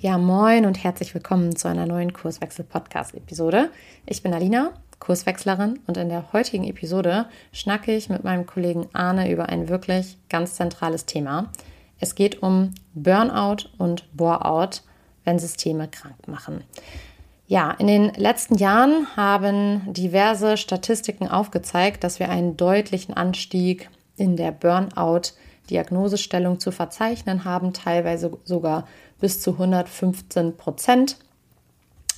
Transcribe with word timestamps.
Ja, 0.00 0.16
moin 0.16 0.64
und 0.64 0.84
herzlich 0.84 1.12
willkommen 1.12 1.56
zu 1.56 1.66
einer 1.66 1.84
neuen 1.84 2.12
Kurswechsel-Podcast-Episode. 2.12 3.68
Ich 4.06 4.22
bin 4.22 4.32
Alina, 4.32 4.70
Kurswechslerin 5.00 5.80
und 5.88 5.96
in 5.96 6.08
der 6.08 6.32
heutigen 6.32 6.62
Episode 6.62 7.26
schnacke 7.50 7.96
ich 7.96 8.08
mit 8.08 8.22
meinem 8.22 8.46
Kollegen 8.46 8.86
Arne 8.92 9.28
über 9.28 9.48
ein 9.48 9.68
wirklich 9.68 10.16
ganz 10.28 10.54
zentrales 10.54 11.06
Thema. 11.06 11.50
Es 11.98 12.14
geht 12.14 12.44
um 12.44 12.74
Burnout 12.94 13.70
und 13.76 14.04
Boreout, 14.16 14.82
wenn 15.24 15.40
Systeme 15.40 15.88
krank 15.88 16.28
machen. 16.28 16.62
Ja, 17.48 17.72
in 17.72 17.88
den 17.88 18.14
letzten 18.14 18.54
Jahren 18.54 19.08
haben 19.16 19.92
diverse 19.92 20.58
Statistiken 20.58 21.26
aufgezeigt, 21.26 22.04
dass 22.04 22.20
wir 22.20 22.28
einen 22.28 22.56
deutlichen 22.56 23.14
Anstieg 23.14 23.90
in 24.16 24.36
der 24.36 24.52
Burnout-Diagnosestellung 24.52 26.60
zu 26.60 26.70
verzeichnen 26.70 27.44
haben, 27.44 27.72
teilweise 27.72 28.38
sogar 28.44 28.86
bis 29.20 29.40
zu 29.40 29.52
115 29.52 30.56
Prozent. 30.56 31.16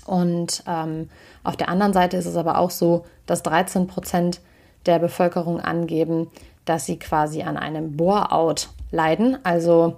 Und 0.06 0.62
ähm, 0.66 1.08
auf 1.44 1.56
der 1.56 1.68
anderen 1.68 1.92
Seite 1.92 2.16
ist 2.16 2.26
es 2.26 2.36
aber 2.36 2.58
auch 2.58 2.70
so, 2.70 3.04
dass 3.26 3.42
13 3.42 3.86
Prozent 3.86 4.40
der 4.86 4.98
Bevölkerung 4.98 5.60
angeben, 5.60 6.28
dass 6.64 6.86
sie 6.86 6.98
quasi 6.98 7.42
an 7.42 7.56
einem 7.56 7.96
Bore-out 7.96 8.70
leiden, 8.90 9.38
also 9.44 9.96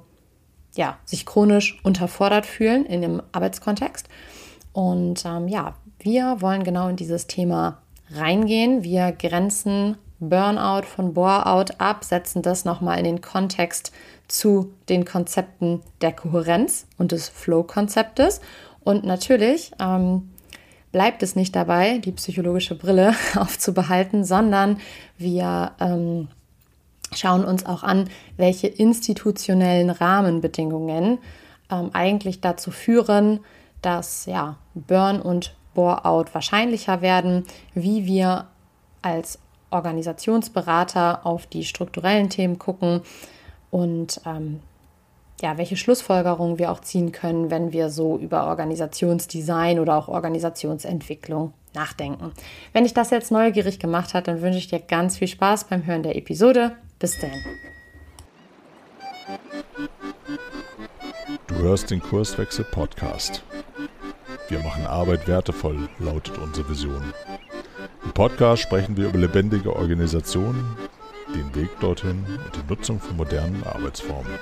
ja, 0.74 0.98
sich 1.04 1.26
chronisch 1.26 1.80
unterfordert 1.82 2.46
fühlen 2.46 2.86
in 2.86 3.02
dem 3.02 3.22
Arbeitskontext. 3.32 4.08
Und 4.72 5.24
ähm, 5.24 5.48
ja, 5.48 5.74
wir 5.98 6.40
wollen 6.40 6.64
genau 6.64 6.88
in 6.88 6.96
dieses 6.96 7.26
Thema 7.26 7.78
reingehen. 8.10 8.82
Wir 8.82 9.12
grenzen 9.12 9.96
Burnout 10.18 10.86
von 10.86 11.14
Bore-out 11.14 11.80
ab, 11.80 12.04
setzen 12.04 12.42
das 12.42 12.64
nochmal 12.64 12.98
in 12.98 13.04
den 13.04 13.20
Kontext 13.20 13.92
zu 14.32 14.72
den 14.88 15.04
Konzepten 15.04 15.82
der 16.00 16.12
Kohärenz 16.12 16.86
und 16.96 17.12
des 17.12 17.28
Flow-Konzeptes. 17.28 18.40
Und 18.80 19.04
natürlich 19.04 19.72
ähm, 19.78 20.30
bleibt 20.90 21.22
es 21.22 21.36
nicht 21.36 21.54
dabei, 21.54 21.98
die 21.98 22.12
psychologische 22.12 22.74
Brille 22.74 23.14
aufzubehalten, 23.36 24.24
sondern 24.24 24.80
wir 25.18 25.72
ähm, 25.80 26.28
schauen 27.14 27.44
uns 27.44 27.66
auch 27.66 27.82
an, 27.82 28.08
welche 28.38 28.68
institutionellen 28.68 29.90
Rahmenbedingungen 29.90 31.18
ähm, 31.70 31.90
eigentlich 31.92 32.40
dazu 32.40 32.70
führen, 32.70 33.40
dass 33.82 34.24
ja, 34.24 34.56
Burn 34.74 35.20
und 35.20 35.54
Bore-out 35.74 36.34
wahrscheinlicher 36.34 37.02
werden, 37.02 37.44
wie 37.74 38.06
wir 38.06 38.46
als 39.02 39.38
Organisationsberater 39.70 41.26
auf 41.26 41.46
die 41.46 41.64
strukturellen 41.64 42.30
Themen 42.30 42.58
gucken, 42.58 43.02
und 43.72 44.20
ähm, 44.26 44.60
ja, 45.40 45.56
welche 45.56 45.76
Schlussfolgerungen 45.76 46.58
wir 46.58 46.70
auch 46.70 46.80
ziehen 46.80 47.10
können, 47.10 47.50
wenn 47.50 47.72
wir 47.72 47.88
so 47.88 48.18
über 48.18 48.46
Organisationsdesign 48.46 49.80
oder 49.80 49.96
auch 49.96 50.06
Organisationsentwicklung 50.06 51.54
nachdenken. 51.74 52.32
Wenn 52.74 52.84
dich 52.84 52.92
das 52.92 53.10
jetzt 53.10 53.32
neugierig 53.32 53.80
gemacht 53.80 54.12
hat, 54.12 54.28
dann 54.28 54.42
wünsche 54.42 54.58
ich 54.58 54.68
dir 54.68 54.78
ganz 54.78 55.16
viel 55.16 55.26
Spaß 55.26 55.64
beim 55.64 55.86
Hören 55.86 56.02
der 56.02 56.16
Episode. 56.16 56.76
Bis 56.98 57.18
dann. 57.18 57.32
Du 61.46 61.54
hörst 61.54 61.90
den 61.90 62.00
Kurswechsel 62.00 62.66
Podcast. 62.66 63.42
Wir 64.48 64.58
machen 64.58 64.86
Arbeit 64.86 65.26
wertevoll, 65.26 65.88
lautet 65.98 66.36
unsere 66.36 66.68
Vision. 66.68 67.02
Im 68.04 68.12
Podcast 68.12 68.62
sprechen 68.62 68.98
wir 68.98 69.08
über 69.08 69.18
lebendige 69.18 69.74
Organisationen, 69.74 70.76
den 71.32 71.54
Weg 71.54 71.70
dorthin 71.80 72.24
und 72.44 72.56
die 72.56 72.68
Nutzung 72.68 73.00
von 73.00 73.16
modernen 73.16 73.62
Arbeitsformen. 73.64 74.32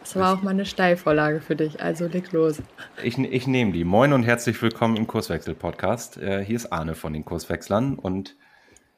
Das 0.00 0.16
war 0.16 0.34
auch 0.34 0.42
mal 0.42 0.50
eine 0.50 0.66
Steilvorlage 0.66 1.40
für 1.40 1.56
dich, 1.56 1.80
also 1.80 2.06
leg 2.06 2.32
los. 2.32 2.60
Ich, 3.02 3.16
ich 3.16 3.46
nehme 3.46 3.72
die. 3.72 3.84
Moin 3.84 4.12
und 4.12 4.24
herzlich 4.24 4.60
willkommen 4.60 4.96
im 4.96 5.06
Kurswechsel-Podcast. 5.06 6.18
Äh, 6.18 6.44
hier 6.44 6.56
ist 6.56 6.72
Arne 6.72 6.94
von 6.94 7.12
den 7.12 7.24
Kurswechslern 7.24 7.94
und 7.94 8.36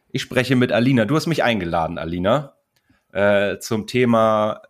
ich 0.09 0.23
spreche 0.23 0.57
mit 0.57 0.73
Alina. 0.73 1.05
Du 1.05 1.15
hast 1.15 1.27
mich 1.27 1.45
eingeladen, 1.45 1.99
Alina, 1.99 2.55
äh, 3.13 3.59
zum 3.59 3.87
Thema 3.87 4.63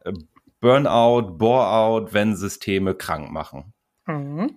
Burnout, 0.60 1.38
Boreout, 1.38 2.12
wenn 2.12 2.36
Systeme 2.36 2.94
krank 2.94 3.30
machen. 3.30 3.72
Mhm. 4.06 4.56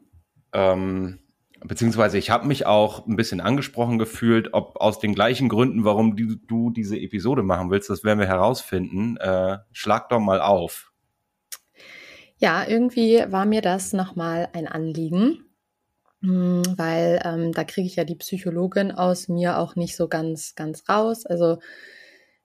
Ähm, 0.53 1.20
beziehungsweise 1.68 2.18
ich 2.18 2.30
habe 2.30 2.48
mich 2.48 2.66
auch 2.66 3.06
ein 3.08 3.16
bisschen 3.16 3.42
angesprochen 3.42 3.98
gefühlt, 3.98 4.53
ob 4.53 4.78
aus 4.80 5.00
den 5.00 5.16
gleichen 5.16 5.50
Gründen, 5.50 5.84
warum 5.84 6.16
die, 6.16 6.40
du 6.48 6.70
diese 6.70 6.98
Episode 6.98 7.44
machen 7.44 7.70
willst, 7.70 7.90
das 7.90 8.03
werden 8.03 8.20
wir 8.20 8.28
herausfinden. 8.28 9.18
Äh, 9.18 9.58
schlag 9.72 10.09
doch 10.09 10.20
mal 10.20 10.42
auf. 10.42 10.92
Ja, 12.38 12.68
irgendwie 12.68 13.24
war 13.30 13.46
mir 13.46 13.62
das 13.62 13.94
nochmal 13.94 14.50
ein 14.53 14.68
Anliegen, 14.68 15.46
hm, 16.22 16.64
weil 16.76 17.22
ähm, 17.24 17.52
da 17.53 17.64
kriege 17.64 17.88
ich 17.88 17.96
ja 17.96 18.03
die 18.03 18.16
Psychologin 18.16 18.92
aus 18.92 19.30
mir 19.30 19.58
auch 19.58 19.76
nicht 19.76 19.96
so 19.96 20.08
ganz, 20.08 20.56
ganz 20.56 20.88
raus. 20.90 21.26
Also 21.26 21.59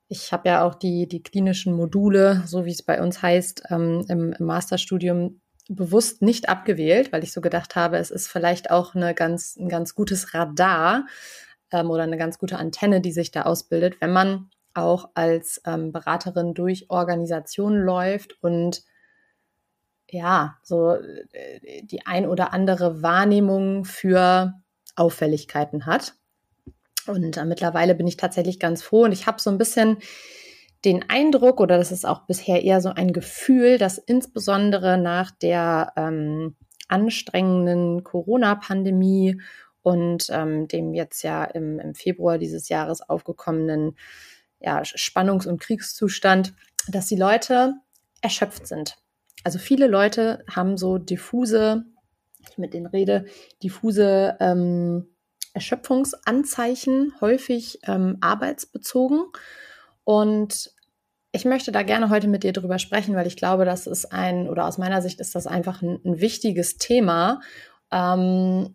ich 0.07 0.33
habe 0.33 0.49
ja 0.49 0.65
auch 0.65 0.75
die, 0.75 1.09
die 1.09 1.23
klinischen 1.23 1.73
Module, 1.73 2.43
so 2.47 2.65
wie 2.65 2.73
es 2.73 2.83
bei 2.83 3.03
uns 3.03 3.23
heißt, 3.23 3.65
ähm, 3.71 4.05
im, 4.09 4.33
im 4.33 4.47
Masterstudium 4.47 5.41
bewusst 5.71 6.21
nicht 6.21 6.49
abgewählt, 6.49 7.13
weil 7.13 7.23
ich 7.23 7.33
so 7.33 7.41
gedacht 7.41 7.77
habe, 7.77 7.99
es 7.99 8.11
ist 8.11 8.29
vielleicht 8.29 8.71
auch 8.71 8.95
eine 8.95 9.15
ganz, 9.15 9.57
ein 9.57 9.69
ganz 9.69 9.95
gutes 9.95 10.35
Radar 10.35 11.07
ähm, 11.71 11.91
oder 11.91 12.03
eine 12.03 12.19
ganz 12.19 12.39
gute 12.39 12.59
Antenne, 12.59 13.01
die 13.01 13.13
sich 13.13 13.31
da 13.31 13.43
ausbildet, 13.43 14.01
wenn 14.01 14.13
man 14.13 14.51
auch 14.75 15.11
als 15.15 15.63
ähm, 15.65 15.93
Beraterin 15.93 16.55
durch 16.55 16.91
Organisationen 16.91 17.83
läuft 17.83 18.43
und 18.43 18.83
ja, 20.09 20.59
so 20.65 20.95
äh, 20.95 21.83
die 21.85 22.05
ein 22.05 22.27
oder 22.27 22.53
andere 22.53 23.03
Wahrnehmung 23.03 23.85
für 23.85 24.55
Auffälligkeiten 24.97 25.87
hat. 25.87 26.15
Und 27.07 27.37
äh, 27.37 27.45
mittlerweile 27.45 27.95
bin 27.95 28.09
ich 28.09 28.17
tatsächlich 28.17 28.59
ganz 28.59 28.83
froh 28.83 29.05
und 29.05 29.13
ich 29.13 29.29
habe 29.29 29.41
so 29.41 29.51
ein 29.51 29.59
bisschen 29.59 29.99
den 30.85 31.09
Eindruck, 31.09 31.61
oder 31.61 31.77
das 31.77 31.93
ist 31.93 32.07
auch 32.07 32.27
bisher 32.27 32.63
eher 32.63 32.81
so 32.81 32.91
ein 32.91 33.13
Gefühl, 33.13 33.79
dass 33.79 33.99
insbesondere 33.99 34.97
nach 34.99 35.31
der 35.31 35.93
ähm, 35.97 36.57
anstrengenden 36.89 38.03
Corona-Pandemie 38.03 39.41
und 39.83 40.27
ähm, 40.31 40.69
dem 40.69 40.95
jetzt 40.95 41.23
ja 41.23 41.45
im, 41.45 41.79
im 41.79 41.95
Februar 41.95 42.39
dieses 42.39 42.69
Jahres 42.69 43.01
aufgekommenen 43.03 43.97
ja, 44.59 44.83
Spannungs- 44.85 45.47
und 45.47 45.61
Kriegszustand, 45.61 46.55
dass 46.89 47.07
die 47.07 47.17
Leute 47.17 47.75
erschöpft 48.21 48.67
sind. 48.67 48.97
Also 49.45 49.59
viele 49.59 49.87
Leute 49.87 50.45
haben 50.51 50.77
so 50.77 50.99
diffuse, 50.99 51.85
ich 52.51 52.59
mit 52.59 52.75
denen 52.75 52.87
rede, 52.87 53.25
diffuse 53.63 54.37
ähm, 54.41 55.07
Erschöpfungsanzeichen, 55.55 57.15
häufig 57.21 57.81
ähm, 57.87 58.19
arbeitsbezogen. 58.21 59.25
Und 60.11 60.73
ich 61.31 61.45
möchte 61.45 61.71
da 61.71 61.85
gerne 61.85 62.11
heute 62.11 62.27
mit 62.27 62.43
dir 62.43 62.53
drüber 62.53 62.81
sprechen, 62.81 63.15
weil 63.15 63.29
ich 63.29 63.37
glaube, 63.37 63.65
das 63.65 63.87
ist 63.87 64.07
ein, 64.13 64.49
oder 64.49 64.67
aus 64.67 64.77
meiner 64.77 65.03
Sicht 65.03 65.21
ist 65.21 65.37
das 65.37 65.47
einfach 65.47 65.83
ein, 65.83 66.01
ein 66.05 66.21
wichtiges 66.21 66.79
Thema, 66.79 67.41
ähm, 67.93 68.75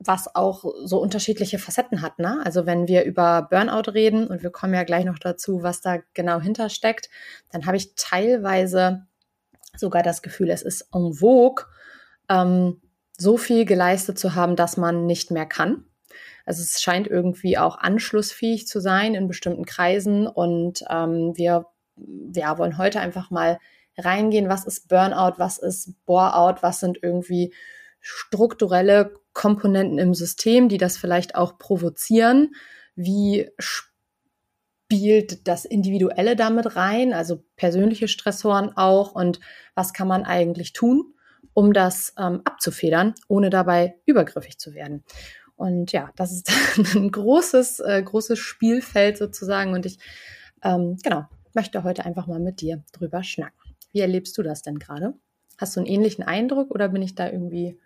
was 0.00 0.34
auch 0.34 0.64
so 0.82 0.98
unterschiedliche 1.00 1.60
Facetten 1.60 2.02
hat. 2.02 2.18
Ne? 2.18 2.42
Also 2.44 2.66
wenn 2.66 2.88
wir 2.88 3.04
über 3.04 3.46
Burnout 3.48 3.92
reden, 3.92 4.26
und 4.26 4.42
wir 4.42 4.50
kommen 4.50 4.74
ja 4.74 4.82
gleich 4.82 5.04
noch 5.04 5.20
dazu, 5.20 5.62
was 5.62 5.82
da 5.82 5.98
genau 6.14 6.40
hintersteckt, 6.40 7.10
dann 7.52 7.64
habe 7.64 7.76
ich 7.76 7.94
teilweise 7.94 9.06
sogar 9.76 10.02
das 10.02 10.20
Gefühl, 10.20 10.50
es 10.50 10.62
ist 10.62 10.88
en 10.92 11.12
vogue, 11.12 11.64
ähm, 12.28 12.82
so 13.16 13.36
viel 13.36 13.66
geleistet 13.66 14.18
zu 14.18 14.34
haben, 14.34 14.56
dass 14.56 14.76
man 14.76 15.06
nicht 15.06 15.30
mehr 15.30 15.46
kann. 15.46 15.84
Also 16.52 16.64
es 16.64 16.82
scheint 16.82 17.06
irgendwie 17.06 17.56
auch 17.56 17.78
anschlussfähig 17.78 18.66
zu 18.66 18.78
sein 18.78 19.14
in 19.14 19.26
bestimmten 19.26 19.64
Kreisen 19.64 20.26
und 20.26 20.84
ähm, 20.90 21.32
wir 21.34 21.64
ja, 22.34 22.58
wollen 22.58 22.76
heute 22.76 23.00
einfach 23.00 23.30
mal 23.30 23.58
reingehen, 23.96 24.50
was 24.50 24.66
ist 24.66 24.86
Burnout, 24.88 25.38
was 25.38 25.56
ist 25.56 25.94
Boreout, 26.04 26.56
was 26.60 26.80
sind 26.80 26.98
irgendwie 27.00 27.54
strukturelle 28.00 29.14
Komponenten 29.32 29.98
im 29.98 30.12
System, 30.12 30.68
die 30.68 30.76
das 30.76 30.98
vielleicht 30.98 31.36
auch 31.36 31.56
provozieren, 31.56 32.54
wie 32.96 33.48
spielt 33.58 35.48
das 35.48 35.64
Individuelle 35.64 36.36
damit 36.36 36.76
rein, 36.76 37.14
also 37.14 37.42
persönliche 37.56 38.08
Stressoren 38.08 38.76
auch 38.76 39.14
und 39.14 39.40
was 39.74 39.94
kann 39.94 40.06
man 40.06 40.24
eigentlich 40.24 40.74
tun, 40.74 41.14
um 41.54 41.72
das 41.72 42.12
ähm, 42.18 42.42
abzufedern, 42.44 43.14
ohne 43.26 43.48
dabei 43.48 43.94
übergriffig 44.04 44.58
zu 44.58 44.74
werden. 44.74 45.02
Und 45.62 45.92
ja, 45.92 46.10
das 46.16 46.32
ist 46.32 46.50
ein 46.96 47.12
großes, 47.12 47.78
äh, 47.80 48.02
großes 48.02 48.38
Spielfeld 48.38 49.16
sozusagen. 49.16 49.74
Und 49.74 49.86
ich, 49.86 49.98
ähm, 50.64 50.96
genau, 51.04 51.26
möchte 51.54 51.84
heute 51.84 52.04
einfach 52.04 52.26
mal 52.26 52.40
mit 52.40 52.60
dir 52.60 52.82
drüber 52.92 53.22
schnacken. 53.22 53.76
Wie 53.92 54.00
erlebst 54.00 54.36
du 54.36 54.42
das 54.42 54.62
denn 54.62 54.80
gerade? 54.80 55.14
Hast 55.58 55.76
du 55.76 55.80
einen 55.80 55.86
ähnlichen 55.86 56.24
Eindruck 56.24 56.72
oder 56.72 56.88
bin 56.88 57.02
ich 57.02 57.14
da 57.14 57.30
irgendwie 57.30 57.78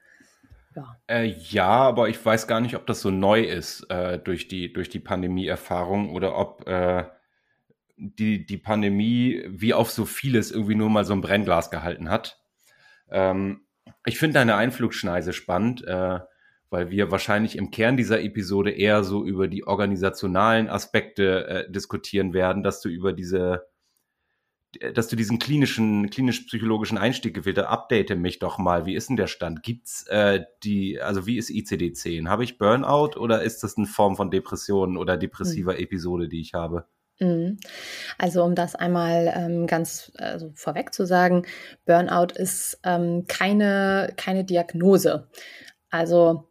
ja. 0.75 0.97
Äh, 1.07 1.25
ja, 1.25 1.69
aber 1.69 2.09
ich 2.09 2.25
weiß 2.25 2.47
gar 2.47 2.61
nicht, 2.61 2.77
ob 2.77 2.87
das 2.87 3.01
so 3.03 3.11
neu 3.11 3.43
ist 3.43 3.91
äh, 3.91 4.19
durch 4.19 4.49
die, 4.49 4.73
durch 4.73 4.89
die 4.89 5.01
Pandemie-Erfahrung 5.01 6.11
oder 6.11 6.37
ob, 6.39 6.67
äh, 6.67 7.05
die, 7.97 8.47
die 8.47 8.59
Pandemie 8.59 9.43
wie 9.49 9.75
auf 9.75 9.91
so 9.91 10.05
vieles 10.05 10.51
irgendwie 10.51 10.75
nur 10.75 10.91
mal 10.91 11.05
so 11.05 11.13
ein 11.15 11.21
Brennglas 11.21 11.71
gehalten 11.71 12.11
hat. 12.11 12.41
Ähm, 13.11 13.67
ich 14.05 14.19
finde 14.19 14.35
deine 14.35 14.57
Einflugschneise 14.57 15.33
spannend, 15.33 15.85
äh, 15.87 16.21
weil 16.71 16.91
wir 16.91 17.11
wahrscheinlich 17.11 17.57
im 17.57 17.71
Kern 17.71 17.97
dieser 17.97 18.21
Episode 18.23 18.71
eher 18.71 19.05
so 19.05 19.25
über 19.25 19.49
die 19.49 19.67
organisationalen 19.67 20.69
Aspekte 20.69 21.47
äh, 21.47 21.71
diskutieren 21.71 22.33
werden, 22.33 22.63
dass 22.63 22.81
du 22.81 22.89
über 22.89 23.13
diese 23.13 23.67
dass 24.95 25.09
du 25.09 25.17
diesen 25.17 25.39
klinischen, 25.39 26.11
klinisch-psychologischen 26.11 26.99
Einstieg 26.99 27.35
gewählt 27.35 27.59
hast, 27.59 27.67
update 27.67 28.17
mich 28.17 28.39
doch 28.39 28.59
mal. 28.59 28.87
Wie 28.87 28.95
ist 28.95 29.09
denn 29.09 29.17
der 29.17 29.27
Stand? 29.27 29.63
Gibt's 29.63 30.07
äh, 30.09 30.45
die, 30.63 31.01
also 31.01 31.27
wie 31.27 31.39
ist 31.39 31.51
ICD-10? 31.51 32.29
Habe 32.29 32.45
ich 32.45 32.59
Burnout 32.59 33.19
oder 33.19 33.43
ist 33.43 33.63
das 33.63 33.77
eine 33.77 33.87
Form 33.87 34.17
von 34.17 34.31
Depression 34.31 34.97
oder 34.97 35.17
depressiver 35.17 35.73
mhm. 35.73 35.79
Episode, 35.79 36.29
die 36.29 36.41
ich 36.41 36.55
habe? 36.55 36.87
Mhm. 37.19 37.59
Also 38.19 38.43
um 38.45 38.55
das 38.55 38.75
einmal 38.75 39.33
ähm, 39.35 39.67
ganz 39.67 40.13
also 40.17 40.53
vorweg 40.55 40.93
zu 40.93 41.07
sagen, 41.07 41.47
Burnout 41.87 42.35
ist 42.35 42.79
ähm, 42.85 43.25
keine, 43.27 44.13
keine 44.17 44.45
Diagnose. 44.45 45.29
Also 45.91 46.46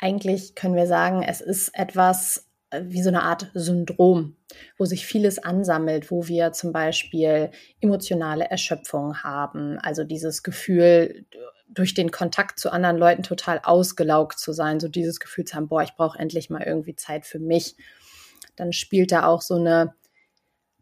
eigentlich 0.00 0.54
können 0.54 0.74
wir 0.74 0.86
sagen, 0.86 1.22
es 1.22 1.40
ist 1.40 1.70
etwas, 1.74 2.46
wie 2.72 3.02
so 3.02 3.08
eine 3.08 3.22
Art 3.22 3.50
Syndrom, 3.54 4.36
wo 4.78 4.84
sich 4.84 5.04
vieles 5.04 5.38
ansammelt, 5.38 6.10
wo 6.10 6.28
wir 6.28 6.52
zum 6.52 6.72
Beispiel 6.72 7.50
emotionale 7.80 8.48
Erschöpfung 8.48 9.22
haben, 9.22 9.78
also 9.78 10.04
dieses 10.04 10.42
Gefühl, 10.42 11.26
durch 11.68 11.94
den 11.94 12.10
Kontakt 12.10 12.58
zu 12.58 12.70
anderen 12.70 12.96
Leuten 12.96 13.22
total 13.22 13.60
ausgelaugt 13.62 14.38
zu 14.38 14.52
sein, 14.52 14.80
so 14.80 14.88
dieses 14.88 15.20
Gefühl 15.20 15.44
zu 15.44 15.56
haben, 15.56 15.68
boah, 15.68 15.82
ich 15.82 15.94
brauche 15.94 16.18
endlich 16.18 16.50
mal 16.50 16.62
irgendwie 16.62 16.96
Zeit 16.96 17.26
für 17.26 17.38
mich. 17.38 17.76
Dann 18.56 18.72
spielt 18.72 19.12
da 19.12 19.26
auch 19.26 19.40
so 19.40 19.54
eine, 19.54 19.94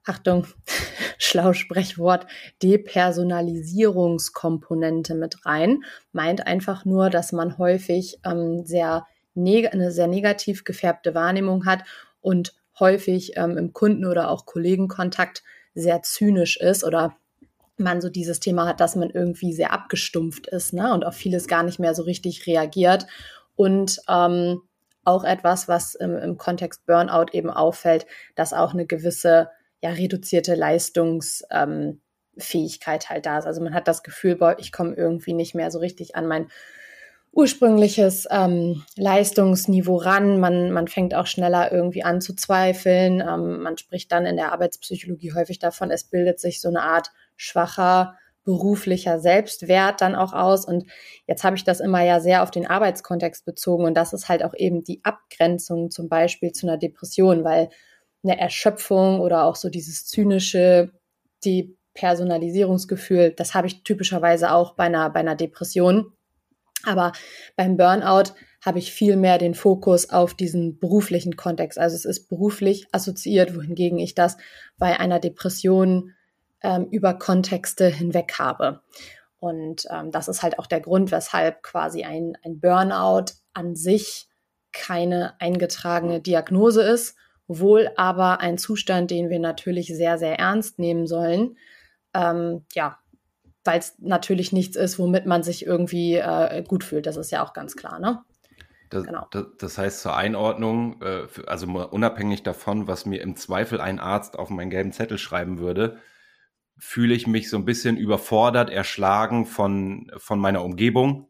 Achtung, 0.09 0.47
Schlausprechwort, 1.19 2.27
Depersonalisierungskomponente 2.63 5.15
mit 5.15 5.45
rein. 5.47 5.85
Meint 6.13 6.47
einfach 6.47 6.85
nur, 6.85 7.09
dass 7.11 7.33
man 7.33 7.59
häufig 7.59 8.21
ähm, 8.25 8.65
sehr 8.65 9.07
eine 9.37 9.91
sehr 9.93 10.07
negativ 10.09 10.65
gefärbte 10.65 11.15
Wahrnehmung 11.15 11.65
hat 11.65 11.85
und 12.21 12.55
häufig 12.81 13.37
ähm, 13.37 13.57
im 13.57 13.73
Kunden- 13.73 14.07
oder 14.07 14.31
auch 14.31 14.47
Kollegenkontakt 14.47 15.45
sehr 15.75 16.03
zynisch 16.03 16.57
ist 16.57 16.83
oder 16.83 17.17
man 17.77 18.01
so 18.01 18.09
dieses 18.09 18.41
Thema 18.41 18.67
hat, 18.67 18.81
dass 18.81 18.97
man 18.97 19.11
irgendwie 19.11 19.53
sehr 19.53 19.73
abgestumpft 19.73 20.49
ist 20.49 20.73
ne? 20.73 20.93
und 20.93 21.07
auf 21.07 21.15
vieles 21.15 21.47
gar 21.47 21.63
nicht 21.63 21.79
mehr 21.79 21.95
so 21.95 22.03
richtig 22.03 22.49
reagiert. 22.49 23.07
Und 23.55 24.01
ähm, 24.09 24.63
auch 25.05 25.23
etwas, 25.25 25.69
was 25.69 25.95
im, 25.95 26.17
im 26.17 26.37
Kontext 26.37 26.85
Burnout 26.87 27.27
eben 27.33 27.51
auffällt, 27.51 28.07
dass 28.35 28.53
auch 28.53 28.75
eine 28.75 28.87
gewisse 28.87 29.51
ja, 29.83 29.91
reduzierte 29.91 30.55
Leistungsfähigkeit 30.55 33.05
ähm, 33.05 33.09
halt 33.09 33.27
da 33.27 33.39
ist. 33.39 33.47
Also 33.47 33.63
man 33.63 33.75
hat 33.75 33.89
das 33.89 34.03
Gefühl, 34.03 34.37
boah, 34.37 34.57
ich 34.59 34.73
komme 34.73 34.95
irgendwie 34.95 35.35
nicht 35.35 35.55
mehr 35.55 35.71
so 35.71 35.79
richtig 35.79 36.17
an 36.17 36.27
mein 36.27 36.49
ursprüngliches 37.33 38.27
ähm, 38.31 38.83
Leistungsniveau 38.97 39.97
ran. 39.97 40.41
Man, 40.41 40.73
man 40.73 40.89
fängt 40.89 41.15
auch 41.15 41.27
schneller 41.27 41.71
irgendwie 41.71 42.03
an 42.03 42.21
zu 42.21 42.35
zweifeln. 42.35 43.21
Ähm, 43.21 43.63
man 43.63 43.79
spricht 43.79 44.11
dann 44.11 44.27
in 44.27 44.37
der 44.37 44.53
Arbeitspsychologie 44.53 45.35
häufig 45.35 45.59
davon, 45.59 45.91
es 45.91 46.05
bildet 46.05 46.41
sich 46.41 46.61
so 46.61 46.69
eine 46.69 46.83
Art 46.83 47.11
schwacher 47.37 48.17
beruflicher 48.45 49.21
Selbstwert 49.21 50.01
dann 50.01 50.15
auch 50.15 50.33
aus. 50.33 50.65
Und 50.65 50.87
jetzt 51.27 51.45
habe 51.45 51.57
ich 51.57 51.65
das 51.65 51.81
immer 51.81 52.03
ja 52.03 52.19
sehr 52.19 52.43
auf 52.43 52.51
den 52.51 52.67
Arbeitskontext 52.67 53.45
bezogen. 53.45 53.85
Und 53.85 53.95
das 53.95 54.15
ist 54.15 54.31
halt 54.31 54.43
auch 54.43 54.55
eben 54.57 54.83
die 54.83 55.05
Abgrenzung 55.05 55.91
zum 55.91 56.09
Beispiel 56.09 56.53
zu 56.53 56.67
einer 56.67 56.79
Depression, 56.79 57.45
weil 57.45 57.69
eine 58.23 58.39
Erschöpfung 58.39 59.21
oder 59.21 59.45
auch 59.45 59.57
so 59.57 59.69
dieses 59.69 60.07
zynische, 60.07 60.93
die 61.45 61.77
Personalisierungsgefühl, 61.95 63.33
das 63.33 63.55
habe 63.55 63.67
ich 63.67 63.83
typischerweise 63.83 64.53
auch 64.53 64.75
bei 64.75 64.85
einer, 64.85 65.11
bei 65.11 65.21
einer 65.21 65.35
Depression. 65.35 66.13
Aber 66.85 67.13
beim 67.57 67.77
Burnout 67.77 68.35
habe 68.65 68.79
ich 68.79 68.93
viel 68.93 69.17
mehr 69.17 69.39
den 69.39 69.55
Fokus 69.55 70.11
auf 70.11 70.35
diesen 70.35 70.79
beruflichen 70.79 71.37
Kontext. 71.37 71.79
Also 71.79 71.97
es 71.97 72.05
ist 72.05 72.29
beruflich 72.29 72.87
assoziiert, 72.93 73.57
wohingegen 73.57 73.99
ich 73.99 74.15
das 74.15 74.37
bei 74.79 74.99
einer 74.99 75.19
Depression 75.21 76.15
ähm, 76.63 76.87
über 76.91 77.15
Kontexte 77.15 77.89
hinweg 77.89 78.35
habe. 78.39 78.81
Und 79.41 79.87
ähm, 79.91 80.11
das 80.11 80.29
ist 80.29 80.43
halt 80.43 80.59
auch 80.59 80.67
der 80.67 80.81
Grund, 80.81 81.11
weshalb 81.13 81.63
quasi 81.63 82.05
ein, 82.05 82.37
ein 82.45 82.61
Burnout 82.61 83.33
an 83.53 83.77
sich 83.77 84.29
keine 84.73 85.41
eingetragene 85.41 86.21
Diagnose 86.21 86.83
ist, 86.83 87.17
wohl 87.49 87.91
aber 87.97 88.41
ein 88.41 88.59
Zustand, 88.59 89.11
den 89.11 89.31
wir 89.31 89.41
natürlich 89.41 89.89
sehr, 89.89 90.19
sehr 90.19 90.39
ernst 90.39 90.79
nehmen 90.79 91.07
sollen. 91.07 91.57
Ähm, 92.15 92.65
ja, 92.75 92.99
weil 93.65 93.81
es 93.81 93.97
natürlich 93.99 94.53
nichts 94.53 94.77
ist, 94.77 94.99
womit 94.99 95.27
man 95.27 95.43
sich 95.43 95.67
irgendwie 95.67 96.15
äh, 96.17 96.63
gut 96.63 96.85
fühlt. 96.85 97.07
Das 97.07 97.17
ist 97.17 97.31
ja 97.31 97.45
auch 97.45 97.53
ganz 97.53 97.75
klar, 97.75 97.99
ne? 97.99 98.23
Das, 98.91 99.05
genau. 99.05 99.27
das, 99.31 99.45
das 99.59 99.79
heißt 99.79 100.01
zur 100.01 100.17
Einordnung, 100.17 101.03
äh, 101.03 101.29
für, 101.29 101.49
also 101.49 101.67
unabhängig 101.67 102.43
davon, 102.43 102.87
was 102.87 103.05
mir 103.05 103.21
im 103.21 103.37
Zweifel 103.37 103.81
ein 103.81 103.99
Arzt 103.99 104.39
auf 104.39 104.49
meinen 104.49 104.71
gelben 104.71 104.93
Zettel 104.93 105.19
schreiben 105.19 105.59
würde, 105.59 105.99
fühle 106.79 107.15
ich 107.15 107.27
mich 107.27 107.51
so 107.51 107.57
ein 107.57 107.65
bisschen 107.65 107.97
überfordert, 107.97 108.71
erschlagen 108.71 109.45
von, 109.45 110.11
von 110.17 110.39
meiner 110.39 110.65
Umgebung. 110.65 111.29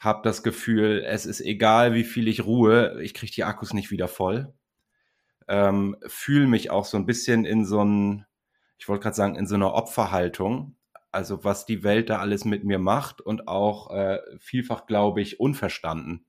Hab 0.00 0.22
das 0.24 0.42
Gefühl, 0.42 1.02
es 1.06 1.24
ist 1.24 1.40
egal, 1.40 1.94
wie 1.94 2.04
viel 2.04 2.28
ich 2.28 2.44
ruhe, 2.44 3.00
ich 3.00 3.14
kriege 3.14 3.32
die 3.32 3.44
Akkus 3.44 3.72
nicht 3.72 3.90
wieder 3.90 4.08
voll. 4.08 4.52
Ähm, 5.48 5.96
fühle 6.06 6.46
mich 6.46 6.70
auch 6.70 6.84
so 6.84 6.96
ein 6.96 7.06
bisschen 7.06 7.44
in 7.44 7.64
so 7.64 7.84
ein, 7.84 8.26
ich 8.78 8.88
wollte 8.88 9.02
gerade 9.02 9.16
sagen, 9.16 9.36
in 9.36 9.46
so 9.46 9.54
einer 9.54 9.74
Opferhaltung 9.74 10.76
also 11.14 11.44
was 11.44 11.64
die 11.64 11.84
Welt 11.84 12.10
da 12.10 12.18
alles 12.18 12.44
mit 12.44 12.64
mir 12.64 12.80
macht 12.80 13.20
und 13.20 13.46
auch 13.46 13.90
äh, 13.92 14.18
vielfach, 14.38 14.86
glaube 14.86 15.22
ich, 15.22 15.38
unverstanden. 15.38 16.26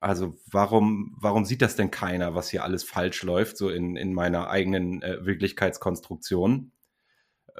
Also 0.00 0.38
warum, 0.50 1.14
warum 1.20 1.44
sieht 1.44 1.60
das 1.60 1.76
denn 1.76 1.90
keiner, 1.90 2.34
was 2.34 2.48
hier 2.48 2.64
alles 2.64 2.82
falsch 2.82 3.22
läuft, 3.22 3.58
so 3.58 3.68
in, 3.68 3.96
in 3.96 4.14
meiner 4.14 4.48
eigenen 4.48 5.02
äh, 5.02 5.24
Wirklichkeitskonstruktion, 5.26 6.72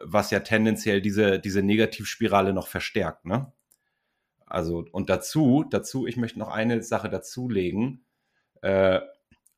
was 0.02 0.30
ja 0.30 0.40
tendenziell 0.40 1.02
diese, 1.02 1.38
diese 1.38 1.62
Negativspirale 1.62 2.54
noch 2.54 2.68
verstärkt, 2.68 3.26
ne? 3.26 3.52
Also, 4.46 4.86
und 4.92 5.10
dazu, 5.10 5.64
dazu, 5.68 6.06
ich 6.06 6.16
möchte 6.16 6.38
noch 6.38 6.48
eine 6.48 6.82
Sache 6.82 7.08
dazulegen, 7.10 8.04
äh, 8.62 9.00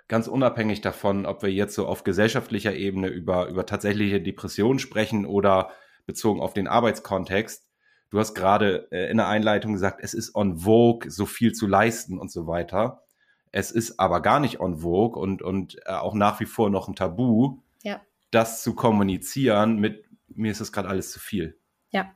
ganz 0.09 0.29
unabhängig 0.29 0.81
davon, 0.81 1.27
ob 1.27 1.43
wir 1.43 1.53
jetzt 1.53 1.75
so 1.75 1.87
auf 1.87 2.05
gesellschaftlicher 2.05 2.75
Ebene 2.75 3.09
über, 3.09 3.49
über 3.49 3.67
tatsächliche 3.67 4.21
Depressionen 4.21 4.79
sprechen 4.79 5.27
oder 5.27 5.71
bezogen 6.07 6.41
auf 6.41 6.55
den 6.55 6.69
Arbeitskontext. 6.69 7.67
Du 8.11 8.19
hast 8.19 8.35
gerade 8.35 8.89
äh, 8.93 9.11
in 9.11 9.17
der 9.17 9.29
Einleitung 9.29 9.73
gesagt, 9.73 10.01
es 10.03 10.15
ist 10.15 10.35
on 10.35 10.59
vogue, 10.59 11.11
so 11.11 11.27
viel 11.27 11.53
zu 11.53 11.67
leisten 11.67 12.19
und 12.19 12.31
so 12.31 12.47
weiter. 12.47 13.03
Es 13.51 13.73
ist 13.73 13.99
aber 13.99 14.21
gar 14.23 14.39
nicht 14.39 14.61
on 14.61 14.79
vogue 14.79 15.21
und, 15.21 15.43
und 15.43 15.77
äh, 15.87 15.93
auch 15.93 16.15
nach 16.15 16.41
wie 16.41 16.47
vor 16.47 16.71
noch 16.71 16.89
ein 16.89 16.95
Tabu, 16.95 17.59
ja. 17.83 18.01
das 18.31 18.63
zu 18.63 18.75
kommunizieren 18.75 19.79
mit, 19.79 20.05
mir 20.29 20.53
ist 20.53 20.61
das 20.61 20.73
gerade 20.73 20.89
alles 20.89 21.11
zu 21.11 21.19
viel. 21.19 21.59
Ja. 21.91 22.15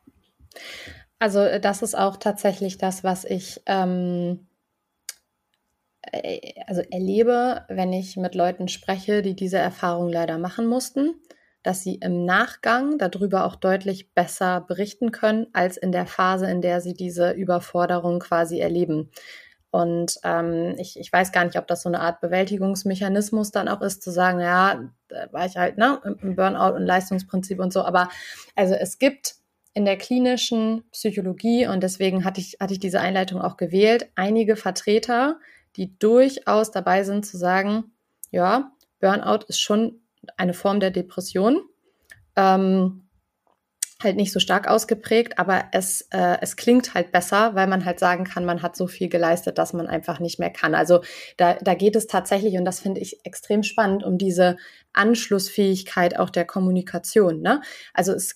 Also 1.19 1.41
äh, 1.41 1.61
das 1.61 1.83
ist 1.83 1.97
auch 1.97 2.17
tatsächlich 2.17 2.79
das, 2.79 3.03
was 3.03 3.25
ich 3.25 3.61
ähm, 3.67 4.47
äh, 4.49 4.50
also 6.67 6.83
erlebe, 6.91 7.65
wenn 7.69 7.93
ich 7.93 8.17
mit 8.17 8.35
Leuten 8.35 8.69
spreche, 8.69 9.23
die 9.23 9.35
diese 9.35 9.59
Erfahrung 9.59 10.09
leider 10.09 10.39
machen 10.39 10.67
mussten 10.67 11.15
dass 11.63 11.83
sie 11.83 11.97
im 11.97 12.25
Nachgang 12.25 12.99
darüber 12.99 13.45
auch 13.45 13.57
deutlich 13.57 14.15
besser 14.15 14.63
berichten 14.63 15.13
können, 15.13 15.47
als 15.53 15.77
in 15.77 15.93
der 15.93 16.07
Phase, 16.07 16.51
in 16.51 16.63
der 16.63 16.81
sie 16.81 16.95
diese 16.95 17.33
Überforderung 17.33 18.21
quasi 18.21 18.61
erleben. 18.61 19.11
Und 19.71 20.17
ähm, 20.25 20.75
ich, 20.79 20.99
ich 20.99 21.13
weiß 21.13 21.33
gar 21.33 21.45
nicht, 21.45 21.59
ob 21.59 21.67
das 21.69 21.83
so 21.83 21.89
eine 21.89 22.01
Art 22.01 22.21
Bewältigungsmechanismus 22.21 23.53
dann 23.53 23.69
auch 23.69 23.83
ist, 23.83 24.03
zu 24.03 24.11
sagen, 24.11 24.41
ja, 24.41 24.91
da 25.09 25.33
war 25.33 25.47
ich 25.47 25.57
halt 25.57 25.79
ne, 25.79 26.01
im 26.23 26.35
Burnout 26.35 26.75
und 26.75 26.87
Leistungsprinzip 26.87 27.61
und 27.61 27.73
so. 27.73 27.85
Aber 27.85 28.09
also 28.57 28.75
es 28.75 28.99
gibt 28.99 29.37
in 29.73 29.85
der 29.85 29.97
klinischen 29.97 30.83
Psychologie, 30.91 31.69
und 31.69 31.83
deswegen 31.85 32.25
hatte 32.25 32.41
ich, 32.41 32.57
hatte 32.59 32.73
ich 32.73 32.81
diese 32.81 33.01
Einleitung 33.01 33.41
auch 33.41 33.57
gewählt, 33.57 34.11
einige 34.17 34.57
Vertreter, 34.57 35.39
die 35.77 35.99
durchaus 35.99 36.71
dabei 36.71 37.05
sind 37.05 37.27
zu 37.27 37.37
sagen, 37.37 37.93
ja, 38.31 38.73
Burnout 39.01 39.45
ist 39.49 39.61
schon 39.61 40.01
eine 40.37 40.55
Form 40.55 40.81
der 40.81 40.91
Depression. 40.91 41.63
Ähm, 42.37 43.09
halt 44.03 44.17
nicht 44.17 44.33
so 44.33 44.41
stark 44.41 44.67
ausgeprägt, 44.67 45.39
aber 45.39 45.65
es, 45.73 46.03
äh, 46.11 46.39
es 46.41 46.57
klingt 46.57 46.95
halt 46.95 47.13
besser, 47.13 47.55
weil 47.55 47.67
man 47.67 47.85
halt 47.85 47.99
sagen 47.99 48.25
kann, 48.25 48.45
man 48.45 48.63
hat 48.63 48.77
so 48.77 48.87
viel 48.87 49.09
geleistet, 49.09 49.59
dass 49.59 49.73
man 49.73 49.87
einfach 49.87 50.21
nicht 50.21 50.39
mehr 50.39 50.51
kann. 50.51 50.75
Also 50.75 51.03
da, 51.37 51.55
da 51.55 51.75
geht 51.75 51.97
es 51.97 52.07
tatsächlich, 52.07 52.57
und 52.57 52.65
das 52.65 52.81
finde 52.81 53.01
ich 53.01 53.25
extrem 53.25 53.63
spannend, 53.63 54.03
um 54.03 54.17
diese 54.17 54.57
Anschlussfähigkeit 54.93 56.19
auch 56.19 56.31
der 56.31 56.47
Kommunikation. 56.47 57.43
Ne? 57.43 57.61
Also 57.93 58.13
es, 58.13 58.35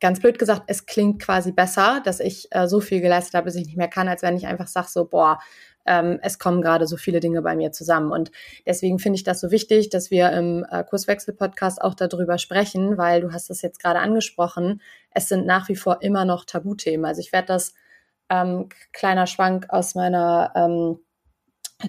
ganz 0.00 0.20
blöd 0.20 0.38
gesagt, 0.38 0.62
es 0.66 0.86
klingt 0.86 1.20
quasi 1.20 1.52
besser, 1.52 2.00
dass 2.04 2.18
ich 2.20 2.48
äh, 2.50 2.66
so 2.66 2.80
viel 2.80 3.00
geleistet 3.00 3.34
habe, 3.34 3.46
dass 3.46 3.56
ich 3.56 3.66
nicht 3.66 3.76
mehr 3.76 3.88
kann, 3.88 4.08
als 4.08 4.22
wenn 4.22 4.36
ich 4.36 4.46
einfach 4.46 4.66
sage 4.66 4.88
so, 4.88 5.04
boah, 5.04 5.38
ähm, 5.86 6.18
es 6.22 6.38
kommen 6.38 6.62
gerade 6.62 6.86
so 6.86 6.96
viele 6.96 7.20
Dinge 7.20 7.42
bei 7.42 7.56
mir 7.56 7.72
zusammen. 7.72 8.12
Und 8.12 8.30
deswegen 8.66 8.98
finde 8.98 9.16
ich 9.16 9.24
das 9.24 9.40
so 9.40 9.50
wichtig, 9.50 9.90
dass 9.90 10.10
wir 10.10 10.30
im 10.32 10.64
äh, 10.70 10.84
Kurswechsel-Podcast 10.84 11.82
auch 11.82 11.94
darüber 11.94 12.38
sprechen, 12.38 12.98
weil 12.98 13.20
du 13.20 13.32
hast 13.32 13.50
das 13.50 13.62
jetzt 13.62 13.80
gerade 13.80 14.00
angesprochen. 14.00 14.80
Es 15.10 15.28
sind 15.28 15.46
nach 15.46 15.68
wie 15.68 15.76
vor 15.76 16.02
immer 16.02 16.24
noch 16.24 16.44
Tabuthemen. 16.44 17.04
Also 17.04 17.20
ich 17.20 17.32
werde 17.32 17.48
das 17.48 17.74
ähm, 18.30 18.68
kleiner 18.92 19.26
Schwank 19.26 19.66
aus 19.70 19.94
meiner 19.94 20.52
ähm, 20.54 20.98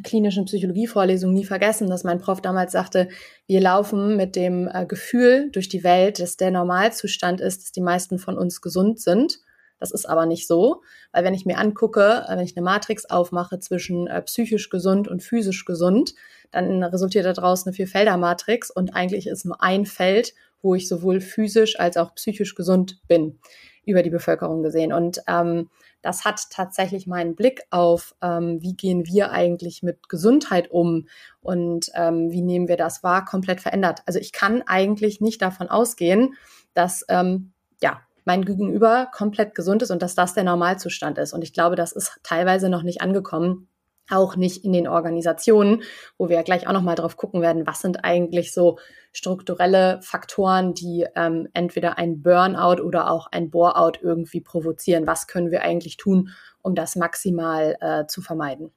klinischen 0.03 0.45
Psychologievorlesung 0.45 1.31
nie 1.31 1.45
vergessen, 1.45 1.89
dass 1.89 2.03
mein 2.03 2.19
Prof 2.19 2.41
damals 2.41 2.71
sagte, 2.71 3.09
wir 3.45 3.61
laufen 3.61 4.17
mit 4.17 4.35
dem 4.35 4.67
äh, 4.67 4.85
Gefühl 4.87 5.51
durch 5.51 5.69
die 5.69 5.83
Welt, 5.83 6.19
dass 6.19 6.35
der 6.35 6.49
Normalzustand 6.49 7.41
ist, 7.41 7.61
dass 7.61 7.71
die 7.71 7.81
meisten 7.81 8.17
von 8.17 8.37
uns 8.37 8.61
gesund 8.61 8.99
sind 8.99 9.39
das 9.83 9.91
ist 9.91 10.07
aber 10.07 10.25
nicht 10.25 10.47
so, 10.47 10.81
weil 11.11 11.25
wenn 11.25 11.33
ich 11.33 11.45
mir 11.45 11.57
angucke, 11.57 12.23
äh, 12.25 12.37
wenn 12.37 12.45
ich 12.45 12.55
eine 12.55 12.63
Matrix 12.63 13.03
aufmache 13.03 13.59
zwischen 13.59 14.07
äh, 14.07 14.21
psychisch 14.21 14.69
gesund 14.69 15.09
und 15.09 15.21
physisch 15.21 15.65
gesund, 15.65 16.15
dann 16.51 16.81
resultiert 16.83 17.25
daraus 17.25 17.67
eine 17.67 17.73
Vierfelder-Matrix 17.73 18.71
und 18.71 18.95
eigentlich 18.95 19.27
ist 19.27 19.43
nur 19.43 19.61
ein 19.61 19.85
Feld, 19.85 20.35
wo 20.61 20.73
ich 20.73 20.87
sowohl 20.87 21.19
physisch 21.19 21.77
als 21.77 21.97
auch 21.97 22.15
psychisch 22.15 22.55
gesund 22.55 23.01
bin, 23.09 23.39
über 23.85 24.03
die 24.03 24.09
Bevölkerung 24.09 24.63
gesehen. 24.63 24.93
Und 24.93 25.21
ähm, 25.27 25.69
das 26.01 26.23
hat 26.23 26.39
tatsächlich 26.49 27.05
meinen 27.05 27.35
Blick 27.35 27.63
auf, 27.69 28.15
ähm, 28.21 28.61
wie 28.61 28.77
gehen 28.77 29.05
wir 29.05 29.31
eigentlich 29.31 29.83
mit 29.83 30.07
Gesundheit 30.07 30.71
um 30.71 31.09
und 31.41 31.91
ähm, 31.95 32.31
wie 32.31 32.41
nehmen 32.41 32.69
wir 32.69 32.77
das 32.77 33.03
wahr, 33.03 33.25
komplett 33.25 33.59
verändert. 33.59 33.99
Also 34.05 34.17
ich 34.17 34.31
kann 34.31 34.61
eigentlich 34.61 35.19
nicht 35.19 35.41
davon 35.41 35.67
ausgehen, 35.67 36.35
dass 36.73 37.03
ähm, 37.09 37.51
ja 37.81 37.99
mein 38.25 38.45
Gegenüber 38.45 39.09
komplett 39.13 39.55
gesund 39.55 39.81
ist 39.81 39.91
und 39.91 40.01
dass 40.01 40.15
das 40.15 40.33
der 40.33 40.43
Normalzustand 40.43 41.17
ist. 41.17 41.33
Und 41.33 41.43
ich 41.43 41.53
glaube, 41.53 41.75
das 41.75 41.91
ist 41.91 42.19
teilweise 42.23 42.69
noch 42.69 42.83
nicht 42.83 43.01
angekommen, 43.01 43.67
auch 44.09 44.35
nicht 44.35 44.65
in 44.65 44.73
den 44.73 44.87
Organisationen, 44.87 45.83
wo 46.17 46.29
wir 46.29 46.37
ja 46.37 46.41
gleich 46.41 46.67
auch 46.67 46.73
nochmal 46.73 46.95
drauf 46.95 47.17
gucken 47.17 47.41
werden, 47.41 47.65
was 47.65 47.81
sind 47.81 48.03
eigentlich 48.03 48.53
so 48.53 48.77
strukturelle 49.11 49.99
Faktoren, 50.01 50.73
die 50.73 51.05
ähm, 51.15 51.47
entweder 51.53 51.97
ein 51.97 52.21
Burnout 52.21 52.81
oder 52.81 53.09
auch 53.09 53.27
ein 53.31 53.49
Boreout 53.49 53.99
irgendwie 54.01 54.41
provozieren. 54.41 55.07
Was 55.07 55.27
können 55.27 55.51
wir 55.51 55.61
eigentlich 55.61 55.97
tun, 55.97 56.29
um 56.61 56.75
das 56.75 56.95
maximal 56.95 57.77
äh, 57.79 58.05
zu 58.07 58.21
vermeiden? 58.21 58.71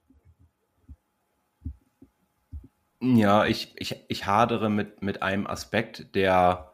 Ja, 2.99 3.45
ich, 3.45 3.73
ich, 3.77 4.05
ich 4.07 4.25
hadere 4.25 4.69
mit, 4.69 5.01
mit 5.03 5.21
einem 5.21 5.45
Aspekt, 5.45 6.15
der 6.15 6.71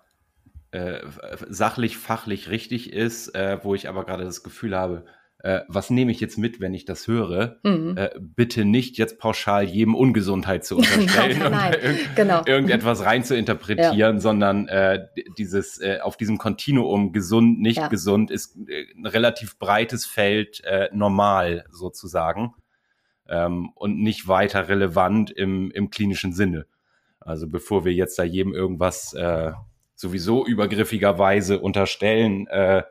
äh, 0.73 1.01
sachlich, 1.49 1.97
fachlich 1.97 2.49
richtig 2.49 2.91
ist, 2.91 3.35
äh, 3.35 3.59
wo 3.61 3.75
ich 3.75 3.87
aber 3.87 4.05
gerade 4.05 4.23
das 4.23 4.41
Gefühl 4.41 4.75
habe, 4.75 5.05
äh, 5.37 5.61
was 5.67 5.91
nehme 5.91 6.11
ich 6.11 6.19
jetzt 6.19 6.37
mit, 6.37 6.61
wenn 6.61 6.73
ich 6.73 6.85
das 6.85 7.07
höre? 7.07 7.59
Mhm. 7.63 7.95
Äh, 7.95 8.09
bitte 8.19 8.65
nicht 8.65 8.97
jetzt 8.97 9.19
pauschal 9.19 9.65
jedem 9.65 9.93
Ungesundheit 9.93 10.65
zu 10.65 10.77
unterstellen 10.77 11.37
nein, 11.37 11.51
nein, 11.51 11.73
und 11.75 11.83
irg 11.83 12.15
genau. 12.15 12.41
irgendetwas 12.47 13.05
rein 13.05 13.23
zu 13.23 13.37
interpretieren, 13.37 14.15
ja. 14.15 14.19
sondern 14.19 14.67
äh, 14.67 15.05
dieses 15.37 15.79
äh, 15.79 15.99
auf 16.01 16.17
diesem 16.17 16.39
Kontinuum 16.39 17.13
gesund, 17.13 17.59
nicht 17.59 17.77
ja. 17.77 17.87
gesund 17.87 18.31
ist 18.31 18.57
ein 18.57 19.05
relativ 19.05 19.59
breites 19.59 20.07
Feld 20.07 20.63
normal 20.91 21.65
sozusagen 21.69 22.55
ähm, 23.29 23.69
und 23.75 23.99
nicht 23.99 24.27
weiter 24.27 24.69
relevant 24.69 25.29
im, 25.29 25.69
im 25.69 25.91
klinischen 25.91 26.33
Sinne. 26.33 26.65
Also 27.19 27.47
bevor 27.47 27.85
wir 27.85 27.93
jetzt 27.93 28.17
da 28.17 28.23
jedem 28.23 28.53
irgendwas 28.53 29.15
sowieso 30.03 30.45
übergriffigerweise 30.45 31.59
unterstellen, 31.59 32.45
äh, 32.47 32.83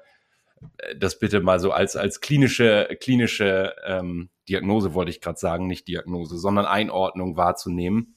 das 0.96 1.18
bitte 1.18 1.40
mal 1.40 1.60
so 1.60 1.70
als, 1.72 1.94
als 1.96 2.20
klinische, 2.20 2.96
klinische 3.00 3.74
ähm, 3.84 4.30
Diagnose, 4.48 4.94
wollte 4.94 5.10
ich 5.10 5.20
gerade 5.20 5.38
sagen, 5.38 5.66
nicht 5.66 5.86
Diagnose, 5.88 6.38
sondern 6.38 6.66
Einordnung 6.66 7.36
wahrzunehmen 7.36 8.16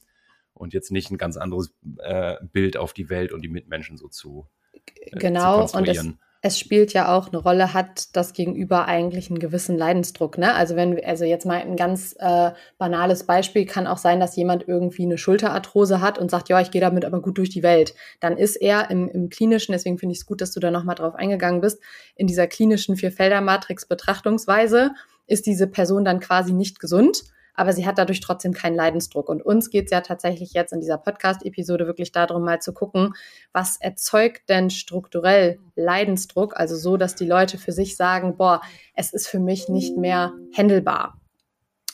und 0.53 0.73
jetzt 0.73 0.91
nicht 0.91 1.11
ein 1.11 1.17
ganz 1.17 1.37
anderes 1.37 1.75
äh, 1.99 2.35
Bild 2.53 2.77
auf 2.77 2.93
die 2.93 3.09
Welt 3.09 3.31
und 3.31 3.41
die 3.41 3.49
Mitmenschen 3.49 3.97
so 3.97 4.07
zu, 4.07 4.47
äh, 4.73 5.19
genau, 5.19 5.65
zu 5.65 5.77
konstruieren. 5.77 6.07
Und 6.11 6.19
es 6.45 6.59
spielt 6.59 6.93
ja 6.93 7.11
auch 7.11 7.29
eine 7.29 7.39
Rolle, 7.39 7.73
hat 7.73 8.15
das 8.15 8.33
Gegenüber 8.33 8.85
eigentlich 8.85 9.31
einen 9.31 9.39
gewissen 9.39 9.75
Leidensdruck. 9.75 10.37
Ne? 10.37 10.53
Also 10.53 10.75
wenn, 10.75 11.03
also 11.03 11.25
jetzt 11.25 11.47
mal 11.47 11.59
ein 11.59 11.75
ganz 11.75 12.15
äh, 12.19 12.51
banales 12.77 13.23
Beispiel 13.23 13.65
kann 13.65 13.87
auch 13.87 13.97
sein, 13.97 14.19
dass 14.19 14.35
jemand 14.35 14.67
irgendwie 14.67 15.05
eine 15.05 15.17
Schulterarthrose 15.17 16.01
hat 16.01 16.19
und 16.19 16.29
sagt, 16.29 16.49
ja, 16.49 16.61
ich 16.61 16.69
gehe 16.69 16.81
damit 16.81 17.03
aber 17.03 17.19
gut 17.19 17.39
durch 17.39 17.49
die 17.49 17.63
Welt. 17.63 17.95
Dann 18.19 18.37
ist 18.37 18.57
er 18.57 18.91
im, 18.91 19.09
im 19.09 19.29
klinischen, 19.29 19.71
deswegen 19.71 19.97
finde 19.97 20.13
ich 20.13 20.19
es 20.19 20.27
gut, 20.27 20.39
dass 20.39 20.51
du 20.51 20.59
da 20.59 20.69
nochmal 20.69 20.93
drauf 20.93 21.15
eingegangen 21.15 21.61
bist, 21.61 21.81
in 22.15 22.27
dieser 22.27 22.45
klinischen 22.45 22.95
Vierfelder-Matrix-Betrachtungsweise 22.95 24.91
ist 25.25 25.47
diese 25.47 25.65
Person 25.65 26.05
dann 26.05 26.19
quasi 26.19 26.53
nicht 26.53 26.79
gesund 26.79 27.23
aber 27.55 27.74
sie 27.74 27.85
hat 27.85 27.97
dadurch 27.97 28.19
trotzdem 28.19 28.53
keinen 28.53 28.75
Leidensdruck. 28.75 29.29
Und 29.29 29.41
uns 29.41 29.69
geht 29.69 29.85
es 29.85 29.91
ja 29.91 30.01
tatsächlich 30.01 30.53
jetzt 30.53 30.74
in 30.74 30.79
dieser 30.79 30.97
Podcast-Episode 30.97 31.88
wirklich 31.88 32.12
darum, 32.12 32.43
mal 32.43 32.62
zu 32.62 32.74
gucken, 32.74 33.13
was 33.53 33.77
erzeugt 33.77 34.50
denn 34.50 34.69
strukturell 34.69 35.59
Leidensdruck, 35.75 36.57
also 36.57 36.75
so, 36.75 36.97
dass 36.97 37.15
die 37.15 37.27
Leute 37.27 37.57
für 37.57 37.71
sich 37.71 37.95
sagen, 37.95 38.38
boah, 38.38 38.62
es 38.93 39.13
ist 39.13 39.27
für 39.27 39.39
mich 39.39 39.69
nicht 39.69 39.97
mehr 39.97 40.33
händelbar. 40.53 41.19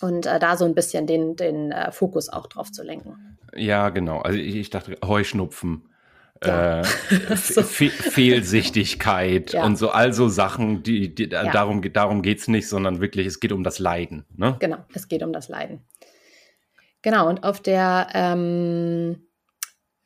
Und 0.01 0.25
äh, 0.25 0.39
da 0.39 0.57
so 0.57 0.65
ein 0.65 0.73
bisschen 0.73 1.05
den, 1.05 1.35
den 1.35 1.71
äh, 1.71 1.91
Fokus 1.91 2.29
auch 2.29 2.47
drauf 2.47 2.71
zu 2.71 2.83
lenken. 2.83 3.37
Ja, 3.55 3.89
genau. 3.89 4.19
Also 4.19 4.39
ich, 4.39 4.55
ich 4.55 4.69
dachte, 4.69 4.97
Heuschnupfen 5.05 5.90
ja. 6.43 6.81
äh, 6.81 6.83
so. 7.35 7.61
Fehlsichtigkeit 7.63 9.53
ja. 9.53 9.63
und 9.65 9.77
so 9.77 9.89
also 9.89 10.27
Sachen, 10.27 10.83
die, 10.83 11.13
die 11.13 11.29
ja. 11.29 11.51
darum, 11.51 11.81
darum 11.93 12.21
geht 12.21 12.39
es 12.39 12.47
nicht, 12.47 12.67
sondern 12.67 13.01
wirklich, 13.01 13.27
es 13.27 13.39
geht 13.39 13.51
um 13.51 13.63
das 13.63 13.79
Leiden. 13.79 14.25
Ne? 14.35 14.55
Genau, 14.59 14.77
es 14.93 15.07
geht 15.07 15.23
um 15.23 15.33
das 15.33 15.49
Leiden. 15.49 15.81
Genau, 17.01 17.27
und 17.27 17.43
auf 17.43 17.61
der 17.61 18.09
ähm, 18.13 19.27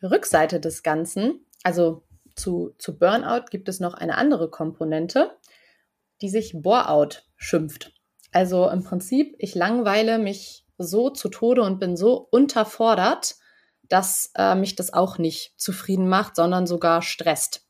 Rückseite 0.01 0.59
des 0.59 0.83
Ganzen, 0.83 1.45
also 1.63 2.03
zu, 2.35 2.73
zu 2.77 2.97
Burnout, 2.97 3.45
gibt 3.49 3.69
es 3.69 3.79
noch 3.79 3.93
eine 3.93 4.17
andere 4.17 4.49
Komponente, 4.49 5.31
die 6.21 6.29
sich 6.29 6.53
Boreout 6.55 7.23
schimpft. 7.35 7.93
Also 8.31 8.69
im 8.69 8.83
Prinzip, 8.83 9.35
ich 9.39 9.55
langweile 9.55 10.19
mich 10.19 10.65
so 10.77 11.09
zu 11.09 11.29
Tode 11.29 11.61
und 11.61 11.79
bin 11.79 11.95
so 11.95 12.27
unterfordert, 12.31 13.35
dass 13.89 14.31
äh, 14.35 14.55
mich 14.55 14.75
das 14.75 14.93
auch 14.93 15.17
nicht 15.17 15.53
zufrieden 15.57 16.07
macht, 16.07 16.35
sondern 16.35 16.67
sogar 16.67 17.01
stresst. 17.01 17.65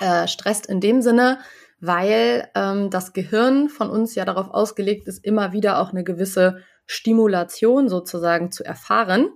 Äh, 0.00 0.26
stresst 0.26 0.66
in 0.66 0.80
dem 0.80 1.02
Sinne, 1.02 1.38
weil 1.80 2.48
ähm, 2.54 2.90
das 2.90 3.12
Gehirn 3.12 3.68
von 3.68 3.90
uns 3.90 4.14
ja 4.14 4.24
darauf 4.24 4.50
ausgelegt 4.50 5.08
ist, 5.08 5.24
immer 5.24 5.52
wieder 5.52 5.80
auch 5.80 5.90
eine 5.90 6.04
gewisse 6.04 6.62
Stimulation 6.86 7.88
sozusagen 7.88 8.52
zu 8.52 8.64
erfahren. 8.64 9.30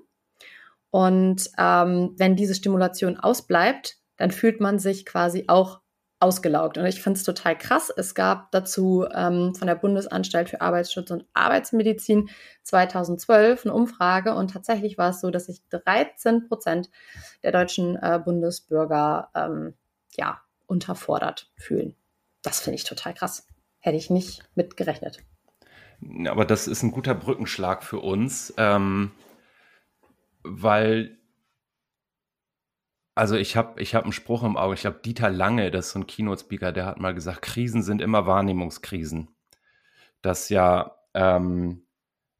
Und 0.90 1.50
ähm, 1.58 2.14
wenn 2.16 2.36
diese 2.36 2.54
Stimulation 2.54 3.16
ausbleibt, 3.16 3.96
dann 4.16 4.30
fühlt 4.30 4.60
man 4.60 4.78
sich 4.78 5.04
quasi 5.04 5.44
auch 5.48 5.80
ausgelaugt. 6.18 6.78
Und 6.78 6.86
ich 6.86 7.02
finde 7.02 7.18
es 7.18 7.24
total 7.24 7.56
krass. 7.58 7.92
Es 7.94 8.14
gab 8.14 8.50
dazu 8.50 9.06
ähm, 9.12 9.54
von 9.54 9.66
der 9.66 9.74
Bundesanstalt 9.74 10.48
für 10.48 10.60
Arbeitsschutz 10.60 11.10
und 11.10 11.26
Arbeitsmedizin 11.34 12.30
2012 12.62 13.66
eine 13.66 13.74
Umfrage 13.74 14.34
und 14.34 14.52
tatsächlich 14.52 14.96
war 14.96 15.10
es 15.10 15.20
so, 15.20 15.30
dass 15.30 15.46
sich 15.46 15.62
13 15.68 16.48
Prozent 16.48 16.90
der 17.42 17.52
deutschen 17.52 17.96
äh, 17.96 18.20
Bundesbürger 18.24 19.30
ähm, 19.34 19.74
ja 20.16 20.40
unterfordert 20.66 21.50
fühlen. 21.56 21.94
Das 22.42 22.60
finde 22.60 22.76
ich 22.76 22.84
total 22.84 23.12
krass. 23.12 23.46
Hätte 23.78 23.96
ich 23.96 24.08
nicht 24.10 24.42
mit 24.54 24.76
gerechnet. 24.76 25.18
Aber 26.28 26.44
das 26.44 26.66
ist 26.66 26.82
ein 26.82 26.92
guter 26.92 27.14
Brückenschlag 27.14 27.82
für 27.82 28.00
uns, 28.00 28.54
ähm, 28.56 29.12
weil 30.42 31.15
also 33.16 33.34
ich 33.34 33.56
habe 33.56 33.80
ich 33.80 33.94
hab 33.94 34.04
einen 34.04 34.12
Spruch 34.12 34.44
im 34.44 34.58
Auge, 34.58 34.74
ich 34.74 34.82
glaube 34.82 35.00
Dieter 35.02 35.30
Lange, 35.30 35.70
das 35.70 35.86
ist 35.86 35.92
so 35.92 36.00
ein 36.00 36.06
Keynote-Speaker, 36.06 36.70
der 36.70 36.84
hat 36.84 37.00
mal 37.00 37.14
gesagt, 37.14 37.42
Krisen 37.42 37.82
sind 37.82 38.02
immer 38.02 38.26
Wahrnehmungskrisen. 38.26 39.30
Dass 40.20 40.50
ja 40.50 40.96
ähm, 41.14 41.86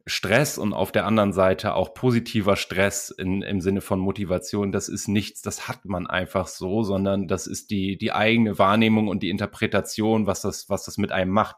Stress 0.05 0.59
und 0.59 0.75
auf 0.75 0.93
der 0.93 1.07
anderen 1.07 1.33
Seite 1.33 1.75
auch 1.75 1.95
positiver 1.95 2.57
Stress 2.57 3.09
in, 3.09 3.41
im 3.41 3.63
Sinne 3.63 3.81
von 3.81 3.99
Motivation, 3.99 4.71
das 4.71 4.91
ist 4.91 5.09
nichts, 5.09 5.41
das 5.41 5.67
hat 5.67 5.87
man 5.87 6.07
einfach 6.07 6.47
so, 6.47 6.83
sondern 6.83 7.27
das 7.27 7.47
ist 7.47 7.71
die, 7.71 7.97
die 7.97 8.13
eigene 8.13 8.59
Wahrnehmung 8.59 9.09
und 9.09 9.23
die 9.23 9.31
Interpretation, 9.31 10.27
was 10.27 10.43
das, 10.43 10.69
was 10.69 10.85
das 10.85 10.99
mit 10.99 11.11
einem 11.11 11.33
macht. 11.33 11.57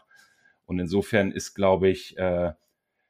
Und 0.65 0.79
insofern 0.79 1.33
ist, 1.33 1.55
glaube 1.55 1.89
ich, 1.89 2.17
äh, 2.19 2.53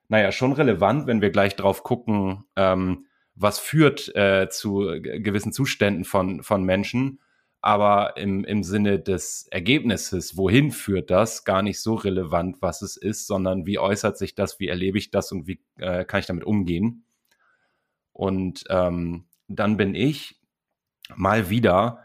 naja, 0.08 0.32
schon 0.32 0.52
relevant, 0.54 1.06
wenn 1.06 1.20
wir 1.20 1.30
gleich 1.30 1.54
drauf 1.54 1.82
gucken, 1.82 2.44
ähm, 2.56 3.07
was 3.40 3.58
führt 3.58 4.14
äh, 4.14 4.48
zu 4.50 4.78
gewissen 5.00 5.52
Zuständen 5.52 6.04
von, 6.04 6.42
von 6.42 6.64
Menschen. 6.64 7.20
Aber 7.60 8.16
im, 8.16 8.44
im 8.44 8.62
Sinne 8.62 9.00
des 9.00 9.48
Ergebnisses, 9.50 10.36
wohin 10.36 10.70
führt 10.70 11.10
das, 11.10 11.44
gar 11.44 11.62
nicht 11.62 11.80
so 11.80 11.94
relevant, 11.94 12.62
was 12.62 12.82
es 12.82 12.96
ist, 12.96 13.26
sondern 13.26 13.66
wie 13.66 13.78
äußert 13.78 14.16
sich 14.16 14.34
das, 14.34 14.60
wie 14.60 14.68
erlebe 14.68 14.98
ich 14.98 15.10
das 15.10 15.32
und 15.32 15.48
wie 15.48 15.60
äh, 15.78 16.04
kann 16.04 16.20
ich 16.20 16.26
damit 16.26 16.44
umgehen. 16.44 17.04
Und 18.12 18.64
ähm, 18.68 19.26
dann 19.48 19.76
bin 19.76 19.94
ich 19.94 20.40
mal 21.14 21.50
wieder 21.50 22.04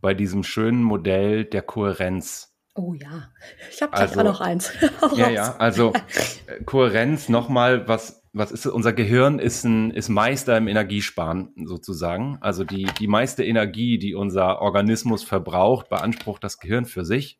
bei 0.00 0.14
diesem 0.14 0.44
schönen 0.44 0.82
Modell 0.82 1.44
der 1.44 1.62
Kohärenz 1.62 2.52
Oh 2.74 2.94
ja, 2.94 3.28
ich 3.70 3.82
habe 3.82 3.92
gleich 3.92 4.08
also, 4.08 4.20
auch 4.20 4.24
noch 4.24 4.40
eins. 4.40 4.72
ja, 5.14 5.28
ja, 5.28 5.56
also 5.56 5.92
äh, 6.46 6.64
Kohärenz 6.64 7.28
nochmal, 7.28 7.86
was, 7.86 8.21
was 8.32 8.50
ist 8.50 8.66
unser 8.66 8.92
Gehirn 8.92 9.38
ist 9.38 9.64
ein 9.64 9.90
ist 9.90 10.08
Meister 10.08 10.56
im 10.56 10.68
Energiesparen 10.68 11.52
sozusagen. 11.66 12.38
Also 12.40 12.64
die, 12.64 12.86
die 12.98 13.06
meiste 13.06 13.44
Energie, 13.44 13.98
die 13.98 14.14
unser 14.14 14.62
Organismus 14.62 15.22
verbraucht, 15.22 15.88
beansprucht 15.90 16.42
das 16.42 16.58
Gehirn 16.58 16.86
für 16.86 17.04
sich. 17.04 17.38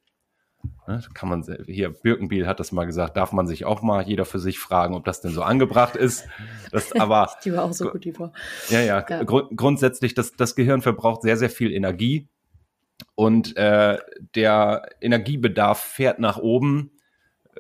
Ne, 0.87 1.03
kann 1.13 1.29
man 1.29 1.45
hier 1.67 1.91
Birkenbiel 1.91 2.47
hat 2.47 2.61
das 2.61 2.71
mal 2.71 2.85
gesagt, 2.85 3.17
darf 3.17 3.33
man 3.33 3.49
sich 3.49 3.65
auch 3.65 3.83
mal 3.83 4.07
jeder 4.07 4.25
für 4.25 4.39
sich 4.39 4.61
fragen, 4.61 4.95
ob 4.95 5.05
das 5.05 5.21
denn 5.21 5.33
so 5.33 5.43
angebracht 5.43 5.97
ist. 5.97 6.29
Das 6.71 6.93
aber 7.01 7.31
die 7.45 7.53
war 7.53 7.65
auch 7.65 7.73
so 7.73 7.89
gut 7.89 8.05
die 8.05 8.17
war. 8.19 8.33
Ja, 8.69 8.81
ja, 8.81 9.05
ja. 9.09 9.25
Gru 9.25 9.49
grundsätzlich 9.57 10.15
das 10.15 10.37
das 10.37 10.55
Gehirn 10.55 10.83
verbraucht 10.83 11.23
sehr 11.23 11.37
sehr 11.37 11.51
viel 11.51 11.73
Energie 11.73 12.29
und 13.15 13.57
äh, 13.57 13.99
der 14.35 14.89
Energiebedarf 15.01 15.81
fährt 15.81 16.19
nach 16.19 16.39
oben, 16.39 16.93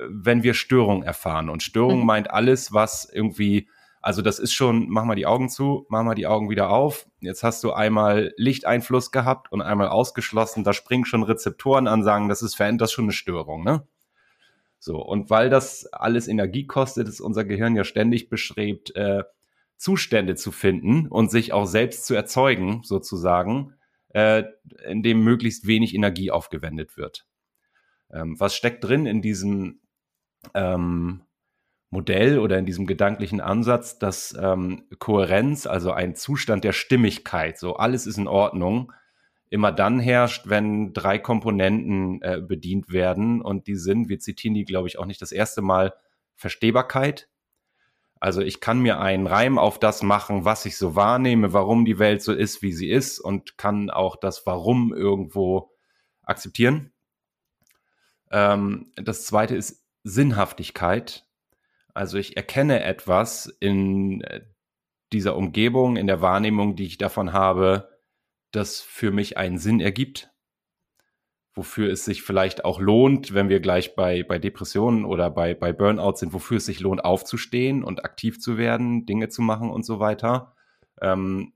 wenn 0.00 0.42
wir 0.42 0.54
Störung 0.54 1.02
erfahren. 1.02 1.48
Und 1.48 1.62
Störung 1.62 2.00
mhm. 2.00 2.06
meint 2.06 2.30
alles, 2.30 2.72
was 2.72 3.08
irgendwie, 3.12 3.68
also 4.00 4.22
das 4.22 4.38
ist 4.38 4.52
schon, 4.52 4.88
mach 4.88 5.04
mal 5.04 5.14
die 5.14 5.26
Augen 5.26 5.48
zu, 5.48 5.86
mach 5.88 6.02
mal 6.02 6.14
die 6.14 6.26
Augen 6.26 6.50
wieder 6.50 6.70
auf. 6.70 7.06
Jetzt 7.20 7.42
hast 7.42 7.62
du 7.64 7.72
einmal 7.72 8.32
Lichteinfluss 8.36 9.10
gehabt 9.12 9.52
und 9.52 9.62
einmal 9.62 9.88
ausgeschlossen. 9.88 10.64
Da 10.64 10.72
springen 10.72 11.04
schon 11.04 11.22
Rezeptoren 11.22 11.86
an, 11.86 12.02
sagen, 12.02 12.28
das 12.28 12.42
ist 12.42 12.54
verändert, 12.54 12.82
das 12.82 12.90
ist 12.90 12.94
schon 12.94 13.04
eine 13.06 13.12
Störung, 13.12 13.64
ne? 13.64 13.86
So, 14.78 14.96
und 15.00 15.30
weil 15.30 15.48
das 15.48 15.86
alles 15.92 16.26
Energie 16.26 16.66
kostet, 16.66 17.06
ist 17.06 17.20
unser 17.20 17.44
Gehirn 17.44 17.76
ja 17.76 17.84
ständig 17.84 18.28
bestrebt, 18.28 18.96
äh, 18.96 19.22
Zustände 19.76 20.34
zu 20.34 20.50
finden 20.50 21.06
und 21.06 21.30
sich 21.30 21.52
auch 21.52 21.66
selbst 21.66 22.04
zu 22.04 22.14
erzeugen, 22.14 22.82
sozusagen, 22.82 23.74
äh, 24.08 24.42
in 24.88 25.04
dem 25.04 25.22
möglichst 25.22 25.68
wenig 25.68 25.94
Energie 25.94 26.32
aufgewendet 26.32 26.96
wird. 26.96 27.26
Ähm, 28.12 28.38
was 28.38 28.54
steckt 28.54 28.84
drin 28.84 29.06
in 29.06 29.22
diesem 29.22 29.81
ähm, 30.54 31.22
Modell 31.90 32.38
oder 32.38 32.58
in 32.58 32.66
diesem 32.66 32.86
gedanklichen 32.86 33.40
Ansatz, 33.40 33.98
dass 33.98 34.34
ähm, 34.40 34.84
Kohärenz, 34.98 35.66
also 35.66 35.92
ein 35.92 36.14
Zustand 36.14 36.64
der 36.64 36.72
Stimmigkeit, 36.72 37.58
so 37.58 37.76
alles 37.76 38.06
ist 38.06 38.16
in 38.16 38.28
Ordnung, 38.28 38.92
immer 39.50 39.72
dann 39.72 40.00
herrscht, 40.00 40.48
wenn 40.48 40.94
drei 40.94 41.18
Komponenten 41.18 42.22
äh, 42.22 42.40
bedient 42.40 42.90
werden 42.90 43.42
und 43.42 43.66
die 43.66 43.76
sind, 43.76 44.08
wir 44.08 44.18
zitieren 44.18 44.54
die, 44.54 44.64
glaube 44.64 44.88
ich, 44.88 44.98
auch 44.98 45.04
nicht 45.04 45.20
das 45.20 45.32
erste 45.32 45.60
Mal, 45.60 45.92
Verstehbarkeit, 46.34 47.28
also 48.22 48.40
ich 48.40 48.60
kann 48.60 48.78
mir 48.78 49.00
einen 49.00 49.26
Reim 49.26 49.58
auf 49.58 49.80
das 49.80 50.04
machen, 50.04 50.44
was 50.44 50.64
ich 50.64 50.76
so 50.76 50.94
wahrnehme, 50.94 51.52
warum 51.52 51.84
die 51.84 51.98
Welt 51.98 52.22
so 52.22 52.32
ist, 52.32 52.62
wie 52.62 52.72
sie 52.72 52.88
ist 52.88 53.18
und 53.18 53.58
kann 53.58 53.90
auch 53.90 54.14
das 54.14 54.46
Warum 54.46 54.94
irgendwo 54.94 55.72
akzeptieren. 56.22 56.92
Ähm, 58.30 58.92
das 58.94 59.26
zweite 59.26 59.56
ist 59.56 59.81
Sinnhaftigkeit. 60.04 61.26
Also 61.94 62.18
ich 62.18 62.36
erkenne 62.36 62.82
etwas 62.82 63.46
in 63.60 64.22
äh, 64.22 64.42
dieser 65.12 65.36
Umgebung, 65.36 65.96
in 65.96 66.06
der 66.06 66.20
Wahrnehmung, 66.20 66.76
die 66.76 66.86
ich 66.86 66.98
davon 66.98 67.32
habe, 67.32 67.90
das 68.50 68.80
für 68.80 69.10
mich 69.10 69.36
einen 69.36 69.58
Sinn 69.58 69.80
ergibt 69.80 70.32
wofür 71.54 71.90
es 71.90 72.04
sich 72.04 72.22
vielleicht 72.22 72.64
auch 72.64 72.80
lohnt, 72.80 73.34
wenn 73.34 73.48
wir 73.48 73.60
gleich 73.60 73.94
bei, 73.94 74.22
bei 74.22 74.38
Depressionen 74.38 75.04
oder 75.04 75.30
bei, 75.30 75.54
bei 75.54 75.72
Burnout 75.72 76.16
sind, 76.16 76.32
wofür 76.32 76.56
es 76.56 76.66
sich 76.66 76.80
lohnt, 76.80 77.04
aufzustehen 77.04 77.84
und 77.84 78.04
aktiv 78.04 78.40
zu 78.40 78.56
werden, 78.56 79.04
Dinge 79.04 79.28
zu 79.28 79.42
machen 79.42 79.70
und 79.70 79.84
so 79.84 80.00
weiter. 80.00 80.54
Ähm, 81.00 81.52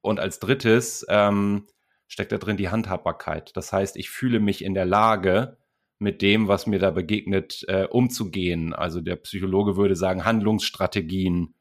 und 0.00 0.18
als 0.18 0.40
drittes 0.40 1.06
ähm, 1.08 1.66
steckt 2.08 2.32
da 2.32 2.38
drin 2.38 2.56
die 2.56 2.70
Handhabbarkeit. 2.70 3.56
Das 3.56 3.72
heißt, 3.72 3.96
ich 3.96 4.10
fühle 4.10 4.40
mich 4.40 4.64
in 4.64 4.74
der 4.74 4.86
Lage, 4.86 5.58
mit 6.00 6.22
dem, 6.22 6.48
was 6.48 6.66
mir 6.66 6.78
da 6.78 6.90
begegnet, 6.90 7.64
äh, 7.68 7.84
umzugehen. 7.84 8.72
Also 8.72 9.00
der 9.00 9.16
Psychologe 9.16 9.76
würde 9.76 9.94
sagen, 9.94 10.24
Handlungsstrategien 10.24 11.54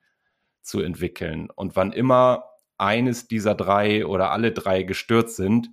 zu 0.61 0.79
entwickeln. 0.79 1.49
Und 1.53 1.75
wann 1.75 1.91
immer 1.91 2.45
eines 2.77 3.27
dieser 3.27 3.53
drei 3.53 4.05
oder 4.05 4.31
alle 4.31 4.53
drei 4.53 4.83
gestört 4.83 5.29
sind, 5.29 5.69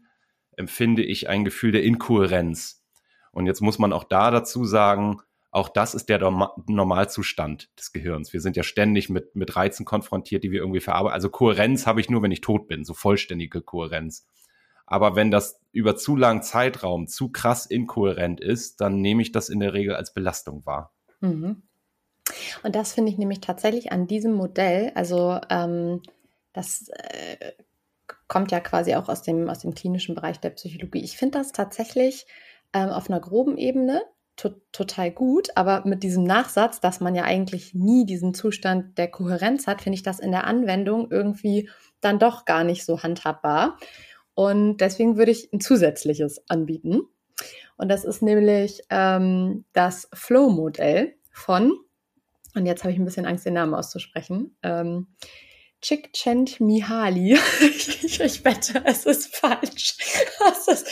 empfinde 0.56 1.04
ich 1.04 1.28
ein 1.28 1.44
Gefühl 1.44 1.70
der 1.70 1.84
Inkohärenz. 1.84 2.84
Und 3.30 3.46
jetzt 3.46 3.60
muss 3.60 3.78
man 3.78 3.92
auch 3.92 4.04
da 4.04 4.32
dazu 4.32 4.64
sagen, 4.64 5.20
auch 5.52 5.68
das 5.68 5.94
ist 5.94 6.08
der 6.08 6.18
Normalzustand 6.66 7.70
des 7.78 7.92
Gehirns. 7.92 8.32
Wir 8.32 8.40
sind 8.40 8.56
ja 8.56 8.64
ständig 8.64 9.08
mit, 9.08 9.36
mit 9.36 9.54
Reizen 9.54 9.86
konfrontiert, 9.86 10.42
die 10.42 10.50
wir 10.50 10.60
irgendwie 10.60 10.80
verarbeiten. 10.80 11.14
Also 11.14 11.30
Kohärenz 11.30 11.86
habe 11.86 12.00
ich 12.00 12.10
nur, 12.10 12.22
wenn 12.22 12.32
ich 12.32 12.40
tot 12.40 12.66
bin, 12.66 12.84
so 12.84 12.94
vollständige 12.94 13.62
Kohärenz. 13.62 14.26
Aber 14.86 15.16
wenn 15.16 15.30
das 15.30 15.60
über 15.76 15.96
zu 15.96 16.16
langen 16.16 16.42
Zeitraum 16.42 17.06
zu 17.06 17.30
krass 17.30 17.66
inkohärent 17.66 18.40
ist, 18.40 18.80
dann 18.80 19.00
nehme 19.00 19.22
ich 19.22 19.30
das 19.30 19.48
in 19.48 19.60
der 19.60 19.74
Regel 19.74 19.94
als 19.94 20.14
Belastung 20.14 20.64
wahr. 20.64 20.94
Mhm. 21.20 21.62
Und 22.62 22.74
das 22.74 22.92
finde 22.92 23.12
ich 23.12 23.18
nämlich 23.18 23.40
tatsächlich 23.40 23.92
an 23.92 24.06
diesem 24.06 24.32
Modell, 24.32 24.90
also 24.94 25.38
ähm, 25.50 26.02
das 26.52 26.88
äh, 26.88 27.52
kommt 28.26 28.50
ja 28.50 28.60
quasi 28.60 28.94
auch 28.94 29.08
aus 29.08 29.22
dem, 29.22 29.48
aus 29.48 29.60
dem 29.60 29.74
klinischen 29.74 30.14
Bereich 30.14 30.40
der 30.40 30.50
Psychologie. 30.50 31.04
Ich 31.04 31.16
finde 31.16 31.38
das 31.38 31.52
tatsächlich 31.52 32.26
ähm, 32.72 32.88
auf 32.88 33.08
einer 33.08 33.20
groben 33.20 33.58
Ebene 33.58 34.02
to 34.36 34.50
total 34.72 35.10
gut, 35.10 35.48
aber 35.54 35.86
mit 35.86 36.02
diesem 36.02 36.24
Nachsatz, 36.24 36.80
dass 36.80 37.00
man 37.00 37.14
ja 37.14 37.24
eigentlich 37.24 37.74
nie 37.74 38.04
diesen 38.04 38.34
Zustand 38.34 38.98
der 38.98 39.08
Kohärenz 39.08 39.66
hat, 39.66 39.82
finde 39.82 39.96
ich 39.96 40.02
das 40.02 40.20
in 40.20 40.30
der 40.30 40.44
Anwendung 40.44 41.10
irgendwie 41.10 41.70
dann 42.00 42.18
doch 42.18 42.44
gar 42.44 42.64
nicht 42.64 42.84
so 42.84 43.02
handhabbar. 43.02 43.78
Und 44.36 44.82
deswegen 44.82 45.16
würde 45.16 45.30
ich 45.30 45.50
ein 45.50 45.60
zusätzliches 45.60 46.42
anbieten. 46.50 47.00
Und 47.78 47.88
das 47.88 48.04
ist 48.04 48.20
nämlich 48.20 48.82
ähm, 48.90 49.64
das 49.72 50.10
Flow-Modell 50.12 51.14
von, 51.32 51.72
und 52.54 52.66
jetzt 52.66 52.84
habe 52.84 52.92
ich 52.92 52.98
ein 52.98 53.06
bisschen 53.06 53.24
Angst, 53.24 53.46
den 53.46 53.54
Namen 53.54 53.72
auszusprechen, 53.72 54.54
ähm, 54.62 55.06
Chikchent 55.82 56.60
Mihali. 56.60 57.38
ich, 57.60 58.20
ich 58.20 58.44
wette, 58.44 58.82
es 58.84 59.04
ist 59.06 59.36
falsch. 59.36 59.96
Das 60.38 60.68
ist, 60.68 60.86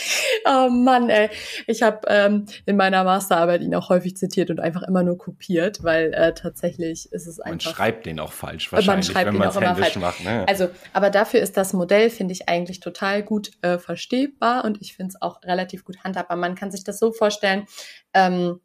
oh 0.45 0.69
Mann, 0.69 1.09
ey. 1.09 1.29
Ich 1.67 1.81
habe 1.81 1.99
ähm, 2.07 2.45
in 2.65 2.75
meiner 2.75 3.03
Masterarbeit 3.03 3.61
ihn 3.61 3.73
auch 3.75 3.89
häufig 3.89 4.17
zitiert 4.17 4.49
und 4.49 4.59
einfach 4.59 4.83
immer 4.83 5.03
nur 5.03 5.17
kopiert, 5.17 5.83
weil 5.83 6.13
äh, 6.13 6.33
tatsächlich 6.33 7.11
ist 7.11 7.27
es 7.27 7.39
einfach. 7.39 7.51
Man 7.51 7.59
schreibt 7.75 8.05
den 8.05 8.19
auch 8.19 8.33
falsch 8.33 8.71
wahrscheinlich, 8.71 9.13
man 9.13 9.25
wenn 9.27 9.37
man 9.37 9.49
es 9.49 9.59
händisch 9.59 9.95
macht. 9.95 10.23
Ne? 10.23 10.45
Also, 10.47 10.69
aber 10.93 11.09
dafür 11.09 11.41
ist 11.41 11.57
das 11.57 11.73
Modell, 11.73 12.09
finde 12.09 12.33
ich, 12.33 12.49
eigentlich 12.49 12.79
total 12.79 13.23
gut 13.23 13.51
äh, 13.61 13.77
verstehbar 13.77 14.65
und 14.65 14.81
ich 14.81 14.95
finde 14.95 15.09
es 15.15 15.21
auch 15.21 15.41
relativ 15.43 15.85
gut 15.85 16.03
handhabbar. 16.03 16.37
Man 16.37 16.55
kann 16.55 16.71
sich 16.71 16.83
das 16.83 16.99
so 16.99 17.11
vorstellen, 17.11 17.65
ähm, 18.13 18.59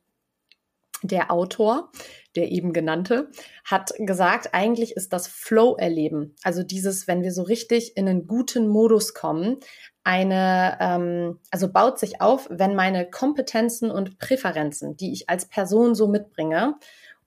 der 1.02 1.30
Autor, 1.30 1.90
der 2.36 2.50
eben 2.50 2.72
genannte, 2.72 3.30
hat 3.64 3.92
gesagt, 3.98 4.54
eigentlich 4.54 4.96
ist 4.96 5.12
das 5.12 5.26
Flow-Erleben, 5.26 6.34
also 6.42 6.62
dieses, 6.62 7.08
wenn 7.08 7.22
wir 7.22 7.32
so 7.32 7.42
richtig 7.42 7.96
in 7.96 8.08
einen 8.08 8.26
guten 8.26 8.68
Modus 8.68 9.14
kommen, 9.14 9.58
eine, 10.04 10.78
ähm, 10.80 11.38
also 11.50 11.70
baut 11.70 11.98
sich 11.98 12.20
auf, 12.20 12.48
wenn 12.50 12.74
meine 12.74 13.08
Kompetenzen 13.10 13.90
und 13.90 14.18
Präferenzen, 14.18 14.96
die 14.96 15.12
ich 15.12 15.28
als 15.28 15.46
Person 15.46 15.94
so 15.94 16.08
mitbringe 16.08 16.76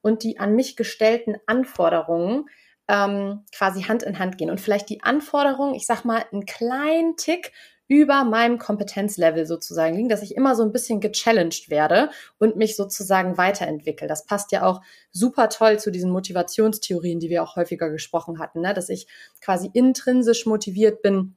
und 0.02 0.24
die 0.24 0.40
an 0.40 0.56
mich 0.56 0.76
gestellten 0.76 1.36
Anforderungen 1.46 2.46
ähm, 2.88 3.44
quasi 3.56 3.84
Hand 3.84 4.04
in 4.04 4.20
Hand 4.20 4.38
gehen. 4.38 4.50
Und 4.50 4.60
vielleicht 4.60 4.90
die 4.90 5.04
Anforderungen, 5.04 5.76
ich 5.76 5.86
sag 5.86 6.04
mal, 6.04 6.26
einen 6.32 6.46
kleinen 6.46 7.16
Tick 7.16 7.52
über 7.88 8.24
meinem 8.24 8.58
Kompetenzlevel 8.58 9.46
sozusagen 9.46 9.96
liegen, 9.96 10.10
dass 10.10 10.22
ich 10.22 10.36
immer 10.36 10.56
so 10.56 10.64
ein 10.64 10.72
bisschen 10.72 11.02
gechallenged 11.02 11.70
werde 11.70 12.10
und 12.40 12.56
mich 12.56 12.76
sozusagen 12.76 13.38
weiterentwickle. 13.38 14.08
Das 14.08 14.26
passt 14.26 14.52
ja 14.52 14.66
auch 14.66 14.82
super 15.12 15.50
toll 15.50 15.80
zu 15.80 15.92
diesen 15.92 16.12
Motivationstheorien, 16.12 17.20
die 17.20 17.30
wir 17.30 17.44
auch 17.44 17.56
häufiger 17.56 17.90
gesprochen 17.90 18.40
hatten, 18.40 18.62
ne? 18.62 18.74
dass 18.74 18.90
ich 18.90 19.08
quasi 19.42 19.70
intrinsisch 19.74 20.46
motiviert 20.46 21.02
bin, 21.02 21.36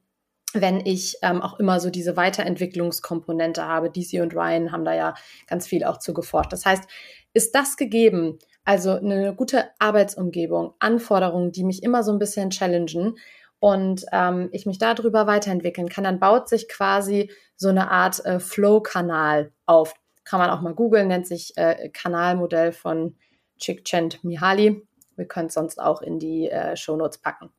wenn 0.53 0.79
ich 0.85 1.17
ähm, 1.21 1.41
auch 1.41 1.59
immer 1.59 1.79
so 1.79 1.89
diese 1.89 2.15
Weiterentwicklungskomponente 2.15 3.65
habe. 3.65 3.91
DC 3.91 4.21
und 4.21 4.33
Ryan 4.33 4.71
haben 4.71 4.85
da 4.85 4.93
ja 4.93 5.13
ganz 5.47 5.67
viel 5.67 5.83
auch 5.83 5.97
zu 5.97 6.13
geforscht. 6.13 6.53
Das 6.53 6.65
heißt, 6.65 6.85
ist 7.33 7.53
das 7.53 7.75
gegeben, 7.75 8.39
also 8.63 8.91
eine 8.91 9.35
gute 9.35 9.69
Arbeitsumgebung, 9.79 10.73
Anforderungen, 10.79 11.51
die 11.51 11.63
mich 11.63 11.83
immer 11.83 12.03
so 12.03 12.11
ein 12.11 12.19
bisschen 12.19 12.49
challengen, 12.49 13.17
und 13.59 14.05
ähm, 14.11 14.49
ich 14.51 14.65
mich 14.65 14.77
darüber 14.77 15.27
weiterentwickeln 15.27 15.89
kann, 15.89 16.03
dann 16.03 16.19
baut 16.19 16.47
sich 16.47 16.67
quasi 16.69 17.31
so 17.55 17.69
eine 17.69 17.89
Art 17.89 18.23
äh, 18.25 18.39
Flow-Kanal 18.39 19.51
auf. 19.65 19.93
Kann 20.23 20.39
man 20.39 20.49
auch 20.49 20.61
mal 20.61 20.75
googeln, 20.75 21.07
nennt 21.07 21.27
sich 21.27 21.53
äh, 21.55 21.89
Kanalmodell 21.89 22.71
von 22.71 23.15
Chikchent 23.57 24.23
Mihaly. 24.23 24.87
Wir 25.15 25.25
können 25.25 25.47
es 25.47 25.55
sonst 25.55 25.81
auch 25.81 26.01
in 26.01 26.19
die 26.19 26.49
äh, 26.49 26.75
Shownotes 26.75 27.17
packen. 27.19 27.49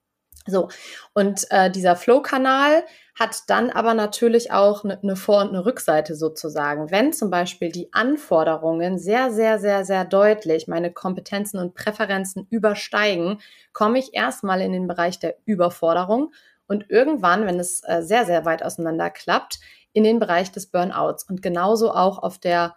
So, 0.48 0.68
und 1.14 1.46
äh, 1.50 1.70
dieser 1.70 1.94
Flow-Kanal 1.96 2.84
hat 3.18 3.42
dann 3.48 3.70
aber 3.70 3.94
natürlich 3.94 4.52
auch 4.52 4.84
eine 4.84 4.98
ne 5.02 5.16
Vor- 5.16 5.42
und 5.42 5.48
eine 5.48 5.66
Rückseite 5.66 6.14
sozusagen. 6.14 6.90
Wenn 6.90 7.12
zum 7.12 7.30
Beispiel 7.30 7.70
die 7.70 7.92
Anforderungen 7.92 8.98
sehr, 8.98 9.32
sehr, 9.32 9.58
sehr, 9.58 9.84
sehr 9.84 10.04
deutlich 10.04 10.68
meine 10.68 10.92
Kompetenzen 10.92 11.58
und 11.58 11.74
Präferenzen 11.74 12.46
übersteigen, 12.48 13.40
komme 13.72 13.98
ich 13.98 14.14
erstmal 14.14 14.60
in 14.60 14.72
den 14.72 14.86
Bereich 14.86 15.18
der 15.18 15.36
Überforderung 15.44 16.32
und 16.68 16.90
irgendwann, 16.90 17.46
wenn 17.46 17.58
es 17.58 17.82
äh, 17.84 18.02
sehr, 18.02 18.24
sehr 18.24 18.44
weit 18.44 18.62
auseinander 18.62 19.10
klappt, 19.10 19.58
in 19.92 20.04
den 20.04 20.18
Bereich 20.20 20.52
des 20.52 20.66
Burnouts 20.66 21.24
und 21.28 21.42
genauso 21.42 21.92
auch 21.92 22.22
auf 22.22 22.38
der 22.38 22.76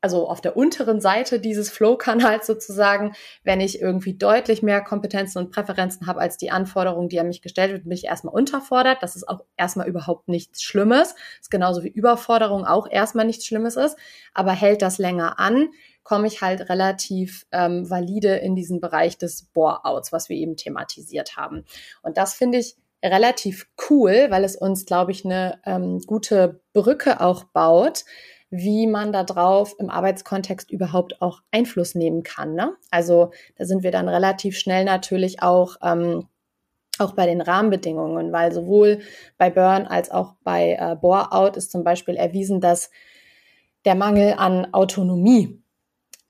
also 0.00 0.28
auf 0.28 0.40
der 0.40 0.56
unteren 0.56 1.00
Seite 1.00 1.40
dieses 1.40 1.70
Flow-Kanals 1.70 2.46
sozusagen, 2.46 3.14
wenn 3.42 3.60
ich 3.60 3.80
irgendwie 3.80 4.14
deutlich 4.14 4.62
mehr 4.62 4.80
Kompetenzen 4.80 5.38
und 5.38 5.50
Präferenzen 5.50 6.06
habe 6.06 6.20
als 6.20 6.36
die 6.36 6.50
Anforderungen, 6.50 7.08
die 7.08 7.18
an 7.18 7.28
mich 7.28 7.42
gestellt 7.42 7.72
wird, 7.72 7.84
bin 7.84 7.92
ich 7.92 8.04
erstmal 8.04 8.34
unterfordert. 8.34 8.98
Das 9.02 9.16
ist 9.16 9.28
auch 9.28 9.44
erstmal 9.56 9.88
überhaupt 9.88 10.28
nichts 10.28 10.62
Schlimmes. 10.62 11.14
Das 11.14 11.42
ist 11.42 11.50
genauso 11.50 11.82
wie 11.82 11.88
Überforderung 11.88 12.64
auch 12.64 12.88
erstmal 12.88 13.26
nichts 13.26 13.44
Schlimmes 13.44 13.76
ist. 13.76 13.96
Aber 14.34 14.52
hält 14.52 14.82
das 14.82 14.98
länger 14.98 15.40
an, 15.40 15.70
komme 16.04 16.28
ich 16.28 16.42
halt 16.42 16.68
relativ 16.70 17.46
ähm, 17.50 17.90
valide 17.90 18.36
in 18.36 18.54
diesen 18.54 18.80
Bereich 18.80 19.18
des 19.18 19.44
Bore-Outs, 19.52 20.12
was 20.12 20.28
wir 20.28 20.36
eben 20.36 20.56
thematisiert 20.56 21.36
haben. 21.36 21.64
Und 22.02 22.16
das 22.16 22.34
finde 22.34 22.58
ich 22.58 22.76
relativ 23.04 23.68
cool, 23.90 24.26
weil 24.30 24.44
es 24.44 24.56
uns, 24.56 24.86
glaube 24.86 25.12
ich, 25.12 25.24
eine 25.24 25.60
ähm, 25.66 26.00
gute 26.06 26.60
Brücke 26.72 27.20
auch 27.20 27.44
baut 27.44 28.04
wie 28.50 28.86
man 28.86 29.12
da 29.12 29.24
drauf 29.24 29.74
im 29.78 29.90
Arbeitskontext 29.90 30.70
überhaupt 30.70 31.20
auch 31.20 31.42
Einfluss 31.50 31.94
nehmen 31.94 32.22
kann. 32.22 32.54
Ne? 32.54 32.72
Also 32.90 33.30
da 33.56 33.64
sind 33.64 33.82
wir 33.82 33.90
dann 33.90 34.08
relativ 34.08 34.58
schnell 34.58 34.84
natürlich 34.84 35.42
auch, 35.42 35.76
ähm, 35.82 36.26
auch 36.98 37.12
bei 37.12 37.26
den 37.26 37.40
Rahmenbedingungen, 37.40 38.32
weil 38.32 38.52
sowohl 38.52 39.00
bei 39.36 39.50
Burn 39.50 39.86
als 39.86 40.10
auch 40.10 40.34
bei 40.42 40.76
äh, 40.80 40.96
Bore-out 40.96 41.56
ist 41.56 41.70
zum 41.70 41.84
Beispiel 41.84 42.16
erwiesen, 42.16 42.60
dass 42.60 42.90
der 43.84 43.94
Mangel 43.94 44.34
an 44.36 44.72
Autonomie 44.72 45.62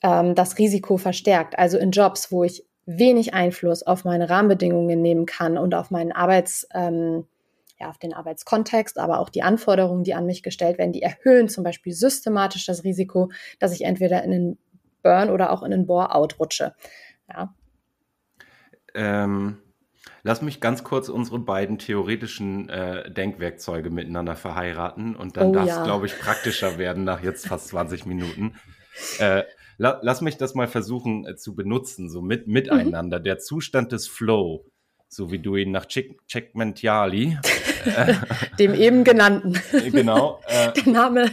ähm, 0.02 0.34
das 0.34 0.58
Risiko 0.58 0.96
verstärkt. 0.96 1.58
Also 1.58 1.78
in 1.78 1.92
Jobs, 1.92 2.32
wo 2.32 2.44
ich 2.44 2.66
wenig 2.84 3.34
Einfluss 3.34 3.82
auf 3.82 4.04
meine 4.04 4.28
Rahmenbedingungen 4.28 5.00
nehmen 5.00 5.26
kann 5.26 5.56
und 5.58 5.74
auf 5.74 5.90
meinen 5.90 6.12
Arbeits, 6.12 6.66
ähm, 6.74 7.26
ja, 7.80 7.88
auf 7.88 7.98
den 7.98 8.12
Arbeitskontext, 8.12 8.98
aber 8.98 9.20
auch 9.20 9.28
die 9.28 9.42
Anforderungen, 9.42 10.04
die 10.04 10.14
an 10.14 10.26
mich 10.26 10.42
gestellt 10.42 10.78
werden, 10.78 10.92
die 10.92 11.02
erhöhen 11.02 11.48
zum 11.48 11.64
Beispiel 11.64 11.92
systematisch 11.92 12.66
das 12.66 12.84
Risiko, 12.84 13.30
dass 13.58 13.72
ich 13.72 13.82
entweder 13.84 14.22
in 14.24 14.32
einen 14.32 14.58
Burn 15.02 15.30
oder 15.30 15.52
auch 15.52 15.62
in 15.62 15.72
einen 15.72 15.86
Bore-out 15.86 16.40
rutsche. 16.40 16.74
Ja. 17.28 17.54
Ähm, 18.94 19.58
lass 20.24 20.42
mich 20.42 20.60
ganz 20.60 20.82
kurz 20.82 21.08
unsere 21.08 21.38
beiden 21.38 21.78
theoretischen 21.78 22.68
äh, 22.68 23.10
Denkwerkzeuge 23.12 23.90
miteinander 23.90 24.34
verheiraten 24.34 25.14
und 25.14 25.36
dann 25.36 25.48
oh, 25.48 25.52
darf 25.52 25.68
es, 25.68 25.76
ja. 25.76 25.84
glaube 25.84 26.06
ich, 26.06 26.18
praktischer 26.18 26.78
werden 26.78 27.04
nach 27.04 27.22
jetzt 27.22 27.46
fast 27.46 27.68
20 27.68 28.06
Minuten. 28.06 28.56
Äh, 29.20 29.44
la 29.76 30.00
lass 30.02 30.20
mich 30.20 30.36
das 30.36 30.56
mal 30.56 30.66
versuchen 30.66 31.24
äh, 31.26 31.36
zu 31.36 31.54
benutzen, 31.54 32.10
so 32.10 32.22
mit, 32.22 32.48
miteinander. 32.48 33.20
Mhm. 33.20 33.24
Der 33.24 33.38
Zustand 33.38 33.92
des 33.92 34.08
Flow 34.08 34.64
so 35.08 35.30
wie 35.30 35.38
du 35.38 35.56
ihn 35.56 35.70
nach 35.70 35.86
Csikszentmihalyi, 35.86 37.38
dem 38.58 38.74
eben 38.74 39.04
genannten, 39.04 39.60
genau, 39.90 40.40
äh, 40.46 40.72
der 40.72 40.92
Name, 40.92 41.30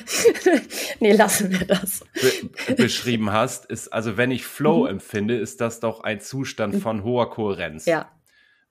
nee, 0.99 1.13
lassen 1.13 1.51
wir 1.51 1.65
das, 1.65 2.05
be 2.67 2.75
beschrieben 2.75 3.31
hast, 3.31 3.65
ist 3.65 3.91
also 3.93 4.17
wenn 4.17 4.31
ich 4.31 4.45
Flow 4.45 4.83
mhm. 4.83 4.91
empfinde, 4.91 5.37
ist 5.37 5.61
das 5.61 5.79
doch 5.79 6.01
ein 6.01 6.19
Zustand 6.19 6.75
mhm. 6.75 6.81
von 6.81 7.03
hoher 7.03 7.29
Kohärenz. 7.29 7.85
Ja. 7.85 8.09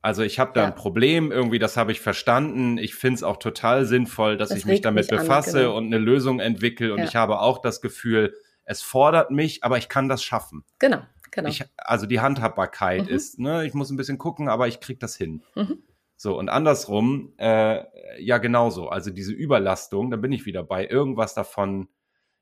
Also 0.03 0.23
ich 0.23 0.39
habe 0.39 0.53
da 0.55 0.63
ja. 0.63 0.67
ein 0.67 0.75
Problem, 0.75 1.33
irgendwie, 1.33 1.59
das 1.59 1.79
habe 1.79 1.91
ich 1.91 2.01
verstanden. 2.01 2.77
Ich 2.77 2.95
finde 2.95 3.15
es 3.15 3.23
auch 3.23 3.39
total 3.39 3.87
sinnvoll, 3.87 4.37
dass 4.37 4.51
das 4.51 4.59
ich 4.59 4.67
mich 4.67 4.83
damit 4.83 5.11
mich 5.11 5.19
befasse 5.19 5.51
an, 5.51 5.65
genau. 5.65 5.77
und 5.79 5.87
eine 5.87 5.99
Lösung 5.99 6.41
entwickle. 6.41 6.93
Und 6.93 6.99
ja. 6.99 7.05
ich 7.07 7.17
habe 7.17 7.41
auch 7.41 7.63
das 7.63 7.81
Gefühl, 7.81 8.35
es 8.65 8.83
fordert 8.83 9.31
mich, 9.31 9.65
aber 9.65 9.79
ich 9.79 9.89
kann 9.89 10.11
das 10.11 10.23
schaffen. 10.23 10.65
Genau. 10.79 10.99
Genau. 11.35 11.49
Ich, 11.49 11.65
also 11.77 12.07
die 12.07 12.21
Handhabbarkeit 12.21 13.05
mhm. 13.05 13.09
ist, 13.09 13.39
ne, 13.41 13.67
ich 13.67 13.75
muss 13.75 13.91
ein 13.91 13.97
bisschen 13.97 14.19
gucken, 14.19 14.49
aber 14.49 14.69
ich 14.69 14.79
krieg 14.81 15.01
das 15.01 15.17
hin. 15.17 15.43
Mhm. 15.57 15.83
So, 16.17 16.39
und 16.39 16.49
andersrum, 16.49 17.35
äh, 17.39 17.85
ja, 18.23 18.39
genauso. 18.39 18.89
Also 18.89 19.11
diese 19.11 19.33
Überlastung, 19.33 20.11
da 20.11 20.17
bin 20.17 20.33
ich 20.33 20.47
wieder 20.47 20.63
bei. 20.63 20.87
Irgendwas 20.87 21.35
davon 21.35 21.89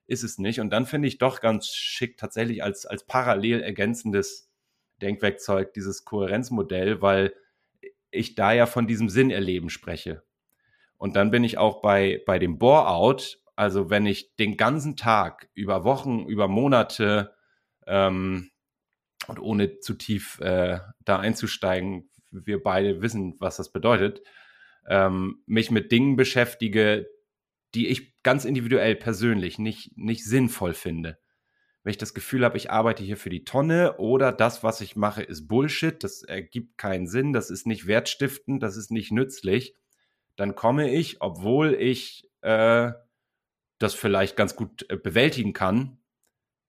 ist 0.06 0.22
es 0.22 0.38
nicht. 0.38 0.60
Und 0.60 0.70
dann 0.70 0.86
finde 0.86 1.08
ich 1.08 1.18
doch 1.18 1.40
ganz 1.40 1.68
schick 1.68 2.18
tatsächlich 2.18 2.62
als, 2.62 2.86
als 2.86 3.04
parallel 3.04 3.62
ergänzendes 3.62 4.50
Denkwerkzeug 5.00 5.72
dieses 5.72 6.04
Kohärenzmodell, 6.04 7.00
weil 7.02 7.34
ich 8.10 8.34
da 8.34 8.52
ja 8.52 8.66
von 8.66 8.86
diesem 8.86 9.08
Sinnerleben 9.08 9.70
spreche. 9.70 10.22
Und 10.98 11.16
dann 11.16 11.30
bin 11.30 11.42
ich 11.42 11.58
auch 11.58 11.80
bei, 11.80 12.22
bei 12.26 12.38
dem 12.38 12.58
Bore-out, 12.58 13.40
also 13.56 13.90
wenn 13.90 14.06
ich 14.06 14.36
den 14.36 14.56
ganzen 14.56 14.96
Tag 14.96 15.48
über 15.54 15.84
Wochen, 15.84 16.26
über 16.26 16.46
Monate 16.46 17.34
ähm, 17.86 18.50
und 19.26 19.40
ohne 19.40 19.80
zu 19.80 19.94
tief 19.94 20.38
äh, 20.40 20.78
da 21.04 21.18
einzusteigen, 21.18 22.08
wir 22.32 22.62
beide 22.62 23.02
wissen, 23.02 23.36
was 23.38 23.56
das 23.56 23.72
bedeutet, 23.72 24.22
ähm, 24.88 25.42
mich 25.46 25.70
mit 25.70 25.92
Dingen 25.92 26.16
beschäftige, 26.16 27.06
die 27.74 27.88
ich 27.88 28.20
ganz 28.22 28.44
individuell 28.44 28.96
persönlich 28.96 29.58
nicht, 29.58 29.96
nicht 29.96 30.24
sinnvoll 30.24 30.74
finde. 30.74 31.18
Wenn 31.82 31.90
ich 31.90 31.98
das 31.98 32.14
Gefühl 32.14 32.44
habe, 32.44 32.56
ich 32.56 32.70
arbeite 32.70 33.02
hier 33.02 33.16
für 33.16 33.30
die 33.30 33.44
Tonne 33.44 33.96
oder 33.98 34.30
das, 34.30 34.62
was 34.62 34.80
ich 34.80 34.94
mache, 34.94 35.22
ist 35.22 35.48
Bullshit, 35.48 36.02
das 36.04 36.22
ergibt 36.22 36.78
keinen 36.78 37.08
Sinn, 37.08 37.32
das 37.32 37.50
ist 37.50 37.66
nicht 37.66 37.86
wertstiftend, 37.86 38.62
das 38.62 38.76
ist 38.76 38.90
nicht 38.90 39.10
nützlich, 39.10 39.74
dann 40.36 40.54
komme 40.54 40.92
ich, 40.92 41.20
obwohl 41.20 41.74
ich 41.74 42.30
äh, 42.42 42.92
das 43.78 43.94
vielleicht 43.94 44.36
ganz 44.36 44.54
gut 44.54 44.86
äh, 44.90 44.96
bewältigen 44.96 45.52
kann, 45.52 45.98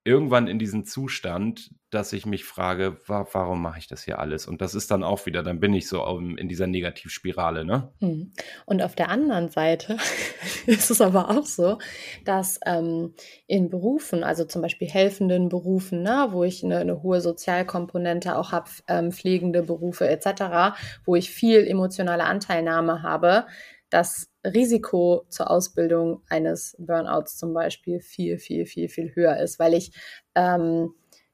irgendwann 0.04 0.48
in 0.48 0.58
diesen 0.58 0.86
Zustand, 0.86 1.70
dass 1.94 2.14
ich 2.14 2.26
mich 2.26 2.44
frage, 2.46 2.98
wa 3.08 3.28
warum 3.32 3.62
mache 3.62 3.80
ich 3.80 3.88
das 3.88 4.04
hier 4.04 4.20
alles? 4.20 4.48
Und 4.48 4.62
das 4.62 4.76
ist 4.76 4.92
dann 4.92 5.04
auch 5.04 5.26
wieder, 5.26 5.44
dann 5.44 5.60
bin 5.60 5.74
ich 5.74 5.88
so 5.88 6.04
in 6.18 6.48
dieser 6.48 6.68
Negativspirale, 6.68 7.66
ne? 7.66 7.92
Hm. 8.00 8.32
Und 8.66 8.82
auf 8.82 8.96
der 8.96 9.10
anderen 9.10 9.50
Seite 9.50 9.98
ist 10.66 10.90
es 10.90 11.02
aber 11.02 11.30
auch 11.30 11.46
so, 11.46 11.78
dass 12.26 12.60
ähm, 12.66 13.14
in 13.48 13.70
Berufen, 13.70 14.24
also 14.24 14.46
zum 14.46 14.62
Beispiel 14.62 14.88
helfenden 14.88 15.50
Berufen, 15.50 16.02
ne, 16.02 16.28
wo 16.32 16.44
ich 16.44 16.64
eine, 16.64 16.80
eine 16.80 17.04
hohe 17.04 17.22
Sozialkomponente 17.22 18.38
auch 18.38 18.52
habe, 18.52 18.70
ähm, 18.88 19.12
pflegende 19.12 19.64
Berufe 19.64 20.08
etc., 20.08 20.76
wo 21.06 21.16
ich 21.16 21.30
viel 21.30 21.68
emotionale 21.68 22.24
Anteilnahme 22.26 23.04
habe, 23.04 23.46
das 23.90 24.32
Risiko 24.46 25.26
zur 25.30 25.52
Ausbildung 25.52 26.24
eines 26.28 26.76
Burnouts 26.80 27.38
zum 27.38 27.54
Beispiel 27.54 28.00
viel, 28.00 28.40
viel, 28.40 28.66
viel, 28.66 28.90
viel 28.90 29.16
höher 29.16 29.38
ist, 29.38 29.60
weil 29.60 29.76
ich, 29.76 29.92
ähm, 30.36 30.94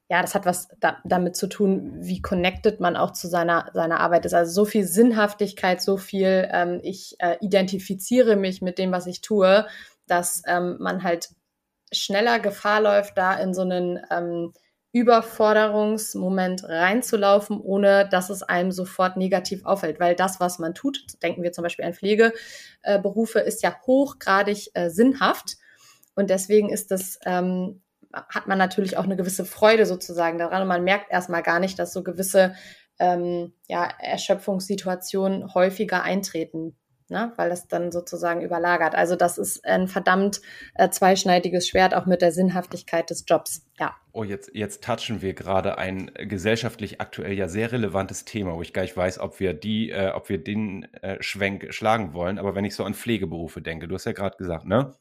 ja, 0.10 0.24
das 0.24 0.34
hat 0.34 0.45
was 0.45 0.69
da, 0.80 0.98
damit 1.06 1.36
zu 1.36 1.48
tun, 1.48 1.91
wie 2.00 2.22
connected 2.22 2.80
man 2.80 2.98
auch 2.98 3.13
zu 3.13 3.28
seiner, 3.28 3.69
seiner 3.74 4.00
Arbeit 4.00 4.26
ist. 4.26 4.34
Also 4.34 4.52
so 4.52 4.65
viel 4.65 4.86
Sinnhaftigkeit, 4.86 5.82
so 5.82 5.98
viel, 5.98 6.50
ähm, 6.52 6.80
ich 6.82 7.15
äh, 7.19 7.38
identifiziere 7.41 8.36
mich 8.36 8.62
mit 8.62 8.80
dem, 8.80 8.91
was 8.91 9.06
ich 9.06 9.22
tue, 9.22 9.67
dass 10.08 10.41
ähm, 10.48 10.78
man 10.80 11.04
halt 11.04 11.30
schneller 11.91 12.39
Gefahr 12.39 12.82
läuft, 12.82 13.17
da 13.19 13.36
in 13.36 13.54
so 13.54 13.62
einen 13.62 14.00
ähm, 14.10 14.52
Überforderungsmoment 14.93 16.63
reinzulaufen, 16.63 17.62
ohne 17.62 18.10
dass 18.10 18.32
es 18.32 18.41
einem 18.41 18.72
sofort 18.72 19.15
negativ 19.15 19.63
auffällt. 19.63 20.00
Weil 20.00 20.15
das, 20.15 20.39
was 20.39 20.58
man 20.58 20.74
tut, 20.74 21.22
denken 21.22 21.43
wir 21.43 21.52
zum 21.52 21.63
Beispiel 21.63 21.86
an 21.86 21.93
Pflegeberufe, 21.93 23.39
ist 23.39 23.62
ja 23.62 23.76
hochgradig 23.86 24.72
äh, 24.74 24.89
sinnhaft. 24.89 25.58
Und 26.15 26.32
deswegen 26.32 26.69
ist 26.69 26.89
das, 26.89 27.19
ähm, 27.26 27.82
hat 28.13 28.48
man 28.48 28.58
natürlich 28.58 28.98
auch 28.98 29.04
eine 29.04 29.15
gewisse 29.15 29.45
Freude 29.45 29.86
sozusagen 29.86 30.38
daran. 30.38 30.62
Und 30.63 30.67
man 30.67 30.84
merkt 30.84 31.12
erstmal 31.12 31.43
gar 31.43 31.60
nicht, 31.60 31.78
dass 31.80 31.93
so 31.93 32.04
gewisse 32.04 32.56
ähm, 33.00 33.54
ja, 33.67 33.88
Erschöpfungssituationen 34.00 35.54
häufiger 35.54 36.04
eintreten 36.04 36.76
ne? 37.10 37.34
weil 37.36 37.50
das 37.50 37.67
dann 37.67 37.91
sozusagen 37.91 38.41
überlagert. 38.41 38.95
Also 38.95 39.15
das 39.15 39.38
ist 39.38 39.65
ein 39.65 39.88
verdammt 39.88 40.41
äh, 40.76 40.89
zweischneidiges 40.89 41.67
Schwert, 41.67 41.93
auch 41.93 42.06
mit 42.06 42.22
der 42.22 42.32
Sinnhaftigkeit 42.32 43.10
des 43.10 43.26
Jobs. 43.28 43.65
Ja. 43.80 43.95
Oh, 44.12 44.24
jetzt, 44.24 44.52
jetzt 44.54 44.84
touchen 44.84 45.22
wir 45.22 45.34
gerade 45.34 45.78
ein 45.78 46.12
gesellschaftlich 46.15 47.02
aktuell 47.02 47.34
ja 47.34 47.48
sehr 47.48 47.72
relevantes 47.72 48.26
Thema, 48.26 48.56
wo 48.56 48.62
ich 48.62 48.74
gar 48.74 48.84
nicht 48.84 48.98
weiß, 48.98 49.19
ob 49.19 49.39
wir 49.39 49.54
die, 49.54 49.89
äh, 49.89 50.12
ob 50.12 50.30
wir 50.30 50.43
den 50.43 50.84
äh, 50.95 51.22
Schwenk 51.22 51.74
schlagen 51.74 52.13
wollen. 52.13 52.38
Aber 52.38 52.56
wenn 52.56 52.65
ich 52.65 52.76
so 52.76 52.84
an 52.84 52.93
Pflegeberufe 52.93 53.62
denke, 53.62 53.88
du 53.88 53.95
hast 53.95 54.06
ja 54.06 54.13
gerade 54.13 54.38
gesagt, 54.38 54.65
ne? 54.65 54.93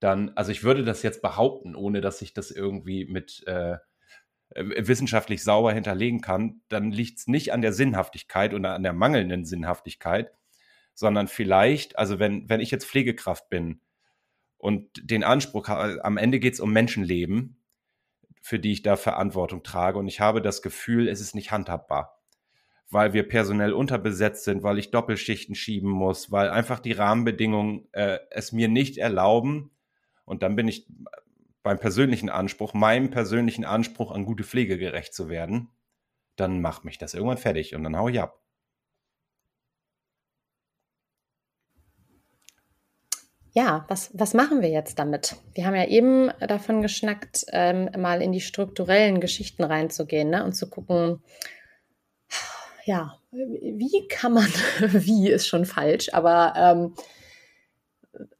Dann, 0.00 0.30
also 0.34 0.52
ich 0.52 0.62
würde 0.62 0.84
das 0.84 1.02
jetzt 1.02 1.22
behaupten, 1.22 1.74
ohne 1.74 2.00
dass 2.00 2.20
ich 2.22 2.34
das 2.34 2.50
irgendwie 2.50 3.06
mit 3.06 3.42
äh, 3.46 3.78
wissenschaftlich 4.54 5.42
sauber 5.42 5.72
hinterlegen 5.72 6.20
kann, 6.20 6.60
dann 6.68 6.90
liegt 6.90 7.18
es 7.18 7.26
nicht 7.26 7.52
an 7.52 7.62
der 7.62 7.72
Sinnhaftigkeit 7.72 8.54
oder 8.54 8.74
an 8.74 8.82
der 8.82 8.92
mangelnden 8.92 9.44
Sinnhaftigkeit, 9.44 10.32
sondern 10.94 11.28
vielleicht, 11.28 11.98
also 11.98 12.18
wenn, 12.18 12.48
wenn 12.48 12.60
ich 12.60 12.70
jetzt 12.70 12.86
Pflegekraft 12.86 13.50
bin 13.50 13.80
und 14.56 14.88
den 15.10 15.24
Anspruch 15.24 15.68
habe, 15.68 16.04
am 16.04 16.16
Ende 16.16 16.38
geht 16.38 16.54
es 16.54 16.60
um 16.60 16.72
Menschenleben, 16.72 17.62
für 18.40 18.58
die 18.58 18.72
ich 18.72 18.82
da 18.82 18.96
Verantwortung 18.96 19.62
trage 19.62 19.98
und 19.98 20.06
ich 20.06 20.20
habe 20.20 20.40
das 20.40 20.62
Gefühl, 20.62 21.08
es 21.08 21.20
ist 21.20 21.34
nicht 21.34 21.50
handhabbar, 21.50 22.22
weil 22.88 23.12
wir 23.12 23.26
personell 23.26 23.72
unterbesetzt 23.72 24.44
sind, 24.44 24.62
weil 24.62 24.78
ich 24.78 24.92
Doppelschichten 24.92 25.56
schieben 25.56 25.90
muss, 25.90 26.30
weil 26.30 26.50
einfach 26.50 26.78
die 26.78 26.92
Rahmenbedingungen 26.92 27.88
äh, 27.92 28.20
es 28.30 28.52
mir 28.52 28.68
nicht 28.68 28.98
erlauben 28.98 29.75
und 30.26 30.42
dann 30.42 30.54
bin 30.54 30.68
ich 30.68 30.86
beim 31.62 31.78
persönlichen 31.78 32.28
Anspruch, 32.28 32.74
meinem 32.74 33.10
persönlichen 33.10 33.64
Anspruch 33.64 34.10
an 34.12 34.26
gute 34.26 34.44
Pflege 34.44 34.76
gerecht 34.76 35.14
zu 35.14 35.30
werden, 35.30 35.70
dann 36.36 36.60
macht 36.60 36.84
mich 36.84 36.98
das 36.98 37.14
irgendwann 37.14 37.38
fertig 37.38 37.74
und 37.74 37.82
dann 37.82 37.96
hau 37.96 38.08
ich 38.08 38.20
ab. 38.20 38.46
ja, 43.56 43.86
was, 43.88 44.10
was 44.12 44.34
machen 44.34 44.60
wir 44.60 44.68
jetzt 44.68 44.98
damit? 44.98 45.36
Wir 45.54 45.64
haben 45.64 45.74
ja 45.74 45.86
eben 45.86 46.30
davon 46.46 46.82
geschnackt, 46.82 47.46
ähm, 47.52 47.88
mal 47.96 48.20
in 48.20 48.30
die 48.30 48.42
strukturellen 48.42 49.18
Geschichten 49.18 49.64
reinzugehen 49.64 50.28
ne? 50.28 50.44
und 50.44 50.52
zu 50.52 50.68
gucken, 50.68 51.22
ja, 52.84 53.18
wie 53.30 54.06
kann 54.08 54.34
man, 54.34 54.44
wie 54.80 55.30
ist 55.30 55.46
schon 55.46 55.64
falsch, 55.64 56.10
aber 56.12 56.52
ähm, 56.54 56.94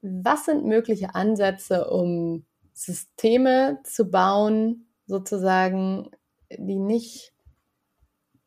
was 0.03 0.45
sind 0.45 0.65
mögliche 0.65 1.15
Ansätze, 1.15 1.89
um 1.89 2.45
Systeme 2.73 3.79
zu 3.85 4.11
bauen, 4.11 4.87
sozusagen, 5.07 6.11
die 6.51 6.79
nicht, 6.79 7.33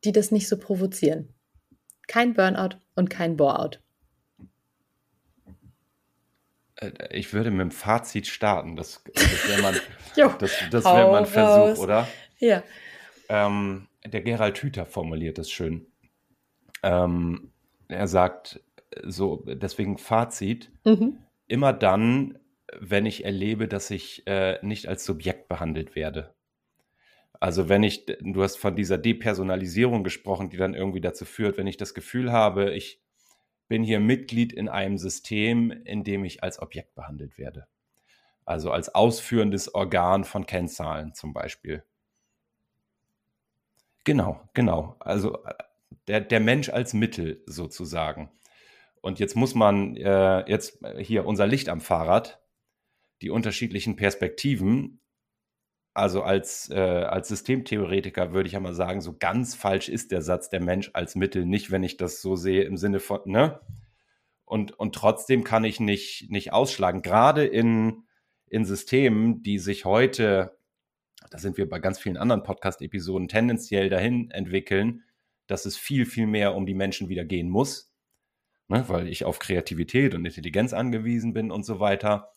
die 0.04 0.12
das 0.12 0.32
nicht 0.32 0.48
so 0.48 0.58
provozieren? 0.58 1.34
Kein 2.08 2.34
Burnout 2.34 2.78
und 2.96 3.10
kein 3.10 3.38
Boreout. 3.38 3.80
Äh, 6.76 6.92
ich 7.12 7.34
würde 7.34 7.52
mit 7.52 7.62
dem 7.62 7.72
Fazit 7.72 8.28
starten. 8.28 8.76
Das, 8.76 9.04
das 9.14 9.48
wäre 9.48 9.62
mal, 9.62 9.76
das, 10.40 10.52
das 10.72 10.86
wär 10.86 11.08
mal 11.08 11.20
ein 11.20 11.26
Versuch, 11.26 11.84
oder? 11.84 12.08
Ja. 12.40 12.64
Ähm, 13.28 13.88
der 14.06 14.22
Gerald 14.22 14.58
Hüther 14.58 14.86
formuliert 14.86 15.38
es 15.40 15.52
schön. 15.52 15.86
Ähm, 16.84 17.52
er 17.88 18.08
sagt 18.08 18.62
so, 19.04 19.44
deswegen 19.46 19.98
Fazit, 19.98 20.72
mhm. 20.86 21.18
immer 21.48 21.74
dann, 21.74 22.40
wenn 22.80 23.06
ich 23.06 23.26
erlebe, 23.26 23.68
dass 23.68 23.92
ich 23.92 24.26
äh, 24.28 24.60
nicht 24.66 24.88
als 24.88 25.06
Subjekt 25.06 25.48
behandelt 25.48 25.96
werde. 25.96 26.34
Also 27.40 27.70
wenn 27.70 27.84
ich, 27.84 28.06
du 28.06 28.44
hast 28.44 28.58
von 28.58 28.76
dieser 28.76 28.98
Depersonalisierung 28.98 30.04
gesprochen, 30.04 30.50
die 30.50 30.58
dann 30.58 30.74
irgendwie 30.74 31.02
dazu 31.02 31.26
führt, 31.26 31.58
wenn 31.58 31.68
ich 31.68 31.78
das 31.78 31.94
Gefühl 31.94 32.32
habe, 32.32 32.72
ich 32.74 33.02
bin 33.70 33.84
hier 33.84 34.00
Mitglied 34.00 34.52
in 34.52 34.68
einem 34.68 34.98
System, 34.98 35.72
in 35.72 36.04
dem 36.04 36.26
ich 36.26 36.44
als 36.44 36.62
Objekt 36.62 36.96
behandelt 36.96 37.38
werde. 37.38 37.68
Also 38.46 38.72
als 38.72 38.94
ausführendes 38.94 39.74
Organ 39.74 40.24
von 40.24 40.46
Kennzahlen 40.46 41.14
zum 41.14 41.34
Beispiel. 41.34 41.84
Genau, 44.04 44.42
genau. 44.54 44.96
Also 45.00 45.44
äh, 45.46 45.54
der, 46.08 46.22
der 46.22 46.40
Mensch 46.40 46.70
als 46.70 46.94
Mittel 46.94 47.44
sozusagen. 47.46 48.32
Und 49.02 49.20
jetzt 49.20 49.36
muss 49.36 49.56
man 49.56 49.96
äh, 49.96 50.50
jetzt 50.50 50.80
hier 51.00 51.26
unser 51.26 51.48
Licht 51.48 51.70
am 51.70 51.82
Fahrrad, 51.82 52.42
die 53.22 53.30
unterschiedlichen 53.30 53.96
Perspektiven. 53.96 55.02
Also 55.94 56.24
als, 56.24 56.70
äh, 56.70 56.80
als 56.80 57.28
Systemtheoretiker 57.30 58.34
würde 58.34 58.48
ich 58.48 58.54
ja 58.54 58.60
mal 58.60 58.74
sagen, 58.74 59.02
so 59.02 59.18
ganz 59.18 59.56
falsch 59.56 59.90
ist 59.90 60.12
der 60.12 60.22
Satz 60.22 60.50
der 60.50 60.62
Mensch 60.62 60.92
als 60.94 61.16
Mittel 61.16 61.46
nicht, 61.46 61.72
wenn 61.72 61.84
ich 61.84 61.98
das 61.98 62.22
so 62.22 62.36
sehe 62.36 62.64
im 62.64 62.78
Sinne 62.78 63.00
von, 63.00 63.22
ne? 63.26 63.60
Und, 64.46 64.72
und 64.80 64.96
trotzdem 64.96 65.44
kann 65.44 65.64
ich 65.64 65.80
nicht, 65.80 66.32
nicht 66.32 66.54
ausschlagen. 66.54 67.02
Gerade 67.04 67.46
in, 67.46 68.04
in 68.48 68.66
Systemen, 68.66 69.44
die 69.44 69.60
sich 69.60 69.86
heute 69.86 70.58
da 71.30 71.38
sind 71.38 71.58
wir 71.58 71.70
bei 71.70 71.80
ganz 71.80 72.00
vielen 72.00 72.18
anderen 72.18 72.44
Podcast-Episoden 72.44 73.28
tendenziell 73.28 73.90
dahin 73.90 74.32
entwickeln, 74.32 75.04
dass 75.48 75.66
es 75.66 75.78
viel, 75.78 76.06
viel 76.06 76.28
mehr 76.28 76.56
um 76.56 76.66
die 76.66 76.74
Menschen 76.74 77.10
wieder 77.10 77.26
gehen 77.26 77.50
muss, 77.50 77.89
ne, 78.70 78.86
weil 78.88 79.08
ich 79.08 79.26
auf 79.26 79.40
Kreativität 79.40 80.16
und 80.16 80.26
Intelligenz 80.26 80.74
angewiesen 80.74 81.34
bin 81.34 81.52
und 81.52 81.64
so 81.64 81.80
weiter, 81.80 82.32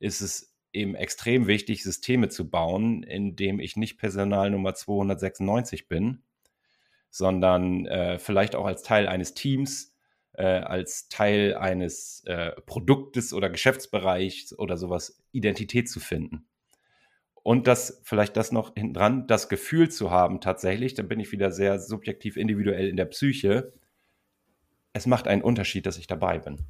ist 0.00 0.20
es 0.20 0.54
eben 0.72 0.94
extrem 0.96 1.46
wichtig, 1.46 1.84
Systeme 1.84 2.28
zu 2.28 2.50
bauen, 2.50 3.04
in 3.04 3.36
dem 3.36 3.60
ich 3.60 3.76
nicht 3.76 3.96
Personal 3.96 4.50
Nummer 4.50 4.74
296 4.74 5.88
bin, 5.88 6.22
sondern 7.10 7.86
äh, 7.86 8.18
vielleicht 8.18 8.56
auch 8.56 8.66
als 8.66 8.82
Teil 8.82 9.06
eines 9.06 9.34
Teams, 9.34 9.94
äh, 10.32 10.44
als 10.44 11.08
Teil 11.08 11.54
eines 11.54 12.24
äh, 12.26 12.52
Produktes 12.62 13.32
oder 13.32 13.50
Geschäftsbereichs 13.50 14.58
oder 14.58 14.76
sowas 14.76 15.22
Identität 15.30 15.88
zu 15.88 16.00
finden. 16.00 16.46
Und 17.44 17.66
das, 17.66 18.00
vielleicht 18.04 18.36
das 18.36 18.52
noch 18.52 18.74
hinten 18.74 18.94
dran, 18.94 19.26
das 19.26 19.48
Gefühl 19.50 19.90
zu 19.90 20.10
haben 20.10 20.40
tatsächlich, 20.40 20.94
dann 20.94 21.08
bin 21.08 21.20
ich 21.20 21.30
wieder 21.30 21.52
sehr 21.52 21.78
subjektiv 21.78 22.36
individuell 22.36 22.88
in 22.88 22.96
der 22.96 23.04
Psyche. 23.04 23.74
Es 24.94 25.06
macht 25.06 25.28
einen 25.28 25.42
Unterschied, 25.42 25.84
dass 25.86 25.98
ich 25.98 26.06
dabei 26.06 26.38
bin. 26.38 26.66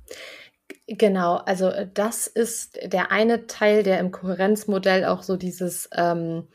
Genau, 0.88 1.36
also 1.36 1.68
äh, 1.68 1.88
das 1.92 2.26
ist 2.26 2.78
der 2.82 3.12
eine 3.12 3.46
Teil, 3.46 3.82
der 3.82 4.00
im 4.00 4.10
Kohärenzmodell 4.10 5.04
auch 5.04 5.22
so 5.22 5.36
dieses, 5.36 5.88
ähm, 5.94 6.48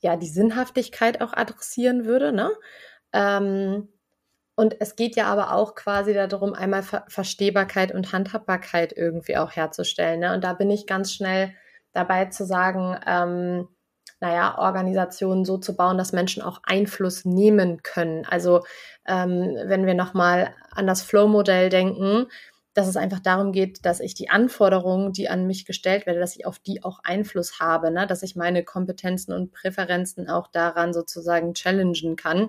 ja, 0.00 0.16
die 0.16 0.28
Sinnhaftigkeit 0.28 1.20
auch 1.20 1.32
adressieren 1.32 2.04
würde, 2.04 2.32
ne? 2.32 2.50
Ähm, 3.12 3.88
und 4.56 4.80
es 4.80 4.96
geht 4.96 5.16
ja 5.16 5.26
aber 5.26 5.52
auch 5.52 5.74
quasi 5.74 6.14
darum, 6.14 6.54
einmal 6.54 6.82
Ver 6.82 7.04
Verstehbarkeit 7.08 7.92
und 7.92 8.12
Handhabbarkeit 8.12 8.92
irgendwie 8.92 9.36
auch 9.36 9.52
herzustellen. 9.52 10.20
Ne? 10.20 10.32
Und 10.32 10.44
da 10.44 10.52
bin 10.52 10.70
ich 10.70 10.86
ganz 10.86 11.12
schnell 11.12 11.52
dabei 11.92 12.26
zu 12.26 12.46
sagen, 12.46 12.96
ähm, 13.06 13.68
naja, 14.20 14.56
Organisationen 14.58 15.44
so 15.44 15.58
zu 15.58 15.76
bauen, 15.76 15.98
dass 15.98 16.12
Menschen 16.12 16.42
auch 16.42 16.60
Einfluss 16.64 17.24
nehmen 17.24 17.82
können. 17.82 18.24
Also 18.24 18.64
ähm, 19.06 19.56
wenn 19.66 19.86
wir 19.86 19.94
nochmal 19.94 20.54
an 20.70 20.86
das 20.86 21.02
Flow-Modell 21.02 21.68
denken, 21.68 22.26
dass 22.74 22.88
es 22.88 22.96
einfach 22.96 23.20
darum 23.20 23.52
geht, 23.52 23.84
dass 23.84 24.00
ich 24.00 24.14
die 24.14 24.30
Anforderungen, 24.30 25.12
die 25.12 25.28
an 25.28 25.46
mich 25.46 25.64
gestellt 25.64 26.06
werden, 26.06 26.20
dass 26.20 26.36
ich 26.36 26.46
auf 26.46 26.58
die 26.58 26.82
auch 26.82 27.00
Einfluss 27.04 27.60
habe, 27.60 27.90
ne? 27.90 28.06
dass 28.06 28.22
ich 28.22 28.34
meine 28.34 28.64
Kompetenzen 28.64 29.32
und 29.32 29.52
Präferenzen 29.52 30.28
auch 30.28 30.48
daran 30.48 30.92
sozusagen 30.92 31.54
challengen 31.54 32.16
kann 32.16 32.48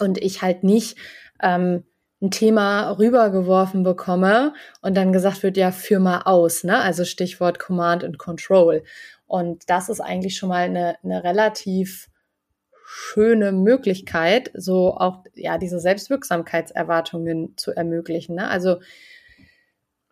und 0.00 0.18
ich 0.18 0.42
halt 0.42 0.64
nicht 0.64 0.98
ähm, 1.40 1.84
ein 2.20 2.30
Thema 2.30 2.90
rübergeworfen 2.92 3.82
bekomme 3.84 4.54
und 4.80 4.96
dann 4.96 5.12
gesagt 5.12 5.42
wird, 5.42 5.56
ja, 5.56 5.70
führ 5.70 6.00
mal 6.00 6.22
aus, 6.22 6.64
ne? 6.64 6.80
Also 6.80 7.04
Stichwort 7.04 7.58
Command 7.58 8.02
and 8.02 8.18
Control. 8.18 8.82
Und 9.34 9.68
das 9.68 9.88
ist 9.88 9.98
eigentlich 9.98 10.36
schon 10.36 10.48
mal 10.48 10.66
eine, 10.66 10.96
eine 11.02 11.24
relativ 11.24 12.08
schöne 12.86 13.50
Möglichkeit, 13.50 14.52
so 14.54 14.94
auch 14.94 15.24
ja 15.34 15.58
diese 15.58 15.80
Selbstwirksamkeitserwartungen 15.80 17.56
zu 17.56 17.72
ermöglichen. 17.72 18.36
Ne? 18.36 18.48
Also 18.48 18.76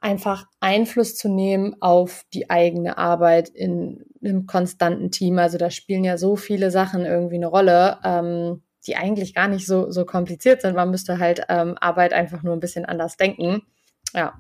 einfach 0.01 0.47
Einfluss 0.59 1.15
zu 1.15 1.29
nehmen 1.29 1.77
auf 1.81 2.25
die 2.35 2.51
eigene 2.51 2.99
Arbeit 2.99 3.49
in 3.49 4.05
einem 4.25 4.47
konstanten 4.47 5.13
Team. 5.13 5.39
Also 5.39 5.57
da 5.57 5.71
spielen 5.71 6.03
ja 6.03 6.19
so 6.19 6.35
viele 6.35 6.73
Sachen 6.73 7.07
irgendwie 7.07 7.37
eine 7.37 7.47
Rolle. 7.47 7.99
Ähm, 8.03 8.63
die 8.85 8.97
eigentlich 8.97 9.33
gar 9.33 9.47
nicht 9.47 9.65
so, 9.65 9.93
so 9.93 10.05
kompliziert 10.05 10.61
sind. 10.61 10.75
Man 10.75 10.91
müsste 10.91 11.21
halt 11.21 11.45
ähm, 11.49 11.79
Arbeit 11.81 12.13
einfach 12.13 12.43
nur 12.43 12.53
ein 12.53 12.59
bisschen 12.59 12.85
anders 12.85 13.17
denken. 13.17 13.63
Ja. 14.13 14.35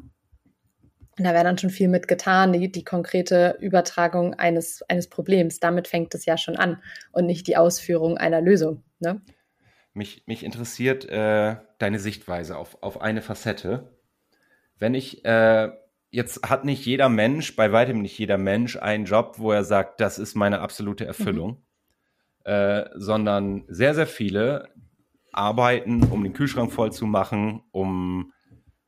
Und 1.22 1.28
da 1.28 1.34
wäre 1.34 1.44
dann 1.44 1.56
schon 1.56 1.70
viel 1.70 1.86
mit 1.86 2.08
getan, 2.08 2.52
die, 2.52 2.72
die 2.72 2.84
konkrete 2.84 3.56
Übertragung 3.60 4.34
eines, 4.34 4.82
eines 4.88 5.06
Problems. 5.06 5.60
Damit 5.60 5.86
fängt 5.86 6.12
es 6.16 6.24
ja 6.24 6.36
schon 6.36 6.56
an 6.56 6.82
und 7.12 7.26
nicht 7.26 7.46
die 7.46 7.56
Ausführung 7.56 8.18
einer 8.18 8.40
Lösung. 8.40 8.82
Ne? 8.98 9.22
Mich, 9.94 10.24
mich 10.26 10.42
interessiert 10.42 11.04
äh, 11.04 11.58
deine 11.78 12.00
Sichtweise 12.00 12.56
auf, 12.56 12.82
auf 12.82 13.00
eine 13.00 13.22
Facette. 13.22 13.96
Wenn 14.80 14.94
ich, 14.94 15.24
äh, 15.24 15.70
jetzt 16.10 16.50
hat 16.50 16.64
nicht 16.64 16.84
jeder 16.84 17.08
Mensch, 17.08 17.54
bei 17.54 17.70
weitem 17.70 18.02
nicht 18.02 18.18
jeder 18.18 18.36
Mensch 18.36 18.76
einen 18.76 19.04
Job, 19.04 19.36
wo 19.38 19.52
er 19.52 19.62
sagt, 19.62 20.00
das 20.00 20.18
ist 20.18 20.34
meine 20.34 20.58
absolute 20.58 21.04
Erfüllung. 21.04 21.50
Mhm. 21.50 22.52
Äh, 22.52 22.90
sondern 22.96 23.62
sehr, 23.68 23.94
sehr 23.94 24.08
viele 24.08 24.70
arbeiten, 25.30 26.02
um 26.02 26.24
den 26.24 26.32
Kühlschrank 26.32 26.72
voll 26.72 26.90
zu 26.90 27.06
machen, 27.06 27.62
um 27.70 28.32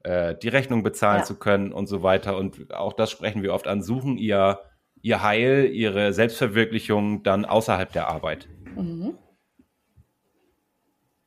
äh, 0.04 0.36
die 0.36 0.48
Rechnung 0.48 0.82
bezahlen 0.82 1.20
ja. 1.20 1.24
zu 1.24 1.38
können 1.38 1.72
und 1.72 1.86
so 1.86 2.02
weiter. 2.02 2.36
Und 2.36 2.72
auch 2.72 2.92
das 2.92 3.10
sprechen 3.10 3.42
wir 3.42 3.52
oft 3.52 3.66
an, 3.66 3.82
suchen 3.82 4.16
ihr, 4.16 4.60
ihr 5.02 5.22
Heil, 5.22 5.70
ihre 5.72 6.12
Selbstverwirklichung 6.12 7.22
dann 7.22 7.44
außerhalb 7.44 7.92
der 7.92 8.08
Arbeit. 8.08 8.48
Mhm. 8.76 9.18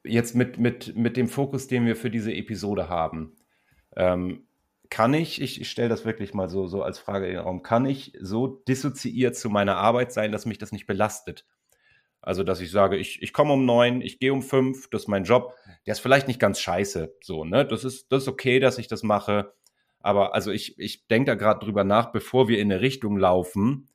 Jetzt 0.04 0.36
mit, 0.36 0.58
mit, 0.58 0.96
mit 0.96 1.18
dem 1.18 1.28
Fokus, 1.28 1.68
den 1.68 1.86
wir 1.86 1.96
für 1.96 2.10
diese 2.10 2.34
Episode 2.34 2.88
haben. 2.88 3.36
Ähm, 3.96 4.48
kann 4.90 5.14
ich, 5.14 5.42
ich, 5.42 5.60
ich 5.60 5.70
stelle 5.70 5.90
das 5.90 6.06
wirklich 6.06 6.34
mal 6.34 6.48
so, 6.48 6.68
so 6.68 6.82
als 6.82 6.98
Frage 6.98 7.26
in 7.26 7.34
den 7.34 7.42
Raum, 7.42 7.62
kann 7.62 7.86
ich 7.86 8.14
so 8.22 8.48
dissoziiert 8.48 9.36
zu 9.36 9.50
meiner 9.50 9.76
Arbeit 9.76 10.14
sein, 10.14 10.32
dass 10.32 10.46
mich 10.46 10.60
das 10.60 10.72
nicht 10.72 10.88
belastet? 10.88 11.46
Also, 12.28 12.44
dass 12.44 12.60
ich 12.60 12.72
sage, 12.72 12.98
ich, 12.98 13.22
ich 13.22 13.32
komme 13.32 13.54
um 13.54 13.66
neun, 13.66 14.02
ich 14.02 14.20
gehe 14.20 14.34
um 14.34 14.42
fünf, 14.42 14.90
das 14.90 15.04
ist 15.04 15.08
mein 15.08 15.24
Job. 15.24 15.56
Der 15.86 15.94
ist 15.94 16.02
vielleicht 16.02 16.28
nicht 16.28 16.42
ganz 16.42 16.60
scheiße, 16.60 17.16
so, 17.22 17.46
ne? 17.46 17.66
Das 17.66 17.86
ist, 17.86 18.12
das 18.12 18.24
ist 18.24 18.28
okay, 18.28 18.60
dass 18.60 18.80
ich 18.80 18.90
das 18.90 19.02
mache. 19.02 19.54
Aber 20.02 20.36
also 20.36 20.52
ich, 20.52 20.78
ich 20.78 21.08
denke 21.08 21.32
da 21.32 21.36
gerade 21.36 21.64
drüber 21.64 21.86
nach, 21.86 22.12
bevor 22.12 22.50
wir 22.50 22.60
in 22.60 22.70
eine 22.70 22.82
Richtung 22.82 23.16
laufen, 23.16 23.88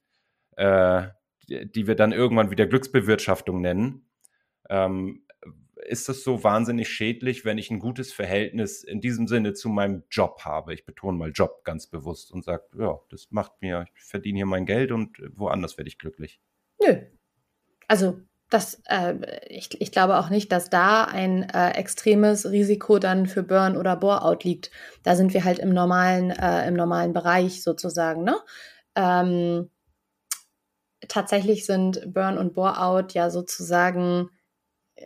äh, 0.56 1.08
die, 1.46 1.86
wir 1.86 1.94
dann 1.94 2.12
irgendwann 2.12 2.50
wieder 2.50 2.66
Glücksbewirtschaftung 2.66 3.60
nennen. 3.60 4.06
Ähm, 4.70 5.26
ist 5.84 6.08
das 6.08 6.24
so 6.24 6.42
wahnsinnig 6.42 6.88
schädlich, 6.88 7.44
wenn 7.44 7.58
ich 7.58 7.70
ein 7.70 7.80
gutes 7.80 8.14
Verhältnis 8.14 8.82
in 8.82 9.02
diesem 9.02 9.28
Sinne 9.28 9.52
zu 9.52 9.68
meinem 9.68 10.04
Job 10.10 10.40
habe? 10.46 10.72
Ich 10.72 10.86
betone 10.86 11.18
mal 11.18 11.32
Job 11.32 11.64
ganz 11.64 11.86
bewusst 11.86 12.32
und 12.32 12.44
sage, 12.44 12.64
ja, 12.78 12.98
das 13.10 13.30
macht 13.30 13.60
mir, 13.60 13.84
ich 13.94 14.02
verdiene 14.02 14.38
hier 14.38 14.46
mein 14.46 14.64
Geld 14.64 14.90
und 14.90 15.18
woanders 15.34 15.76
werde 15.76 15.88
ich 15.88 15.98
glücklich. 15.98 16.40
Nö, 16.80 16.96
also 17.92 18.18
das, 18.48 18.80
äh, 18.86 19.16
ich, 19.48 19.78
ich 19.82 19.92
glaube 19.92 20.16
auch 20.16 20.30
nicht, 20.30 20.50
dass 20.50 20.70
da 20.70 21.04
ein 21.04 21.42
äh, 21.50 21.72
extremes 21.72 22.50
Risiko 22.50 22.98
dann 22.98 23.26
für 23.26 23.42
Burn 23.42 23.76
oder 23.76 23.96
Bore-out 23.96 24.44
liegt. 24.44 24.70
Da 25.02 25.14
sind 25.14 25.34
wir 25.34 25.44
halt 25.44 25.58
im 25.58 25.74
normalen, 25.74 26.30
äh, 26.30 26.66
im 26.66 26.72
normalen 26.72 27.12
Bereich 27.12 27.62
sozusagen. 27.62 28.24
Ne? 28.24 28.36
Ähm, 28.94 29.70
tatsächlich 31.06 31.66
sind 31.66 32.14
Burn 32.14 32.38
und 32.38 32.54
Bore-out 32.54 33.12
ja 33.12 33.28
sozusagen 33.28 34.30
äh, 34.94 35.04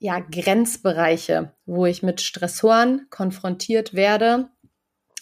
ja 0.00 0.18
Grenzbereiche, 0.18 1.52
wo 1.66 1.86
ich 1.86 2.02
mit 2.02 2.20
Stressoren 2.20 3.06
konfrontiert 3.10 3.94
werde 3.94 4.48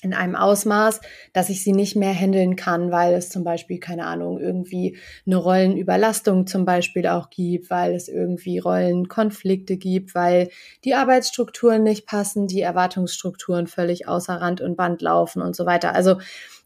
in 0.05 0.15
einem 0.15 0.37
Ausmaß, 0.37 1.01
dass 1.33 1.49
ich 1.49 1.65
sie 1.65 1.73
nicht 1.73 1.97
mehr 1.97 2.15
handeln 2.15 2.57
kann, 2.57 2.93
weil 2.93 3.15
es 3.15 3.31
zum 3.31 3.43
Beispiel, 3.43 3.81
keine 3.81 4.05
Ahnung, 4.05 4.39
irgendwie 4.39 4.99
eine 5.27 5.37
Rollenüberlastung 5.37 6.47
zum 6.47 6.65
Beispiel 6.65 7.07
auch 7.07 7.31
gibt, 7.31 7.71
weil 7.71 7.95
es 7.95 8.09
irgendwie 8.09 8.59
Rollenkonflikte 8.59 9.79
gibt, 9.79 10.15
weil 10.15 10.51
die 10.85 10.95
Arbeitsstrukturen 10.95 11.83
nicht 11.83 12.07
passen, 12.07 12.47
die 12.47 12.61
Erwartungsstrukturen 12.61 13.67
völlig 13.67 14.07
außer 14.07 14.35
Rand 14.35 14.61
und 14.61 14.77
Band 14.77 15.01
laufen 15.01 15.41
und 15.41 15.57
so 15.57 15.65
weiter. 15.65 15.95
Also 15.95 16.19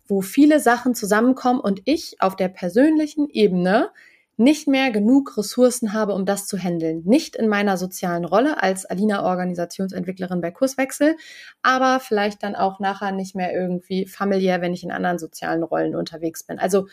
wo 0.09 0.23
viele 0.23 0.59
Sachen 0.59 0.95
zusammenkommen 0.95 1.61
und 1.61 1.83
ich 1.85 2.17
auf 2.21 2.35
der 2.35 2.49
persönlichen 2.49 3.29
Ebene 3.29 3.91
nicht 4.39 4.69
mehr 4.69 4.93
genug 4.93 5.37
Ressourcen 5.37 5.93
habe, 5.93 6.15
um 6.15 6.25
das 6.25 6.47
zu 6.47 6.57
handeln. 6.57 7.03
Nicht 7.05 7.35
in 7.35 7.49
meiner 7.49 7.77
sozialen 7.77 8.25
Rolle 8.25 8.63
als 8.63 8.87
Alina 8.87 9.25
Organisationsentwicklerin 9.25 10.41
bei 10.41 10.53
Kurswechsel, 10.53 11.17
aber 11.61 11.99
vielleicht 11.99 12.45
dann 12.45 12.55
auch 12.55 12.79
nachher 12.79 13.11
nicht 13.11 13.35
mehr 13.35 13.53
irgendwie 13.53 14.07
familiär, 14.07 14.61
wenn 14.61 14.73
ich 14.73 14.85
in 14.85 14.93
anderen 14.93 15.19
sozialen 15.19 15.65
Rollen 15.65 15.97
unterwegs 15.97 16.45
bin. 16.45 16.61
Also, 16.61 16.87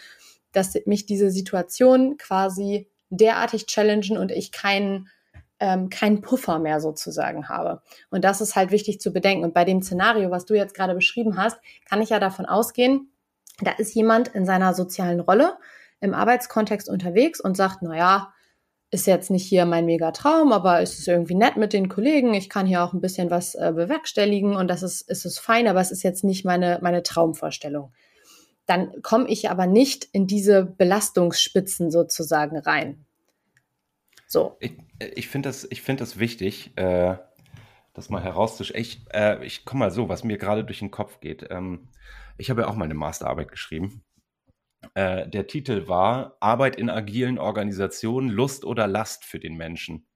dass 0.53 0.73
mich 0.85 1.05
diese 1.05 1.29
Situation 1.29 2.17
quasi 2.17 2.89
derartig 3.09 3.67
challengen 3.67 4.17
und 4.17 4.31
ich 4.31 4.51
keinen 4.51 5.07
ähm, 5.59 5.89
keinen 5.89 6.21
Puffer 6.21 6.59
mehr 6.59 6.81
sozusagen 6.81 7.47
habe. 7.47 7.81
Und 8.09 8.25
das 8.25 8.41
ist 8.41 8.55
halt 8.55 8.71
wichtig 8.71 8.99
zu 8.99 9.13
bedenken. 9.13 9.45
Und 9.45 9.53
bei 9.53 9.63
dem 9.63 9.81
Szenario, 9.81 10.31
was 10.31 10.45
du 10.45 10.53
jetzt 10.53 10.73
gerade 10.73 10.95
beschrieben 10.95 11.37
hast, 11.37 11.57
kann 11.87 12.01
ich 12.01 12.09
ja 12.09 12.19
davon 12.19 12.45
ausgehen, 12.45 13.11
da 13.61 13.71
ist 13.71 13.95
jemand 13.95 14.29
in 14.29 14.45
seiner 14.45 14.73
sozialen 14.73 15.21
Rolle, 15.21 15.57
im 15.99 16.13
Arbeitskontext 16.13 16.89
unterwegs 16.89 17.39
und 17.39 17.57
sagt, 17.57 17.79
na 17.81 17.95
ja, 17.95 18.33
ist 18.91 19.07
jetzt 19.07 19.31
nicht 19.31 19.45
hier 19.45 19.65
mein 19.65 19.85
Megatraum, 19.85 20.51
aber 20.51 20.81
es 20.81 20.99
ist 20.99 21.07
irgendwie 21.07 21.35
nett 21.35 21.57
mit 21.57 21.73
den 21.73 21.89
Kollegen. 21.89 22.33
Ich 22.33 22.49
kann 22.49 22.65
hier 22.65 22.83
auch 22.83 22.93
ein 22.93 23.01
bisschen 23.01 23.29
was 23.29 23.55
äh, 23.55 23.73
bewerkstelligen 23.75 24.55
und 24.55 24.67
das 24.67 24.83
ist, 24.83 25.01
ist 25.09 25.25
es 25.25 25.39
fein, 25.39 25.67
aber 25.67 25.81
es 25.81 25.91
ist 25.91 26.03
jetzt 26.03 26.23
nicht 26.23 26.45
meine, 26.45 26.79
meine 26.81 27.03
Traumvorstellung. 27.03 27.93
Dann 28.65 29.01
komme 29.01 29.27
ich 29.27 29.49
aber 29.49 29.67
nicht 29.67 30.05
in 30.11 30.27
diese 30.27 30.65
Belastungsspitzen 30.65 31.91
sozusagen 31.91 32.57
rein. 32.57 33.05
So. 34.27 34.55
Ich, 34.59 34.73
ich 35.15 35.27
finde 35.27 35.49
das, 35.49 35.67
find 35.71 36.01
das 36.01 36.17
wichtig, 36.17 36.71
äh, 36.77 37.17
das 37.93 38.09
mal 38.09 38.23
herauszustellen. 38.23 38.81
Ich, 38.81 39.05
äh, 39.13 39.43
ich 39.45 39.65
komme 39.65 39.79
mal 39.79 39.91
so, 39.91 40.09
was 40.09 40.23
mir 40.23 40.37
gerade 40.37 40.63
durch 40.63 40.79
den 40.79 40.91
Kopf 40.91 41.19
geht. 41.19 41.47
Ähm, 41.49 41.89
ich 42.37 42.49
habe 42.49 42.61
ja 42.61 42.67
auch 42.67 42.75
meine 42.75 42.95
Masterarbeit 42.95 43.51
geschrieben 43.51 44.03
äh, 44.95 45.27
der 45.29 45.47
Titel 45.47 45.87
war 45.87 46.37
Arbeit 46.39 46.77
in 46.77 46.89
agilen 46.89 47.37
Organisationen, 47.37 48.29
Lust 48.29 48.65
oder 48.65 48.87
Last 48.87 49.25
für 49.25 49.39
den 49.39 49.55
Menschen. 49.55 50.07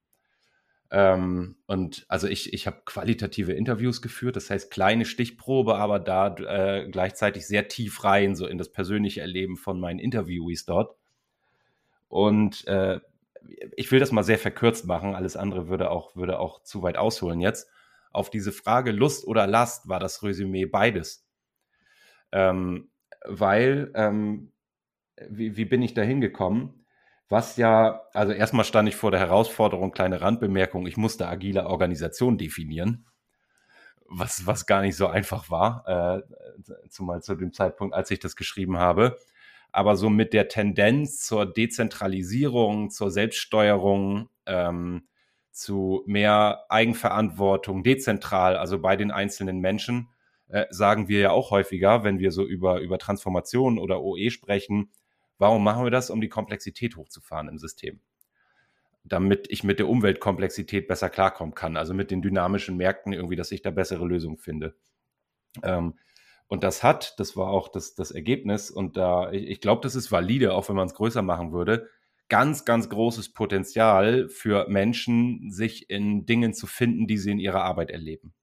Ähm, 0.89 1.57
und 1.67 2.05
also 2.07 2.27
ich, 2.27 2.53
ich 2.53 2.65
habe 2.65 2.81
qualitative 2.85 3.53
Interviews 3.53 4.01
geführt, 4.01 4.37
das 4.37 4.49
heißt 4.49 4.71
kleine 4.71 5.05
Stichprobe, 5.05 5.75
aber 5.75 5.99
da 5.99 6.33
äh, 6.35 6.89
gleichzeitig 6.89 7.45
sehr 7.45 7.67
tief 7.67 8.03
rein, 8.05 8.35
so 8.35 8.47
in 8.47 8.57
das 8.57 8.71
persönliche 8.71 9.21
Erleben 9.21 9.57
von 9.57 9.79
meinen 9.79 9.99
Interviewees 9.99 10.65
dort. 10.65 10.95
Und 12.07 12.65
äh, 12.67 13.01
ich 13.75 13.91
will 13.91 13.99
das 13.99 14.11
mal 14.13 14.23
sehr 14.23 14.39
verkürzt 14.39 14.85
machen, 14.85 15.13
alles 15.13 15.35
andere 15.35 15.67
würde 15.67 15.91
auch, 15.91 16.15
würde 16.15 16.39
auch 16.39 16.63
zu 16.63 16.81
weit 16.81 16.97
ausholen 16.97 17.41
jetzt. 17.41 17.69
Auf 18.11 18.29
diese 18.29 18.53
Frage 18.53 18.91
Lust 18.91 19.27
oder 19.27 19.45
Last 19.45 19.89
war 19.89 19.99
das 19.99 20.23
Resümee 20.23 20.65
beides. 20.65 21.27
Ähm, 22.31 22.89
weil 23.25 23.91
ähm, 23.93 24.51
wie, 25.29 25.57
wie 25.57 25.65
bin 25.65 25.81
ich 25.81 25.93
da 25.93 26.01
hingekommen? 26.01 26.85
Was 27.29 27.57
ja, 27.57 28.01
also 28.13 28.33
erstmal 28.33 28.65
stand 28.65 28.89
ich 28.89 28.95
vor 28.95 29.11
der 29.11 29.19
Herausforderung, 29.19 29.91
kleine 29.91 30.21
Randbemerkung, 30.21 30.87
ich 30.87 30.97
musste 30.97 31.27
agile 31.27 31.67
Organisation 31.67 32.37
definieren, 32.39 33.05
was, 34.07 34.47
was 34.47 34.65
gar 34.65 34.81
nicht 34.81 34.95
so 34.95 35.07
einfach 35.07 35.51
war, 35.51 35.83
äh, 35.87 36.89
zumal 36.89 37.21
zu 37.21 37.35
dem 37.35 37.53
Zeitpunkt, 37.53 37.93
als 37.93 38.09
ich 38.09 38.19
das 38.19 38.35
geschrieben 38.35 38.77
habe. 38.77 39.17
Aber 39.71 39.95
so 39.95 40.09
mit 40.09 40.33
der 40.33 40.47
Tendenz 40.47 41.23
zur 41.23 41.45
Dezentralisierung, 41.45 42.89
zur 42.89 43.11
Selbststeuerung, 43.11 44.29
ähm, 44.47 45.07
zu 45.51 46.03
mehr 46.07 46.65
Eigenverantwortung, 46.69 47.83
dezentral, 47.83 48.57
also 48.57 48.79
bei 48.79 48.95
den 48.95 49.11
einzelnen 49.11 49.59
Menschen, 49.59 50.09
äh, 50.47 50.65
sagen 50.71 51.07
wir 51.07 51.19
ja 51.19 51.31
auch 51.31 51.51
häufiger, 51.51 52.03
wenn 52.03 52.17
wir 52.17 52.31
so 52.31 52.43
über, 52.43 52.79
über 52.79 52.97
Transformation 52.97 53.77
oder 53.77 54.01
OE 54.01 54.31
sprechen, 54.31 54.89
Warum 55.39 55.63
machen 55.63 55.85
wir 55.85 55.91
das? 55.91 56.09
Um 56.11 56.21
die 56.21 56.29
Komplexität 56.29 56.97
hochzufahren 56.97 57.47
im 57.47 57.57
System. 57.57 58.01
Damit 59.03 59.47
ich 59.49 59.63
mit 59.63 59.79
der 59.79 59.87
Umweltkomplexität 59.87 60.87
besser 60.87 61.09
klarkommen 61.09 61.55
kann. 61.55 61.77
Also 61.77 61.93
mit 61.93 62.11
den 62.11 62.21
dynamischen 62.21 62.77
Märkten 62.77 63.13
irgendwie, 63.13 63.37
dass 63.37 63.51
ich 63.51 63.61
da 63.61 63.71
bessere 63.71 64.05
Lösungen 64.05 64.37
finde. 64.37 64.75
Ähm, 65.63 65.97
und 66.47 66.63
das 66.63 66.83
hat, 66.83 67.19
das 67.19 67.37
war 67.37 67.49
auch 67.49 67.69
das, 67.69 67.95
das 67.95 68.11
Ergebnis. 68.11 68.69
Und 68.69 68.97
da, 68.97 69.31
ich, 69.31 69.47
ich 69.47 69.61
glaube, 69.61 69.81
das 69.81 69.95
ist 69.95 70.11
valide, 70.11 70.53
auch 70.53 70.67
wenn 70.67 70.75
man 70.75 70.87
es 70.87 70.93
größer 70.93 71.21
machen 71.21 71.53
würde. 71.53 71.87
Ganz, 72.27 72.65
ganz 72.65 72.89
großes 72.89 73.33
Potenzial 73.33 74.27
für 74.29 74.67
Menschen, 74.67 75.51
sich 75.51 75.89
in 75.89 76.25
Dingen 76.25 76.53
zu 76.53 76.67
finden, 76.67 77.07
die 77.07 77.17
sie 77.17 77.31
in 77.31 77.39
ihrer 77.39 77.63
Arbeit 77.63 77.91
erleben. 77.91 78.33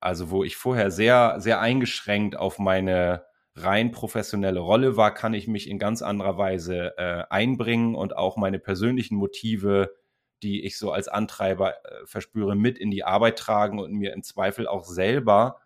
Also, 0.00 0.30
wo 0.30 0.44
ich 0.44 0.56
vorher 0.56 0.90
sehr, 0.90 1.40
sehr 1.40 1.60
eingeschränkt 1.60 2.36
auf 2.36 2.58
meine 2.58 3.24
rein 3.54 3.90
professionelle 3.90 4.60
Rolle 4.60 4.96
war, 4.96 5.12
kann 5.12 5.34
ich 5.34 5.48
mich 5.48 5.68
in 5.68 5.78
ganz 5.78 6.02
anderer 6.02 6.38
Weise 6.38 6.96
äh, 6.98 7.24
einbringen 7.30 7.94
und 7.94 8.16
auch 8.16 8.36
meine 8.36 8.58
persönlichen 8.58 9.16
Motive, 9.16 9.94
die 10.42 10.64
ich 10.64 10.78
so 10.78 10.92
als 10.92 11.08
Antreiber 11.08 11.74
äh, 11.84 12.06
verspüre, 12.06 12.54
mit 12.54 12.78
in 12.78 12.90
die 12.90 13.04
Arbeit 13.04 13.38
tragen 13.38 13.78
und 13.78 13.92
mir 13.92 14.12
im 14.12 14.22
Zweifel 14.22 14.66
auch 14.66 14.84
selber 14.84 15.60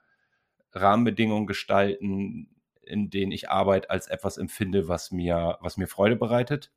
Rahmenbedingungen 0.73 1.47
gestalten, 1.47 2.49
in 2.83 3.11
denen 3.11 3.33
ich 3.33 3.51
Arbeit 3.51 3.91
als 3.91 4.09
etwas 4.09 4.39
empfinde, 4.39 4.89
was 4.89 5.11
mir, 5.13 5.59
was 5.61 5.77
mir 5.77 5.87
Freude 5.87 6.17
bereitet. 6.17 6.73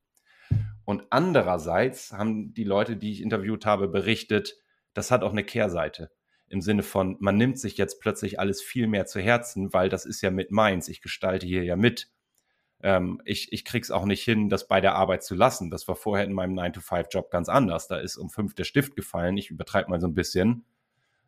Und 0.85 1.03
andererseits 1.09 2.13
haben 2.13 2.53
die 2.53 2.63
Leute, 2.63 2.95
die 2.95 3.11
ich 3.11 3.21
interviewt 3.21 3.65
habe, 3.65 3.87
berichtet, 3.87 4.55
das 4.93 5.11
hat 5.11 5.23
auch 5.23 5.31
eine 5.31 5.43
Kehrseite 5.43 6.11
im 6.49 6.61
Sinne 6.61 6.83
von, 6.83 7.17
man 7.19 7.37
nimmt 7.37 7.59
sich 7.59 7.77
jetzt 7.77 7.99
plötzlich 7.99 8.39
alles 8.39 8.61
viel 8.61 8.87
mehr 8.87 9.05
zu 9.05 9.19
Herzen, 9.19 9.73
weil 9.73 9.89
das 9.89 10.05
ist 10.05 10.21
ja 10.21 10.31
mit 10.31 10.51
meins, 10.51 10.87
ich 10.87 11.01
gestalte 11.01 11.45
hier 11.45 11.63
ja 11.63 11.75
mit. 11.75 12.09
Ähm, 12.81 13.21
ich, 13.25 13.51
ich 13.51 13.65
krieg's 13.65 13.91
auch 13.91 14.05
nicht 14.05 14.23
hin, 14.23 14.49
das 14.49 14.67
bei 14.67 14.79
der 14.79 14.95
Arbeit 14.95 15.23
zu 15.23 15.35
lassen. 15.35 15.69
Das 15.69 15.87
war 15.87 15.95
vorher 15.95 16.25
in 16.25 16.33
meinem 16.33 16.57
9-to-5-Job 16.57 17.31
ganz 17.31 17.49
anders. 17.49 17.87
Da 17.87 17.97
ist 17.97 18.17
um 18.17 18.29
fünf 18.29 18.53
der 18.53 18.63
Stift 18.63 18.95
gefallen, 18.95 19.37
ich 19.37 19.49
übertreibe 19.49 19.89
mal 19.89 19.99
so 19.99 20.07
ein 20.07 20.13
bisschen. 20.13 20.65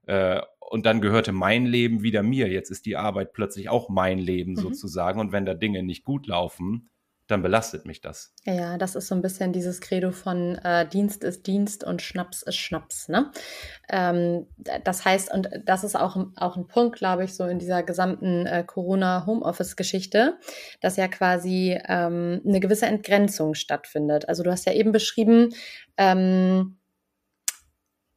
Äh, 0.06 0.42
und 0.60 0.86
dann 0.86 1.02
gehörte 1.02 1.32
mein 1.32 1.66
Leben 1.66 2.04
wieder 2.04 2.24
mir. 2.24 2.48
Jetzt 2.48 2.70
ist 2.70 2.86
die 2.86 2.96
Arbeit 2.96 3.34
plötzlich 3.34 3.70
auch 3.70 3.90
mein 3.90 4.20
Leben 4.20 4.52
mhm. 4.52 4.58
sozusagen. 4.58 5.20
Und 5.20 5.32
wenn 5.32 5.46
da 5.46 5.54
Dinge 5.54 5.84
nicht 5.84 6.04
gut 6.04 6.28
laufen, 6.28 6.90
dann 7.30 7.44
belastet 7.44 7.86
mich 7.86 8.02
das. 8.02 8.34
Ja, 8.44 8.78
das 8.78 8.96
ist 8.96 9.08
so 9.08 9.14
ein 9.14 9.22
bisschen 9.22 9.54
dieses 9.54 9.82
Credo 9.82 10.12
von 10.12 10.56
äh, 10.56 10.88
Dienst 10.88 11.24
ist 11.24 11.46
Dienst 11.46 11.84
und 11.84 12.02
Schnaps 12.02 12.42
ist 12.42 12.58
Schnaps. 12.58 13.08
Ne? 13.08 13.32
Ähm, 13.88 14.48
das 14.84 15.06
heißt, 15.06 15.32
und 15.32 15.48
das 15.64 15.84
ist 15.84 15.96
auch, 15.96 16.18
auch 16.36 16.58
ein 16.58 16.66
Punkt, 16.66 16.98
glaube 16.98 17.24
ich, 17.24 17.36
so 17.36 17.46
in 17.46 17.60
dieser 17.60 17.84
gesamten 17.84 18.48
äh, 18.48 18.64
Corona-Homeoffice-Geschichte, 18.66 20.40
dass 20.82 20.98
ja 20.98 21.08
quasi 21.08 21.80
ähm, 21.88 22.42
eine 22.46 22.60
gewisse 22.60 22.88
Entgrenzung 22.88 23.54
stattfindet. 23.54 24.28
Also 24.28 24.42
du 24.42 24.50
hast 24.52 24.66
ja 24.66 24.74
eben 24.74 24.92
beschrieben, 24.92 25.54
ähm, 25.98 26.80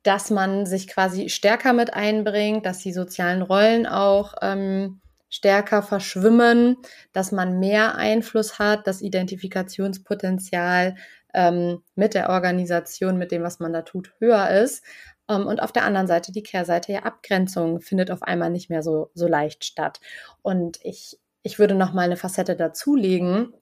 dass 0.02 0.30
man 0.30 0.64
sich 0.64 0.88
quasi 0.88 1.28
stärker 1.28 1.74
mit 1.74 1.92
einbringt, 1.92 2.64
dass 2.64 2.78
die 2.78 2.94
sozialen 2.94 3.42
Rollen 3.42 3.86
auch 3.86 4.34
ähm, 4.40 5.01
stärker 5.32 5.82
verschwimmen, 5.82 6.76
dass 7.12 7.32
man 7.32 7.58
mehr 7.58 7.96
Einfluss 7.96 8.58
hat, 8.58 8.86
das 8.86 9.00
Identifikationspotenzial 9.00 10.94
ähm, 11.32 11.82
mit 11.94 12.12
der 12.12 12.28
Organisation, 12.28 13.16
mit 13.16 13.32
dem, 13.32 13.42
was 13.42 13.58
man 13.58 13.72
da 13.72 13.80
tut, 13.80 14.12
höher 14.18 14.50
ist. 14.50 14.84
Ähm, 15.30 15.46
und 15.46 15.62
auf 15.62 15.72
der 15.72 15.84
anderen 15.84 16.06
Seite 16.06 16.32
die 16.32 16.42
Kehrseite, 16.42 16.92
ja, 16.92 17.00
Abgrenzung 17.00 17.80
findet 17.80 18.10
auf 18.10 18.22
einmal 18.22 18.50
nicht 18.50 18.68
mehr 18.68 18.82
so, 18.82 19.10
so 19.14 19.26
leicht 19.26 19.64
statt. 19.64 20.00
Und 20.42 20.78
ich, 20.82 21.18
ich 21.42 21.58
würde 21.58 21.74
noch 21.74 21.94
mal 21.94 22.02
eine 22.02 22.18
Facette 22.18 22.54
dazulegen. 22.54 23.54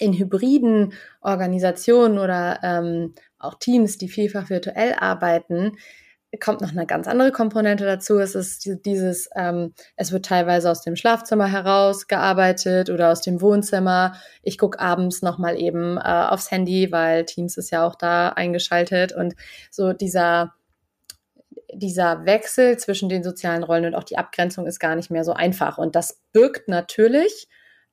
In 0.00 0.12
hybriden 0.12 0.92
Organisationen 1.20 2.18
oder 2.18 2.60
ähm, 2.62 3.14
auch 3.40 3.56
Teams, 3.58 3.98
die 3.98 4.08
vielfach 4.08 4.50
virtuell 4.50 4.94
arbeiten, 4.94 5.78
kommt 6.40 6.60
noch 6.60 6.72
eine 6.72 6.86
ganz 6.86 7.08
andere 7.08 7.32
Komponente 7.32 7.84
dazu. 7.84 8.18
Es 8.18 8.34
ist 8.34 8.68
dieses, 8.84 9.30
ähm, 9.34 9.72
es 9.96 10.12
wird 10.12 10.26
teilweise 10.26 10.70
aus 10.70 10.82
dem 10.82 10.94
Schlafzimmer 10.94 11.50
heraus 11.50 12.06
gearbeitet 12.06 12.90
oder 12.90 13.10
aus 13.10 13.22
dem 13.22 13.40
Wohnzimmer. 13.40 14.14
Ich 14.42 14.58
gucke 14.58 14.78
abends 14.78 15.22
nochmal 15.22 15.58
eben 15.58 15.96
äh, 15.96 16.00
aufs 16.00 16.50
Handy, 16.50 16.92
weil 16.92 17.24
Teams 17.24 17.56
ist 17.56 17.70
ja 17.70 17.86
auch 17.86 17.94
da 17.94 18.28
eingeschaltet. 18.30 19.12
Und 19.12 19.34
so 19.70 19.94
dieser, 19.94 20.52
dieser 21.72 22.26
Wechsel 22.26 22.76
zwischen 22.76 23.08
den 23.08 23.24
sozialen 23.24 23.62
Rollen 23.62 23.86
und 23.86 23.94
auch 23.94 24.04
die 24.04 24.18
Abgrenzung 24.18 24.66
ist 24.66 24.80
gar 24.80 24.96
nicht 24.96 25.10
mehr 25.10 25.24
so 25.24 25.32
einfach. 25.32 25.78
Und 25.78 25.96
das 25.96 26.20
birgt 26.32 26.68
natürlich 26.68 27.48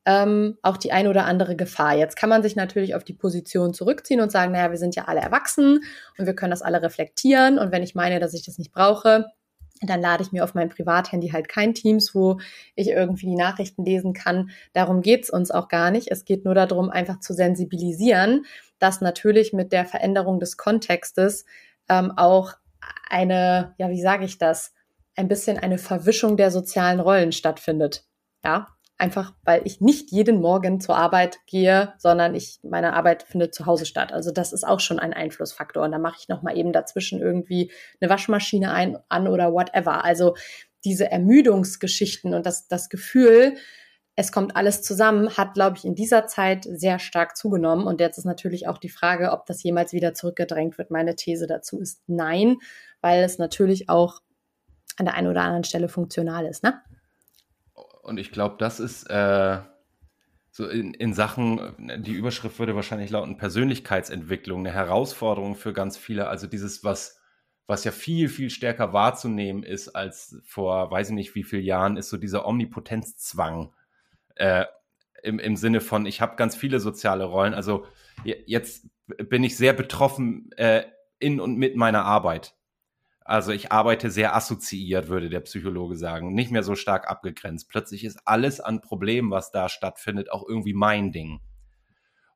ähm, 0.06 0.58
auch 0.62 0.78
die 0.78 0.92
ein 0.92 1.08
oder 1.08 1.26
andere 1.26 1.56
Gefahr. 1.56 1.96
Jetzt 1.98 2.16
kann 2.16 2.30
man 2.30 2.44
sich 2.44 2.56
natürlich 2.56 2.96
auf 2.96 3.04
die 3.04 3.14
Position 3.14 3.74
zurückziehen 3.74 4.22
und 4.22 4.32
sagen, 4.32 4.52
naja, 4.52 4.72
wir 4.72 4.78
sind 4.78 4.96
ja 4.96 5.06
alle 5.06 5.22
erwachsen 5.22 5.82
und 6.18 6.26
wir 6.26 6.36
können 6.36 6.52
das 6.52 6.62
alle 6.62 6.82
reflektieren. 6.82 7.58
Und 7.58 7.72
wenn 7.72 7.84
ich 7.84 7.96
meine, 7.96 8.20
dass 8.20 8.34
ich 8.34 8.46
das 8.46 8.58
nicht 8.58 8.72
brauche, 8.72 9.26
dann 9.82 10.02
lade 10.02 10.24
ich 10.24 10.32
mir 10.32 10.44
auf 10.44 10.54
mein 10.54 10.70
Privathandy 10.70 11.30
halt 11.30 11.50
kein 11.50 11.74
Teams, 11.74 12.16
wo 12.16 12.40
ich 12.76 12.90
irgendwie 12.90 13.26
die 13.26 13.36
Nachrichten 13.36 13.84
lesen 13.84 14.14
kann. 14.14 14.52
Darum 14.74 15.02
geht's 15.02 15.30
uns 15.30 15.52
auch 15.52 15.68
gar 15.68 15.92
nicht. 15.92 16.12
Es 16.12 16.24
geht 16.24 16.46
nur 16.46 16.56
darum, 16.56 16.90
einfach 16.90 17.20
zu 17.20 17.34
sensibilisieren, 17.34 18.46
dass 18.80 19.02
natürlich 19.02 19.54
mit 19.54 19.72
der 19.72 19.86
Veränderung 19.86 20.40
des 20.40 20.56
Kontextes 20.58 21.46
ähm, 21.90 22.12
auch 22.16 22.54
eine, 23.10 23.74
ja, 23.78 23.90
wie 23.90 24.02
sage 24.02 24.26
ich 24.26 24.38
das, 24.38 24.74
ein 25.16 25.28
bisschen 25.28 25.58
eine 25.58 25.78
Verwischung 25.78 26.38
der 26.38 26.52
sozialen 26.52 27.00
Rollen 27.00 27.32
stattfindet. 27.32 28.06
Ja, 28.44 28.75
einfach 28.98 29.34
weil 29.44 29.62
ich 29.66 29.82
nicht 29.82 30.12
jeden 30.12 30.40
Morgen 30.40 30.80
zur 30.80 30.96
Arbeit 30.96 31.40
gehe, 31.48 31.94
sondern 31.98 32.34
ich 32.34 32.60
meine 32.64 32.94
Arbeit 32.94 33.24
findet 33.24 33.54
zu 33.54 33.66
Hause 33.66 33.86
statt. 33.86 34.14
Also 34.14 34.32
das 34.32 34.54
ist 34.54 34.66
auch 34.66 34.80
schon 34.80 35.00
ein 35.00 35.14
Einflussfaktor 35.14 35.84
und 35.84 35.92
da 35.92 36.00
mache 36.00 36.18
ich 36.20 36.30
noch 36.30 36.42
mal 36.42 36.58
eben 36.58 36.72
dazwischen 36.72 37.22
irgendwie 37.22 37.72
eine 38.00 38.10
Waschmaschine 38.10 38.72
ein 38.72 38.98
an 39.10 39.28
oder 39.28 39.52
whatever. 39.52 40.06
Also 40.06 40.36
diese 40.86 41.12
Ermüdungsgeschichten 41.12 42.34
und 42.34 42.46
das 42.46 42.68
das 42.68 42.90
Gefühl, 42.90 43.56
es 44.16 44.32
kommt 44.32 44.56
alles 44.56 44.82
zusammen, 44.82 45.36
hat, 45.36 45.56
glaube 45.56 45.78
ich, 45.78 45.84
in 45.84 45.94
dieser 45.94 46.26
Zeit 46.26 46.64
sehr 46.64 47.00
stark 47.00 47.36
zugenommen. 47.36 47.86
Und 47.86 48.00
jetzt 48.00 48.18
ist 48.18 48.24
natürlich 48.24 48.68
auch 48.68 48.78
die 48.78 48.90
Frage, 48.90 49.32
ob 49.32 49.46
das 49.46 49.62
jemals 49.62 49.92
wieder 49.92 50.14
zurückgedrängt 50.14 50.78
wird. 50.78 50.90
Meine 50.90 51.18
These 51.18 51.48
dazu 51.48 51.80
ist 51.82 52.02
nein, 52.08 52.58
weil 53.02 53.24
es 53.24 53.40
natürlich 53.40 53.90
auch 53.90 54.22
an 54.96 55.06
der 55.06 55.16
einen 55.16 55.28
oder 55.28 55.42
anderen 55.42 55.66
Stelle 55.66 55.90
funktional 55.90 56.46
ist. 56.46 56.64
Ne? 56.64 56.82
Und 58.06 58.20
ich 58.20 58.32
glaube, 58.32 58.56
das 58.60 58.80
ist 58.80 59.10
äh, 59.10 59.62
so 60.52 60.70
in, 60.70 60.94
in 60.94 61.16
Sachen, 61.16 61.74
die 62.04 62.14
Überschrift 62.14 62.60
würde 62.60 62.76
wahrscheinlich 62.76 63.10
lauten 63.10 63.38
Persönlichkeitsentwicklung, 63.38 64.60
eine 64.60 64.72
Herausforderung 64.72 65.56
für 65.56 65.74
ganz 65.74 65.98
viele. 65.98 66.28
Also 66.28 66.46
dieses, 66.46 66.84
was, 66.84 67.20
was 67.66 67.84
ja 67.84 67.92
viel, 67.92 68.30
viel 68.30 68.52
stärker 68.52 68.94
wahrzunehmen 68.94 69.64
ist 69.64 69.90
als 69.90 70.40
vor, 70.46 70.92
weiß 70.92 71.10
ich 71.10 71.16
nicht 71.16 71.34
wie 71.34 71.44
vielen 71.44 71.64
Jahren, 71.64 71.98
ist 71.98 72.10
so 72.10 72.18
dieser 72.18 72.46
Omnipotenzzwang. 72.46 73.74
Äh, 74.36 74.66
im, 75.24 75.40
Im 75.40 75.56
Sinne 75.56 75.82
von, 75.82 76.06
ich 76.06 76.22
habe 76.22 76.36
ganz 76.36 76.56
viele 76.56 76.80
soziale 76.80 77.24
Rollen. 77.24 77.56
Also 77.56 77.88
jetzt 78.24 78.88
bin 79.18 79.44
ich 79.44 79.58
sehr 79.58 79.74
betroffen 79.74 80.52
äh, 80.58 80.84
in 81.18 81.40
und 81.40 81.58
mit 81.58 81.76
meiner 81.76 82.06
Arbeit. 82.06 82.54
Also 83.28 83.52
ich 83.52 83.72
arbeite 83.72 84.12
sehr 84.12 84.36
assoziiert, 84.36 85.08
würde 85.08 85.30
der 85.30 85.40
Psychologe 85.40 85.98
sagen, 85.98 86.36
nicht 86.36 86.52
mehr 86.52 86.62
so 86.62 86.76
stark 86.76 87.10
abgegrenzt. 87.10 87.68
Plötzlich 87.70 88.04
ist 88.04 88.20
alles 88.26 88.60
an 88.62 88.82
Problemen, 88.82 89.32
was 89.32 89.52
da 89.52 89.68
stattfindet, 89.68 90.32
auch 90.32 90.48
irgendwie 90.48 90.76
mein 90.76 91.12
Ding. 91.12 91.42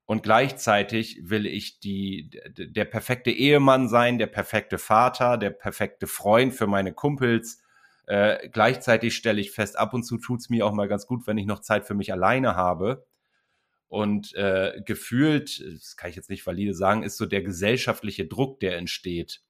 Und 0.06 0.24
gleichzeitig 0.24 1.20
will 1.22 1.46
ich 1.46 1.80
die, 1.80 2.32
der 2.58 2.86
perfekte 2.86 3.30
Ehemann 3.30 3.88
sein, 3.88 4.18
der 4.18 4.26
perfekte 4.26 4.80
Vater, 4.80 5.38
der 5.38 5.52
perfekte 5.52 6.08
Freund 6.08 6.56
für 6.56 6.66
meine 6.66 6.92
Kumpels. 6.92 7.62
Äh, 8.08 8.50
gleichzeitig 8.50 9.16
stelle 9.16 9.40
ich 9.40 9.52
fest, 9.52 9.78
ab 9.78 9.94
und 9.94 10.02
zu 10.02 10.18
tut's 10.18 10.50
mir 10.50 10.66
auch 10.66 10.74
mal 10.74 10.88
ganz 10.88 11.06
gut, 11.06 11.28
wenn 11.28 11.38
ich 11.38 11.46
noch 11.46 11.60
Zeit 11.60 11.86
für 11.86 11.94
mich 11.94 12.12
alleine 12.12 12.56
habe. 12.56 13.06
Und 13.88 14.34
äh, 14.34 14.82
gefühlt, 14.84 15.64
das 15.76 15.96
kann 15.96 16.10
ich 16.10 16.16
jetzt 16.16 16.32
nicht 16.32 16.48
valide 16.48 16.74
sagen, 16.74 17.04
ist 17.04 17.18
so 17.18 17.28
der 17.28 17.44
gesellschaftliche 17.44 18.26
Druck, 18.26 18.60
der 18.60 18.78
entsteht 18.80 19.44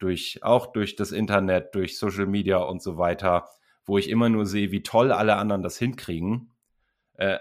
durch, 0.00 0.40
auch 0.42 0.72
durch 0.72 0.96
das 0.96 1.12
Internet, 1.12 1.74
durch 1.74 1.98
Social 1.98 2.26
Media 2.26 2.58
und 2.58 2.82
so 2.82 2.98
weiter, 2.98 3.48
wo 3.84 3.98
ich 3.98 4.08
immer 4.08 4.28
nur 4.28 4.46
sehe, 4.46 4.72
wie 4.72 4.82
toll 4.82 5.12
alle 5.12 5.36
anderen 5.36 5.62
das 5.62 5.78
hinkriegen. 5.78 6.50
Äh, 7.14 7.38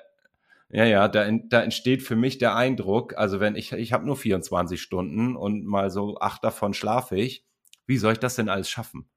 ja, 0.70 0.86
ja, 0.86 1.08
da, 1.08 1.30
da 1.32 1.64
entsteht 1.64 2.04
für 2.04 2.16
mich 2.16 2.38
der 2.38 2.56
Eindruck, 2.56 3.18
also 3.18 3.40
wenn 3.40 3.56
ich, 3.56 3.72
ich 3.72 3.92
habe 3.92 4.06
nur 4.06 4.16
24 4.16 4.80
Stunden 4.80 5.36
und 5.36 5.66
mal 5.66 5.90
so 5.90 6.20
acht 6.20 6.44
davon 6.44 6.76
schlafe 6.76 7.18
ich, 7.18 7.44
wie 7.88 7.98
soll 7.98 8.14
ich 8.14 8.20
das 8.20 8.36
denn 8.36 8.50
alles 8.50 8.70
schaffen? 8.70 9.10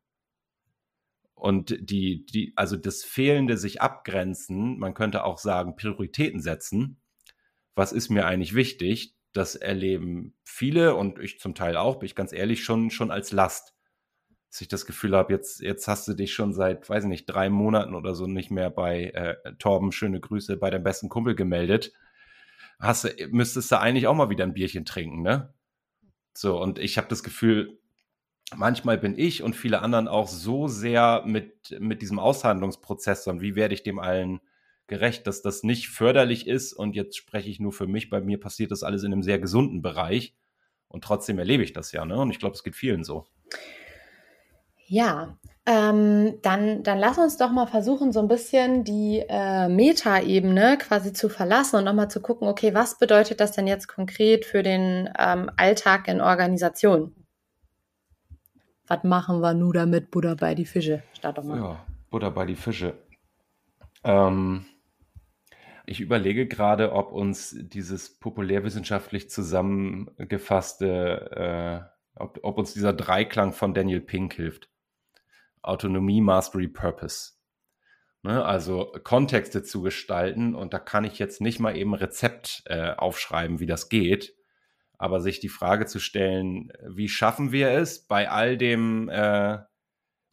Und 1.34 1.76
die, 1.90 2.24
die, 2.24 2.52
also 2.56 2.76
das 2.76 3.02
fehlende 3.04 3.58
sich 3.58 3.82
abgrenzen, 3.82 4.78
man 4.78 4.94
könnte 4.94 5.24
auch 5.24 5.38
sagen, 5.38 5.76
Prioritäten 5.76 6.40
setzen. 6.40 7.00
Was 7.74 7.92
ist 7.92 8.10
mir 8.10 8.26
eigentlich 8.26 8.54
wichtig? 8.54 9.14
Das 9.32 9.54
erleben 9.54 10.34
viele 10.44 10.94
und 10.94 11.18
ich 11.18 11.40
zum 11.40 11.54
Teil 11.54 11.76
auch, 11.76 11.96
bin 11.96 12.06
ich 12.06 12.14
ganz 12.14 12.32
ehrlich, 12.32 12.64
schon, 12.64 12.90
schon 12.90 13.10
als 13.10 13.32
Last. 13.32 13.74
Dass 14.50 14.60
ich 14.60 14.68
das 14.68 14.84
Gefühl 14.84 15.16
habe, 15.16 15.32
jetzt, 15.32 15.60
jetzt 15.60 15.88
hast 15.88 16.06
du 16.06 16.12
dich 16.12 16.34
schon 16.34 16.52
seit, 16.52 16.88
weiß 16.88 17.04
ich 17.04 17.08
nicht, 17.08 17.26
drei 17.26 17.48
Monaten 17.48 17.94
oder 17.94 18.14
so 18.14 18.26
nicht 18.26 18.50
mehr 18.50 18.68
bei 18.68 19.04
äh, 19.04 19.54
Torben, 19.54 19.92
schöne 19.92 20.20
Grüße, 20.20 20.58
bei 20.58 20.68
deinem 20.68 20.84
besten 20.84 21.08
Kumpel 21.08 21.34
gemeldet. 21.34 21.92
Hast 22.78 23.08
müsstest 23.30 23.72
du 23.72 23.80
eigentlich 23.80 24.06
auch 24.06 24.14
mal 24.14 24.28
wieder 24.28 24.44
ein 24.44 24.54
Bierchen 24.54 24.84
trinken, 24.84 25.22
ne? 25.22 25.54
So, 26.34 26.60
und 26.60 26.78
ich 26.78 26.98
habe 26.98 27.08
das 27.08 27.22
Gefühl, 27.22 27.78
manchmal 28.56 28.98
bin 28.98 29.18
ich 29.18 29.42
und 29.42 29.56
viele 29.56 29.80
anderen 29.80 30.08
auch 30.08 30.28
so 30.28 30.68
sehr 30.68 31.22
mit, 31.26 31.76
mit 31.80 32.02
diesem 32.02 32.18
Aushandlungsprozess 32.18 33.26
und 33.26 33.40
wie 33.40 33.54
werde 33.54 33.74
ich 33.74 33.82
dem 33.82 33.98
allen 33.98 34.40
gerecht, 34.92 35.26
dass 35.26 35.40
das 35.40 35.62
nicht 35.62 35.88
förderlich 35.88 36.46
ist. 36.46 36.74
Und 36.74 36.94
jetzt 36.94 37.16
spreche 37.16 37.48
ich 37.48 37.60
nur 37.60 37.72
für 37.72 37.86
mich. 37.86 38.10
Bei 38.10 38.20
mir 38.20 38.38
passiert 38.38 38.70
das 38.70 38.82
alles 38.82 39.04
in 39.04 39.12
einem 39.12 39.22
sehr 39.22 39.38
gesunden 39.38 39.80
Bereich. 39.80 40.34
Und 40.86 41.02
trotzdem 41.02 41.38
erlebe 41.38 41.62
ich 41.62 41.72
das 41.72 41.92
ja. 41.92 42.04
Ne? 42.04 42.18
Und 42.18 42.30
ich 42.30 42.38
glaube, 42.38 42.54
es 42.54 42.62
geht 42.62 42.76
vielen 42.76 43.02
so. 43.02 43.24
Ja, 44.86 45.38
ähm, 45.64 46.34
dann, 46.42 46.82
dann 46.82 46.98
lass 46.98 47.16
uns 47.16 47.38
doch 47.38 47.50
mal 47.50 47.66
versuchen, 47.66 48.12
so 48.12 48.20
ein 48.20 48.28
bisschen 48.28 48.84
die 48.84 49.24
äh, 49.26 49.68
Meta-Ebene 49.68 50.76
quasi 50.76 51.14
zu 51.14 51.30
verlassen 51.30 51.76
und 51.76 51.84
nochmal 51.84 52.10
zu 52.10 52.20
gucken, 52.20 52.46
okay, 52.46 52.74
was 52.74 52.98
bedeutet 52.98 53.40
das 53.40 53.52
denn 53.52 53.66
jetzt 53.66 53.88
konkret 53.88 54.44
für 54.44 54.62
den 54.62 55.08
ähm, 55.18 55.50
Alltag 55.56 56.08
in 56.08 56.20
Organisationen? 56.20 57.14
Was 58.86 59.02
machen 59.04 59.40
wir 59.40 59.54
nun 59.54 59.72
damit 59.72 60.10
Buddha 60.10 60.34
bei 60.34 60.54
die 60.54 60.66
Fische? 60.66 61.02
Start 61.14 61.38
doch 61.38 61.44
mal. 61.44 61.56
Ja, 61.56 61.86
Buddha 62.10 62.28
bei 62.28 62.44
die 62.44 62.56
Fische. 62.56 62.92
Ähm, 64.04 64.66
ich 65.92 66.00
überlege 66.00 66.48
gerade, 66.48 66.92
ob 66.92 67.12
uns 67.12 67.54
dieses 67.56 68.18
populärwissenschaftlich 68.18 69.30
zusammengefasste, 69.30 71.30
äh, 71.36 71.80
ob, 72.20 72.40
ob 72.42 72.58
uns 72.58 72.72
dieser 72.72 72.92
Dreiklang 72.92 73.52
von 73.52 73.74
Daniel 73.74 74.00
Pink 74.00 74.34
hilft. 74.34 74.68
Autonomie, 75.62 76.20
Mastery, 76.20 76.66
Purpose. 76.68 77.32
Ne, 78.24 78.44
also 78.44 78.92
Kontexte 79.02 79.64
zu 79.64 79.82
gestalten 79.82 80.54
und 80.54 80.72
da 80.72 80.78
kann 80.78 81.04
ich 81.04 81.18
jetzt 81.18 81.40
nicht 81.40 81.58
mal 81.58 81.76
eben 81.76 81.92
Rezept 81.92 82.62
äh, 82.66 82.92
aufschreiben, 82.92 83.58
wie 83.58 83.66
das 83.66 83.88
geht, 83.88 84.36
aber 84.96 85.20
sich 85.20 85.40
die 85.40 85.48
Frage 85.48 85.86
zu 85.86 85.98
stellen, 85.98 86.72
wie 86.88 87.08
schaffen 87.08 87.50
wir 87.50 87.70
es 87.70 88.06
bei 88.06 88.30
all 88.30 88.56
dem 88.56 89.08
äh, 89.08 89.58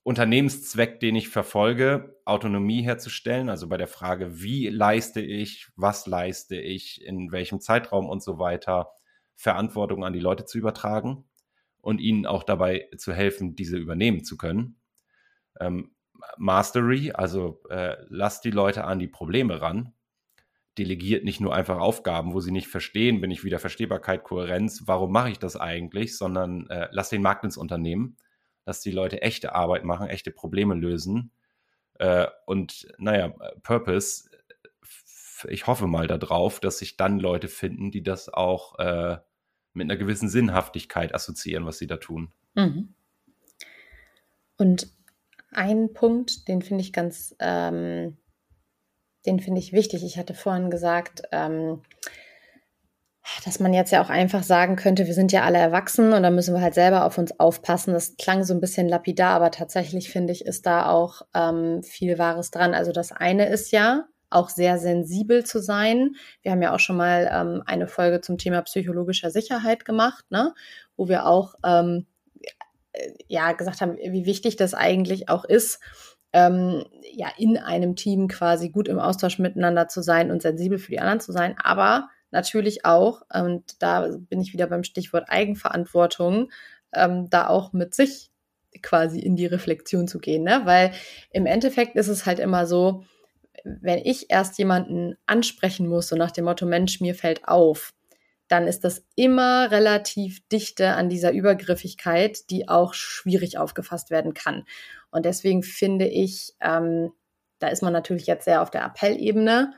Unternehmenszweck, 0.04 1.00
den 1.00 1.16
ich 1.16 1.30
verfolge, 1.30 2.16
Autonomie 2.26 2.82
herzustellen, 2.82 3.50
also 3.50 3.68
bei 3.68 3.78
der 3.78 3.88
Frage, 3.88 4.42
wie 4.42 4.70
leiste 4.70 5.22
ich, 5.22 5.68
was 5.76 6.08
leiste 6.08 6.56
ich, 6.56 7.06
in 7.06 7.32
welchem 7.32 7.60
Zeitraum 7.60 8.08
und 8.08 8.24
so 8.24 8.40
weiter, 8.40 8.92
Verantwortung 9.36 10.04
an 10.04 10.14
die 10.14 10.20
Leute 10.20 10.46
zu 10.46 10.58
übertragen 10.58 11.26
und 11.82 12.00
ihnen 12.00 12.26
auch 12.26 12.44
dabei 12.44 12.90
zu 12.98 13.14
helfen, 13.14 13.56
diese 13.56 13.78
übernehmen 13.78 14.24
zu 14.24 14.38
können. 14.38 14.78
Ähm, 15.60 15.92
Mastery, 16.38 17.12
also 17.12 17.62
äh, 17.70 17.96
lasst 18.10 18.44
die 18.46 18.52
Leute 18.52 18.84
an 18.86 19.00
die 19.00 19.08
Probleme 19.08 19.62
ran. 19.62 19.94
Delegiert 20.78 21.24
nicht 21.24 21.42
nur 21.42 21.54
einfach 21.54 21.80
Aufgaben, 21.80 22.34
wo 22.34 22.40
sie 22.40 22.52
nicht 22.52 22.68
verstehen, 22.68 23.22
bin 23.22 23.32
ich 23.32 23.44
wieder 23.44 23.60
Verstehbarkeit, 23.60 24.24
Kohärenz, 24.24 24.84
warum 24.86 25.12
mache 25.12 25.32
ich 25.32 25.40
das 25.40 25.56
eigentlich, 25.56 26.18
sondern 26.18 26.68
äh, 26.70 26.88
lasst 26.92 27.12
den 27.12 27.22
Markt 27.22 27.44
ins 27.44 27.58
Unternehmen 27.58 28.18
dass 28.70 28.82
die 28.82 28.92
Leute 28.92 29.24
echte 29.24 29.56
Arbeit 29.56 29.84
machen, 29.84 30.10
echte 30.10 30.30
Probleme 30.30 30.76
lösen. 30.76 31.32
Äh, 31.96 32.28
und 32.46 32.88
naja, 33.00 33.34
Purpose, 33.64 34.30
ich 35.48 35.66
hoffe 35.66 35.88
mal 35.88 36.06
darauf, 36.06 36.60
dass 36.60 36.78
sich 36.78 36.96
dann 36.96 37.20
Leute 37.20 37.48
finden, 37.48 37.90
die 37.90 38.04
das 38.04 38.30
auch 38.30 38.78
äh, 38.78 39.18
mit 39.74 39.86
einer 39.86 39.98
gewissen 39.98 40.30
Sinnhaftigkeit 40.30 41.16
assoziieren, 41.16 41.66
was 41.66 41.80
sie 41.80 41.88
da 41.88 41.98
tun. 41.98 42.32
Mhm. 42.54 42.94
Und 44.58 44.88
ein 45.52 45.92
Punkt, 45.94 46.48
den 46.48 46.62
finde 46.62 46.84
ich 46.84 46.94
ganz, 46.94 47.36
ähm, 47.40 48.18
den 49.26 49.40
finde 49.40 49.62
ich 49.62 49.74
wichtig. 49.74 50.04
Ich 50.04 50.20
hatte 50.20 50.36
vorhin 50.36 50.70
gesagt, 50.70 51.24
ähm, 51.32 51.82
dass 53.46 53.60
man 53.60 53.74
jetzt 53.74 53.92
ja 53.92 54.02
auch 54.04 54.10
einfach 54.10 54.44
sagen 54.44 54.76
könnte, 54.76 55.08
wir 55.08 55.14
sind 55.14 55.32
ja 55.32 55.44
alle 55.44 55.58
erwachsen 55.58 56.14
und 56.14 56.24
da 56.24 56.30
müssen 56.30 56.54
wir 56.54 56.62
halt 56.62 56.74
selber 56.74 57.06
auf 57.06 57.18
uns 57.18 57.40
aufpassen. 57.40 57.94
Das 57.94 58.16
klang 58.18 58.44
so 58.44 58.54
ein 58.54 58.62
bisschen 58.62 58.88
lapidar, 58.88 59.32
aber 59.32 59.52
tatsächlich 59.52 60.10
finde 60.10 60.34
ich, 60.34 60.46
ist 60.46 60.66
da 60.66 60.90
auch 60.90 61.22
ähm, 61.34 61.84
viel 61.84 62.18
Wahres 62.18 62.52
dran. 62.52 62.74
Also 62.74 62.92
das 62.92 63.12
eine 63.12 63.48
ist 63.48 63.72
ja, 63.72 64.06
auch 64.30 64.50
sehr 64.50 64.78
sensibel 64.78 65.44
zu 65.44 65.62
sein. 65.62 66.16
Wir 66.42 66.52
haben 66.52 66.62
ja 66.62 66.74
auch 66.74 66.80
schon 66.80 66.98
mal 66.98 67.30
ähm, 67.32 67.64
eine 67.66 67.88
Folge 67.88 68.22
zum 68.22 68.38
Thema 68.38 68.62
psychologischer 68.62 69.32
Sicherheit 69.32 69.86
gemacht, 69.86 70.26
ne? 70.30 70.54
wo 70.96 71.08
wir 71.08 71.26
auch 71.26 71.56
ähm, 71.66 72.06
ja 73.28 73.54
gesagt 73.54 73.82
haben, 73.82 73.98
wie 73.98 74.26
wichtig 74.26 74.56
das 74.56 74.74
eigentlich 74.74 75.30
auch 75.30 75.46
ist, 75.46 75.80
ähm, 76.34 76.86
ja 77.12 77.28
in 77.38 77.58
einem 77.58 77.96
Team 77.96 78.28
quasi 78.28 78.70
gut 78.70 78.88
im 78.88 79.00
Austausch 79.00 79.40
miteinander 79.40 79.88
zu 79.88 80.02
sein 80.02 80.32
und 80.32 80.42
sensibel 80.42 80.78
für 80.78 80.92
die 80.92 81.00
anderen 81.00 81.20
zu 81.20 81.32
sein, 81.32 81.56
aber 81.64 82.10
natürlich 82.32 82.86
auch, 82.86 83.22
und 83.34 83.82
da 83.82 84.10
bin 84.18 84.42
ich 84.42 84.54
wieder 84.54 84.68
beim 84.68 84.84
Stichwort 84.84 85.26
Eigenverantwortung, 85.30 86.52
ähm, 86.94 87.30
da 87.30 87.48
auch 87.48 87.74
mit 87.74 87.94
sich 87.94 88.32
quasi 88.82 89.20
in 89.20 89.36
die 89.36 89.48
Reflexion 89.48 90.08
zu 90.08 90.20
gehen, 90.20 90.44
ne? 90.44 90.62
Weil 90.66 90.92
im 91.32 91.46
Endeffekt 91.46 91.96
ist 91.96 92.08
es 92.08 92.26
halt 92.26 92.40
immer 92.40 92.66
so, 92.66 93.04
wenn 93.64 94.00
ich 94.00 94.30
erst 94.30 94.58
jemanden 94.58 95.18
ansprechen 95.26 95.88
muss, 95.88 96.08
so 96.08 96.16
nach 96.16 96.32
dem 96.32 96.46
Motto, 96.46 96.66
Mensch, 96.66 97.02
mir 97.02 97.16
fällt 97.16 97.48
auf, 97.48 97.94
dann 98.48 98.68
ist 98.68 98.84
das 98.84 99.06
immer 99.16 99.70
relativ 99.72 100.48
dichte 100.50 100.94
an 100.94 101.10
dieser 101.10 101.32
Übergriffigkeit, 101.32 102.50
die 102.50 102.68
auch 102.68 102.94
schwierig 102.94 103.58
aufgefasst 103.58 104.10
werden 104.10 104.34
kann. 104.34 104.66
Und 105.12 105.26
deswegen 105.26 105.62
finde 105.62 106.08
ich, 106.08 106.56
ähm, 106.60 107.12
da 107.60 107.68
ist 107.68 107.84
man 107.84 107.94
natürlich 107.94 108.28
jetzt 108.28 108.46
sehr 108.46 108.62
auf 108.62 108.72
der 108.72 108.86
Appellebene, 108.86 109.74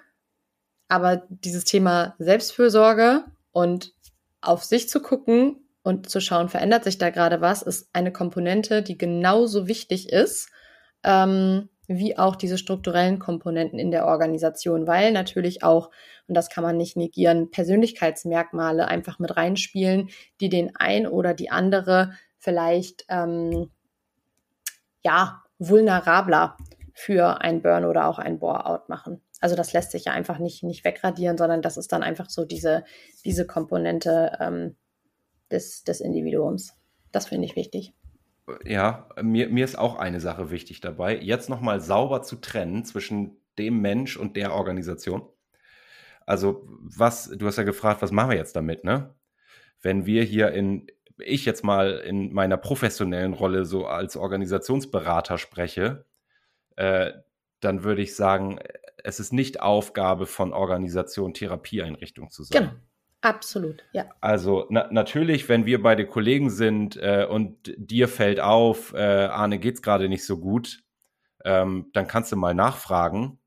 aber 0.92 1.24
dieses 1.30 1.64
Thema 1.64 2.16
Selbstfürsorge 2.20 3.24
und 3.54 3.94
auf 4.42 4.66
sich 4.66 4.90
zu 4.90 5.02
gucken 5.02 5.64
und 5.84 6.10
zu 6.10 6.20
schauen, 6.20 6.50
verändert 6.50 6.84
sich 6.84 6.98
da 6.98 7.12
gerade 7.12 7.40
was, 7.40 7.62
ist 7.62 7.90
eine 7.94 8.12
Komponente, 8.12 8.84
die 8.84 8.98
genauso 8.98 9.70
wichtig 9.70 10.10
ist, 10.10 10.50
ähm, 11.04 11.70
wie 11.88 12.18
auch 12.18 12.36
diese 12.36 12.58
strukturellen 12.58 13.20
Komponenten 13.20 13.80
in 13.80 13.92
der 13.92 14.06
Organisation, 14.06 14.86
weil 14.86 15.14
natürlich 15.14 15.64
auch, 15.64 15.92
und 16.28 16.36
das 16.36 16.50
kann 16.50 16.64
man 16.66 16.76
nicht 16.76 16.98
negieren, 16.98 17.52
Persönlichkeitsmerkmale 17.52 18.86
einfach 18.86 19.18
mit 19.18 19.38
reinspielen, 19.38 20.10
die 20.42 20.50
den 20.50 20.76
ein 20.76 21.08
oder 21.08 21.34
die 21.34 21.52
andere 21.52 22.12
vielleicht 22.38 23.06
ähm, 23.08 23.72
ja 25.04 25.42
vulnerabler 25.58 26.58
für 26.94 27.40
ein 27.40 27.62
Burn 27.62 27.86
oder 27.86 28.08
auch 28.08 28.20
ein 28.20 28.40
Bore-out 28.40 28.90
machen. 28.90 29.22
Also 29.42 29.56
das 29.56 29.74
lässt 29.74 29.92
sich 29.92 30.06
ja 30.06 30.14
einfach 30.14 30.40
nicht, 30.40 30.64
nicht 30.64 30.86
wegradieren, 30.86 31.38
sondern 31.38 31.62
das 31.62 31.76
ist 31.76 31.92
dann 31.92 32.04
einfach 32.04 32.30
so 32.30 32.46
diese, 32.46 32.86
diese 33.26 33.46
Komponente 33.46 34.38
ähm, 34.40 34.76
des, 35.52 35.84
des 35.84 36.00
Individuums. 36.00 36.74
Das 37.12 37.28
finde 37.28 37.46
ich 37.46 37.56
wichtig. 37.56 37.94
Ja, 38.66 39.10
mir, 39.22 39.50
mir 39.50 39.66
ist 39.66 39.78
auch 39.78 39.96
eine 39.96 40.20
Sache 40.20 40.52
wichtig 40.52 40.82
dabei, 40.82 41.18
jetzt 41.18 41.50
nochmal 41.50 41.80
sauber 41.82 42.22
zu 42.22 42.38
trennen 42.38 42.86
zwischen 42.86 43.38
dem 43.58 43.82
Mensch 43.82 44.18
und 44.18 44.36
der 44.36 44.54
Organisation. 44.54 45.28
Also, 46.26 46.68
was, 46.68 47.30
du 47.30 47.48
hast 47.48 47.58
ja 47.58 47.64
gefragt, 47.64 48.02
was 48.02 48.12
machen 48.12 48.30
wir 48.32 48.38
jetzt 48.38 48.56
damit, 48.56 48.84
ne? 48.84 49.16
Wenn 49.82 50.06
wir 50.06 50.24
hier 50.24 50.52
in, 50.52 50.88
ich 51.18 51.46
jetzt 51.46 51.64
mal 51.64 52.00
in 52.00 52.32
meiner 52.34 52.58
professionellen 52.58 53.34
Rolle 53.34 53.66
so 53.66 53.86
als 53.88 54.16
Organisationsberater 54.16 55.38
spreche, 55.38 56.06
äh, 56.76 57.12
dann 57.60 57.84
würde 57.84 58.02
ich 58.02 58.16
sagen, 58.16 58.60
es 59.04 59.20
ist 59.20 59.34
nicht 59.34 59.62
Aufgabe 59.62 60.26
von 60.26 60.54
Organisation, 60.54 61.34
Therapieeinrichtung 61.34 62.30
zu 62.30 62.44
sein. 62.44 62.64
Genau. 62.64 62.74
Absolut, 63.22 63.84
ja. 63.92 64.10
Also 64.20 64.66
na, 64.70 64.88
natürlich, 64.92 65.48
wenn 65.48 65.68
wir 65.68 65.82
beide 65.84 66.08
Kollegen 66.08 66.50
sind 66.50 66.98
äh, 66.98 67.28
und 67.30 67.72
dir 67.78 68.08
fällt 68.08 68.40
auf, 68.40 68.94
äh, 68.94 68.98
Arne 68.98 69.60
geht's 69.60 69.84
gerade 69.84 70.10
nicht 70.10 70.26
so 70.26 70.40
gut, 70.40 70.80
ähm, 71.46 71.92
dann 71.94 72.08
kannst 72.08 72.32
du 72.32 72.36
mal 72.36 72.56
nachfragen. 72.56 73.38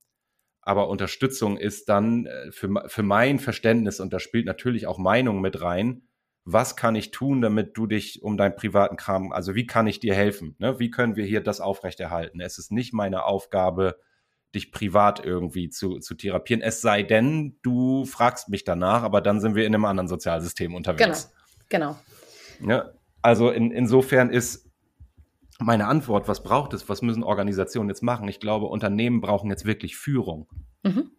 Aber 0.62 0.88
Unterstützung 0.88 1.58
ist 1.58 1.88
dann 1.88 2.26
äh, 2.26 2.52
für, 2.52 2.84
für 2.86 3.02
mein 3.02 3.40
Verständnis, 3.40 3.98
und 3.98 4.12
da 4.12 4.20
spielt 4.20 4.46
natürlich 4.46 4.86
auch 4.86 4.98
Meinung 4.98 5.40
mit 5.40 5.60
rein, 5.60 6.02
was 6.44 6.76
kann 6.76 6.94
ich 6.94 7.10
tun, 7.10 7.40
damit 7.40 7.76
du 7.76 7.86
dich 7.86 8.22
um 8.22 8.36
deinen 8.36 8.54
privaten 8.54 8.96
Kram, 8.96 9.32
also 9.32 9.54
wie 9.54 9.66
kann 9.66 9.86
ich 9.86 9.98
dir 9.98 10.14
helfen? 10.14 10.54
Ne? 10.58 10.78
Wie 10.78 10.90
können 10.90 11.16
wir 11.16 11.24
hier 11.24 11.40
das 11.40 11.60
aufrechterhalten? 11.60 12.40
Es 12.40 12.58
ist 12.58 12.70
nicht 12.70 12.92
meine 12.92 13.24
Aufgabe, 13.24 13.98
dich 14.54 14.72
privat 14.72 15.24
irgendwie 15.24 15.68
zu, 15.68 15.98
zu 15.98 16.14
therapieren. 16.14 16.62
Es 16.62 16.80
sei 16.80 17.02
denn, 17.02 17.58
du 17.62 18.04
fragst 18.04 18.48
mich 18.48 18.64
danach, 18.64 19.02
aber 19.02 19.20
dann 19.20 19.40
sind 19.40 19.54
wir 19.54 19.66
in 19.66 19.74
einem 19.74 19.84
anderen 19.84 20.08
Sozialsystem 20.08 20.74
unterwegs. 20.74 21.32
Genau, 21.68 21.96
genau. 22.58 22.72
Ja, 22.72 22.90
also 23.22 23.50
in, 23.50 23.70
insofern 23.70 24.30
ist 24.30 24.70
meine 25.58 25.86
Antwort, 25.86 26.28
was 26.28 26.42
braucht 26.42 26.72
es, 26.74 26.88
was 26.88 27.02
müssen 27.02 27.22
Organisationen 27.22 27.88
jetzt 27.88 28.02
machen? 28.02 28.28
Ich 28.28 28.40
glaube, 28.40 28.66
Unternehmen 28.66 29.20
brauchen 29.20 29.50
jetzt 29.50 29.64
wirklich 29.64 29.96
Führung. 29.96 30.48
Mhm. 30.82 31.10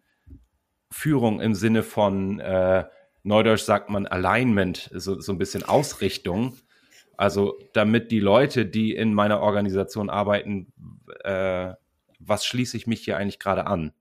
Führung 0.91 1.41
im 1.41 1.53
Sinne 1.53 1.83
von, 1.83 2.39
äh, 2.39 2.85
Neudeutsch 3.23 3.63
sagt 3.63 3.89
man 3.89 4.05
Alignment, 4.05 4.91
so, 4.93 5.19
so 5.19 5.31
ein 5.31 5.39
bisschen 5.39 5.63
Ausrichtung. 5.63 6.55
Also 7.17 7.57
damit 7.73 8.11
die 8.11 8.19
Leute, 8.19 8.65
die 8.65 8.93
in 8.93 9.13
meiner 9.13 9.39
Organisation 9.39 10.09
arbeiten, 10.09 10.71
äh, 11.23 11.73
was 12.27 12.45
schließe 12.45 12.77
ich 12.77 12.87
mich 12.87 13.01
hier 13.01 13.17
eigentlich 13.17 13.39
gerade 13.39 13.67
an? 13.67 13.93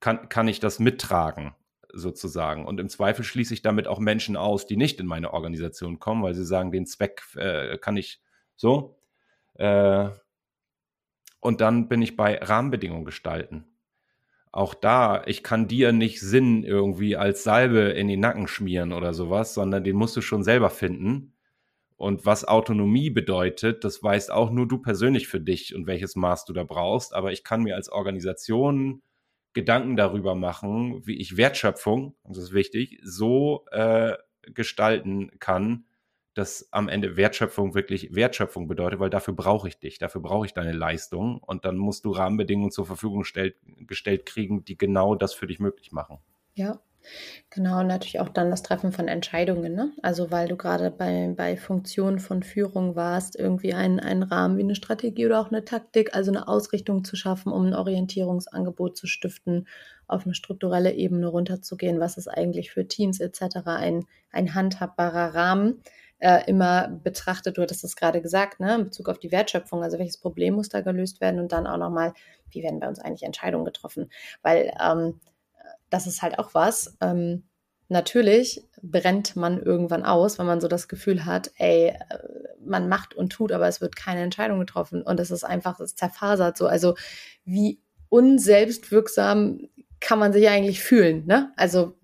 Kann, 0.00 0.28
kann 0.28 0.48
ich 0.48 0.60
das 0.60 0.78
mittragen, 0.78 1.54
sozusagen? 1.92 2.66
Und 2.66 2.80
im 2.80 2.88
Zweifel 2.88 3.24
schließe 3.24 3.54
ich 3.54 3.62
damit 3.62 3.86
auch 3.86 3.98
Menschen 3.98 4.36
aus, 4.36 4.66
die 4.66 4.76
nicht 4.76 5.00
in 5.00 5.06
meine 5.06 5.32
Organisation 5.32 5.98
kommen, 5.98 6.22
weil 6.22 6.34
sie 6.34 6.44
sagen, 6.44 6.72
den 6.72 6.86
Zweck 6.86 7.22
äh, 7.36 7.78
kann 7.78 7.96
ich 7.96 8.22
so. 8.56 8.98
Äh, 9.54 10.10
und 11.40 11.60
dann 11.60 11.88
bin 11.88 12.02
ich 12.02 12.16
bei 12.16 12.38
Rahmenbedingungen 12.38 13.04
gestalten. 13.04 13.64
Auch 14.52 14.74
da, 14.74 15.22
ich 15.26 15.42
kann 15.42 15.68
dir 15.68 15.92
nicht 15.92 16.20
Sinn 16.20 16.64
irgendwie 16.64 17.16
als 17.16 17.44
Salbe 17.44 17.80
in 17.90 18.08
den 18.08 18.20
Nacken 18.20 18.48
schmieren 18.48 18.92
oder 18.92 19.14
sowas, 19.14 19.54
sondern 19.54 19.84
den 19.84 19.96
musst 19.96 20.16
du 20.16 20.22
schon 20.22 20.42
selber 20.42 20.70
finden. 20.70 21.34
Und 22.00 22.24
was 22.24 22.48
Autonomie 22.48 23.10
bedeutet, 23.10 23.84
das 23.84 24.02
weißt 24.02 24.32
auch 24.32 24.50
nur 24.50 24.66
du 24.66 24.78
persönlich 24.78 25.28
für 25.28 25.38
dich 25.38 25.74
und 25.74 25.86
welches 25.86 26.16
Maß 26.16 26.46
du 26.46 26.54
da 26.54 26.64
brauchst. 26.64 27.12
Aber 27.12 27.30
ich 27.30 27.44
kann 27.44 27.62
mir 27.62 27.74
als 27.74 27.92
Organisation 27.92 29.02
Gedanken 29.52 29.96
darüber 29.96 30.34
machen, 30.34 31.06
wie 31.06 31.18
ich 31.20 31.36
Wertschöpfung, 31.36 32.16
das 32.24 32.38
ist 32.38 32.52
wichtig, 32.54 33.00
so 33.02 33.66
äh, 33.70 34.14
gestalten 34.44 35.30
kann, 35.40 35.84
dass 36.32 36.72
am 36.72 36.88
Ende 36.88 37.18
Wertschöpfung 37.18 37.74
wirklich 37.74 38.14
Wertschöpfung 38.14 38.66
bedeutet, 38.66 38.98
weil 38.98 39.10
dafür 39.10 39.34
brauche 39.34 39.68
ich 39.68 39.78
dich, 39.78 39.98
dafür 39.98 40.22
brauche 40.22 40.46
ich 40.46 40.54
deine 40.54 40.72
Leistung 40.72 41.36
und 41.42 41.66
dann 41.66 41.76
musst 41.76 42.06
du 42.06 42.12
Rahmenbedingungen 42.12 42.70
zur 42.70 42.86
Verfügung 42.86 43.24
stellt, 43.24 43.56
gestellt 43.86 44.24
kriegen, 44.24 44.64
die 44.64 44.78
genau 44.78 45.16
das 45.16 45.34
für 45.34 45.46
dich 45.46 45.60
möglich 45.60 45.92
machen. 45.92 46.16
Ja, 46.54 46.80
Genau, 47.50 47.80
und 47.80 47.88
natürlich 47.88 48.20
auch 48.20 48.28
dann 48.28 48.50
das 48.50 48.62
Treffen 48.62 48.92
von 48.92 49.08
Entscheidungen. 49.08 49.74
Ne? 49.74 49.92
Also 50.02 50.30
weil 50.30 50.48
du 50.48 50.56
gerade 50.56 50.90
bei, 50.90 51.32
bei 51.36 51.56
Funktionen 51.56 52.20
von 52.20 52.42
Führung 52.42 52.94
warst, 52.94 53.36
irgendwie 53.36 53.74
einen, 53.74 53.98
einen 53.98 54.22
Rahmen 54.22 54.56
wie 54.56 54.62
eine 54.62 54.76
Strategie 54.76 55.26
oder 55.26 55.40
auch 55.40 55.50
eine 55.50 55.64
Taktik, 55.64 56.14
also 56.14 56.30
eine 56.30 56.46
Ausrichtung 56.46 57.04
zu 57.04 57.16
schaffen, 57.16 57.52
um 57.52 57.66
ein 57.66 57.74
Orientierungsangebot 57.74 58.96
zu 58.96 59.06
stiften, 59.06 59.66
auf 60.06 60.24
eine 60.24 60.34
strukturelle 60.34 60.92
Ebene 60.92 61.26
runterzugehen, 61.26 62.00
was 62.00 62.16
ist 62.16 62.28
eigentlich 62.28 62.70
für 62.70 62.86
Teams 62.86 63.20
etc. 63.20 63.58
ein, 63.64 64.04
ein 64.32 64.54
handhabbarer 64.54 65.34
Rahmen. 65.34 65.82
Äh, 66.18 66.44
immer 66.48 66.88
betrachtet, 66.88 67.56
du 67.56 67.62
hattest 67.62 67.82
es 67.82 67.96
gerade 67.96 68.20
gesagt, 68.20 68.60
ne, 68.60 68.74
in 68.74 68.84
Bezug 68.84 69.08
auf 69.08 69.18
die 69.18 69.32
Wertschöpfung, 69.32 69.82
also 69.82 69.98
welches 69.98 70.18
Problem 70.18 70.54
muss 70.54 70.68
da 70.68 70.82
gelöst 70.82 71.22
werden 71.22 71.40
und 71.40 71.50
dann 71.50 71.66
auch 71.66 71.78
nochmal, 71.78 72.12
wie 72.50 72.62
werden 72.62 72.78
bei 72.78 72.88
uns 72.88 72.98
eigentlich 72.98 73.22
Entscheidungen 73.22 73.64
getroffen? 73.64 74.10
Weil 74.42 74.70
ähm, 74.78 75.18
das 75.90 76.06
ist 76.06 76.22
halt 76.22 76.38
auch 76.38 76.54
was. 76.54 76.96
Ähm, 77.00 77.44
natürlich 77.88 78.64
brennt 78.82 79.36
man 79.36 79.60
irgendwann 79.60 80.04
aus, 80.04 80.38
wenn 80.38 80.46
man 80.46 80.60
so 80.60 80.68
das 80.68 80.88
Gefühl 80.88 81.26
hat, 81.26 81.50
ey, 81.56 81.88
äh, 81.88 81.94
man 82.64 82.88
macht 82.88 83.14
und 83.14 83.30
tut, 83.30 83.52
aber 83.52 83.68
es 83.68 83.80
wird 83.80 83.96
keine 83.96 84.22
Entscheidung 84.22 84.60
getroffen 84.60 85.02
und 85.02 85.20
es 85.20 85.30
ist 85.30 85.44
einfach, 85.44 85.80
es 85.80 85.96
zerfasert 85.96 86.56
so. 86.56 86.66
Also 86.66 86.94
wie 87.44 87.80
unselbstwirksam 88.08 89.68
kann 90.00 90.18
man 90.18 90.32
sich 90.32 90.48
eigentlich 90.48 90.82
fühlen, 90.82 91.26
ne? 91.26 91.52
Also 91.56 91.96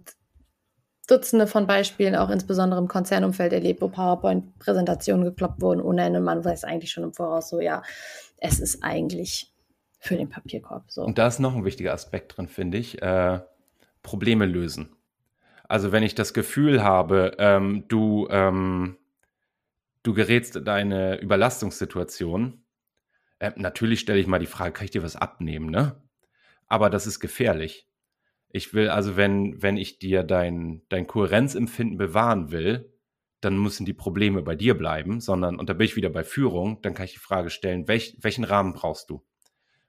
Dutzende 1.06 1.46
von 1.46 1.68
Beispielen, 1.68 2.16
auch 2.16 2.30
insbesondere 2.30 2.80
im 2.80 2.88
Konzernumfeld 2.88 3.52
erlebt, 3.52 3.80
wo 3.80 3.88
PowerPoint-Präsentationen 3.88 5.24
gekloppt 5.24 5.62
wurden 5.62 5.80
ohne 5.80 6.04
Ende. 6.04 6.20
Man 6.20 6.44
weiß 6.44 6.64
eigentlich 6.64 6.90
schon 6.90 7.04
im 7.04 7.14
Voraus 7.14 7.48
so, 7.48 7.60
ja, 7.60 7.82
es 8.38 8.58
ist 8.58 8.82
eigentlich 8.82 9.52
für 10.00 10.16
den 10.16 10.28
Papierkorb. 10.28 10.90
So. 10.90 11.02
Und 11.02 11.18
da 11.18 11.28
ist 11.28 11.38
noch 11.38 11.54
ein 11.54 11.64
wichtiger 11.64 11.92
Aspekt 11.92 12.36
drin, 12.36 12.48
finde 12.48 12.78
ich. 12.78 13.00
Äh, 13.02 13.40
Probleme 14.06 14.46
lösen. 14.46 14.96
Also 15.68 15.90
wenn 15.90 16.04
ich 16.04 16.14
das 16.14 16.32
Gefühl 16.32 16.84
habe, 16.84 17.36
ähm, 17.38 17.84
du, 17.88 18.28
ähm, 18.30 18.96
du 20.04 20.14
gerätst 20.14 20.54
in 20.54 20.68
eine 20.68 21.20
Überlastungssituation, 21.20 22.62
äh, 23.40 23.50
natürlich 23.56 23.98
stelle 23.98 24.20
ich 24.20 24.28
mal 24.28 24.38
die 24.38 24.46
Frage, 24.46 24.72
kann 24.72 24.84
ich 24.84 24.92
dir 24.92 25.02
was 25.02 25.16
abnehmen, 25.16 25.70
ne? 25.70 26.00
Aber 26.68 26.88
das 26.88 27.08
ist 27.08 27.18
gefährlich. 27.18 27.88
Ich 28.48 28.74
will 28.74 28.88
also, 28.88 29.16
wenn, 29.16 29.60
wenn 29.60 29.76
ich 29.76 29.98
dir 29.98 30.22
dein, 30.22 30.82
dein 30.88 31.08
Kohärenzempfinden 31.08 31.98
bewahren 31.98 32.52
will, 32.52 32.92
dann 33.40 33.58
müssen 33.58 33.84
die 33.86 33.92
Probleme 33.92 34.42
bei 34.42 34.54
dir 34.54 34.78
bleiben, 34.78 35.20
sondern, 35.20 35.58
und 35.58 35.68
da 35.68 35.74
bin 35.74 35.84
ich 35.84 35.96
wieder 35.96 36.10
bei 36.10 36.22
Führung, 36.22 36.80
dann 36.82 36.94
kann 36.94 37.06
ich 37.06 37.12
die 37.12 37.18
Frage 37.18 37.50
stellen, 37.50 37.88
welch, 37.88 38.16
welchen 38.20 38.44
Rahmen 38.44 38.72
brauchst 38.72 39.10
du? 39.10 39.26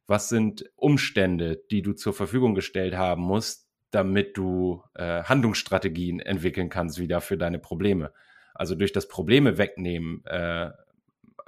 Was 0.07 0.27
sind 0.27 0.65
Umstände, 0.75 1.61
die 1.69 1.83
du 1.83 1.93
zur 1.93 2.13
Verfügung 2.13 2.55
gestellt 2.55 2.95
haben 2.95 3.21
musst, 3.21 3.66
damit 3.91 4.37
du 4.37 4.83
äh, 4.95 5.23
Handlungsstrategien 5.23 6.19
entwickeln 6.19 6.69
kannst 6.69 6.99
wieder 6.99 7.21
für 7.21 7.37
deine 7.37 7.59
Probleme? 7.59 8.11
Also 8.53 8.75
durch 8.75 8.91
das 8.91 9.07
Probleme 9.07 9.57
wegnehmen 9.57 10.25
äh, 10.25 10.71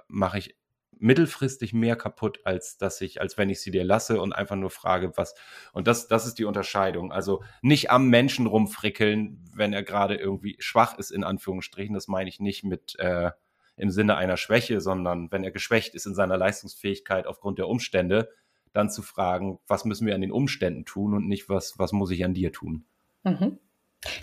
mache 0.07 0.39
ich 0.39 0.55
mittelfristig 0.99 1.73
mehr 1.73 1.95
kaputt, 1.95 2.41
als 2.43 2.77
dass 2.77 3.01
ich, 3.01 3.21
als 3.21 3.37
wenn 3.37 3.49
ich 3.49 3.61
sie 3.61 3.71
dir 3.71 3.83
lasse 3.83 4.21
und 4.21 4.33
einfach 4.33 4.57
nur 4.57 4.69
frage, 4.69 5.13
was. 5.15 5.33
Und 5.71 5.87
das, 5.87 6.07
das 6.07 6.27
ist 6.27 6.39
die 6.39 6.45
Unterscheidung. 6.45 7.11
Also 7.11 7.41
nicht 7.61 7.89
am 7.89 8.09
Menschen 8.09 8.45
rumfrickeln, 8.45 9.43
wenn 9.53 9.73
er 9.73 9.83
gerade 9.83 10.15
irgendwie 10.15 10.57
schwach 10.59 10.97
ist, 10.97 11.11
in 11.11 11.23
Anführungsstrichen. 11.23 11.95
Das 11.95 12.07
meine 12.07 12.29
ich 12.29 12.39
nicht 12.39 12.63
mit 12.63 12.99
äh, 12.99 13.31
im 13.77 13.89
Sinne 13.89 14.17
einer 14.17 14.37
Schwäche, 14.37 14.81
sondern 14.81 15.31
wenn 15.31 15.43
er 15.43 15.51
geschwächt 15.51 15.95
ist 15.95 16.05
in 16.05 16.13
seiner 16.13 16.37
Leistungsfähigkeit 16.37 17.25
aufgrund 17.25 17.59
der 17.59 17.69
Umstände, 17.69 18.29
dann 18.73 18.89
zu 18.89 19.01
fragen, 19.01 19.59
was 19.67 19.85
müssen 19.85 20.05
wir 20.05 20.15
an 20.15 20.21
den 20.21 20.31
Umständen 20.31 20.85
tun 20.85 21.13
und 21.13 21.27
nicht, 21.27 21.49
was, 21.49 21.77
was 21.77 21.91
muss 21.91 22.11
ich 22.11 22.23
an 22.23 22.33
dir 22.33 22.51
tun. 22.51 22.85
Mhm. 23.23 23.57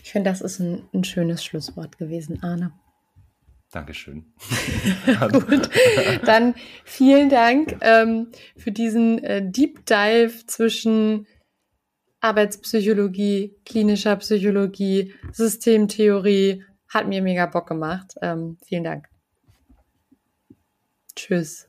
Ich 0.02 0.12
finde, 0.12 0.30
das 0.30 0.40
ist 0.40 0.58
ein, 0.60 0.88
ein 0.94 1.04
schönes 1.04 1.44
Schlusswort 1.44 1.98
gewesen, 1.98 2.42
Arne. 2.42 2.72
Dankeschön. 3.72 4.32
Gut, 5.32 5.68
dann 6.24 6.54
vielen 6.84 7.28
Dank 7.28 7.76
ähm, 7.82 8.28
für 8.56 8.72
diesen 8.72 9.22
äh, 9.22 9.42
Deep 9.50 9.84
Dive 9.86 10.46
zwischen 10.46 11.26
Arbeitspsychologie, 12.20 13.56
klinischer 13.64 14.16
Psychologie, 14.16 15.12
Systemtheorie. 15.32 16.64
Hat 16.88 17.08
mir 17.08 17.20
mega 17.20 17.46
Bock 17.46 17.66
gemacht. 17.66 18.14
Ähm, 18.22 18.56
vielen 18.64 18.84
Dank. 18.84 19.08
Tschüss. 21.14 21.68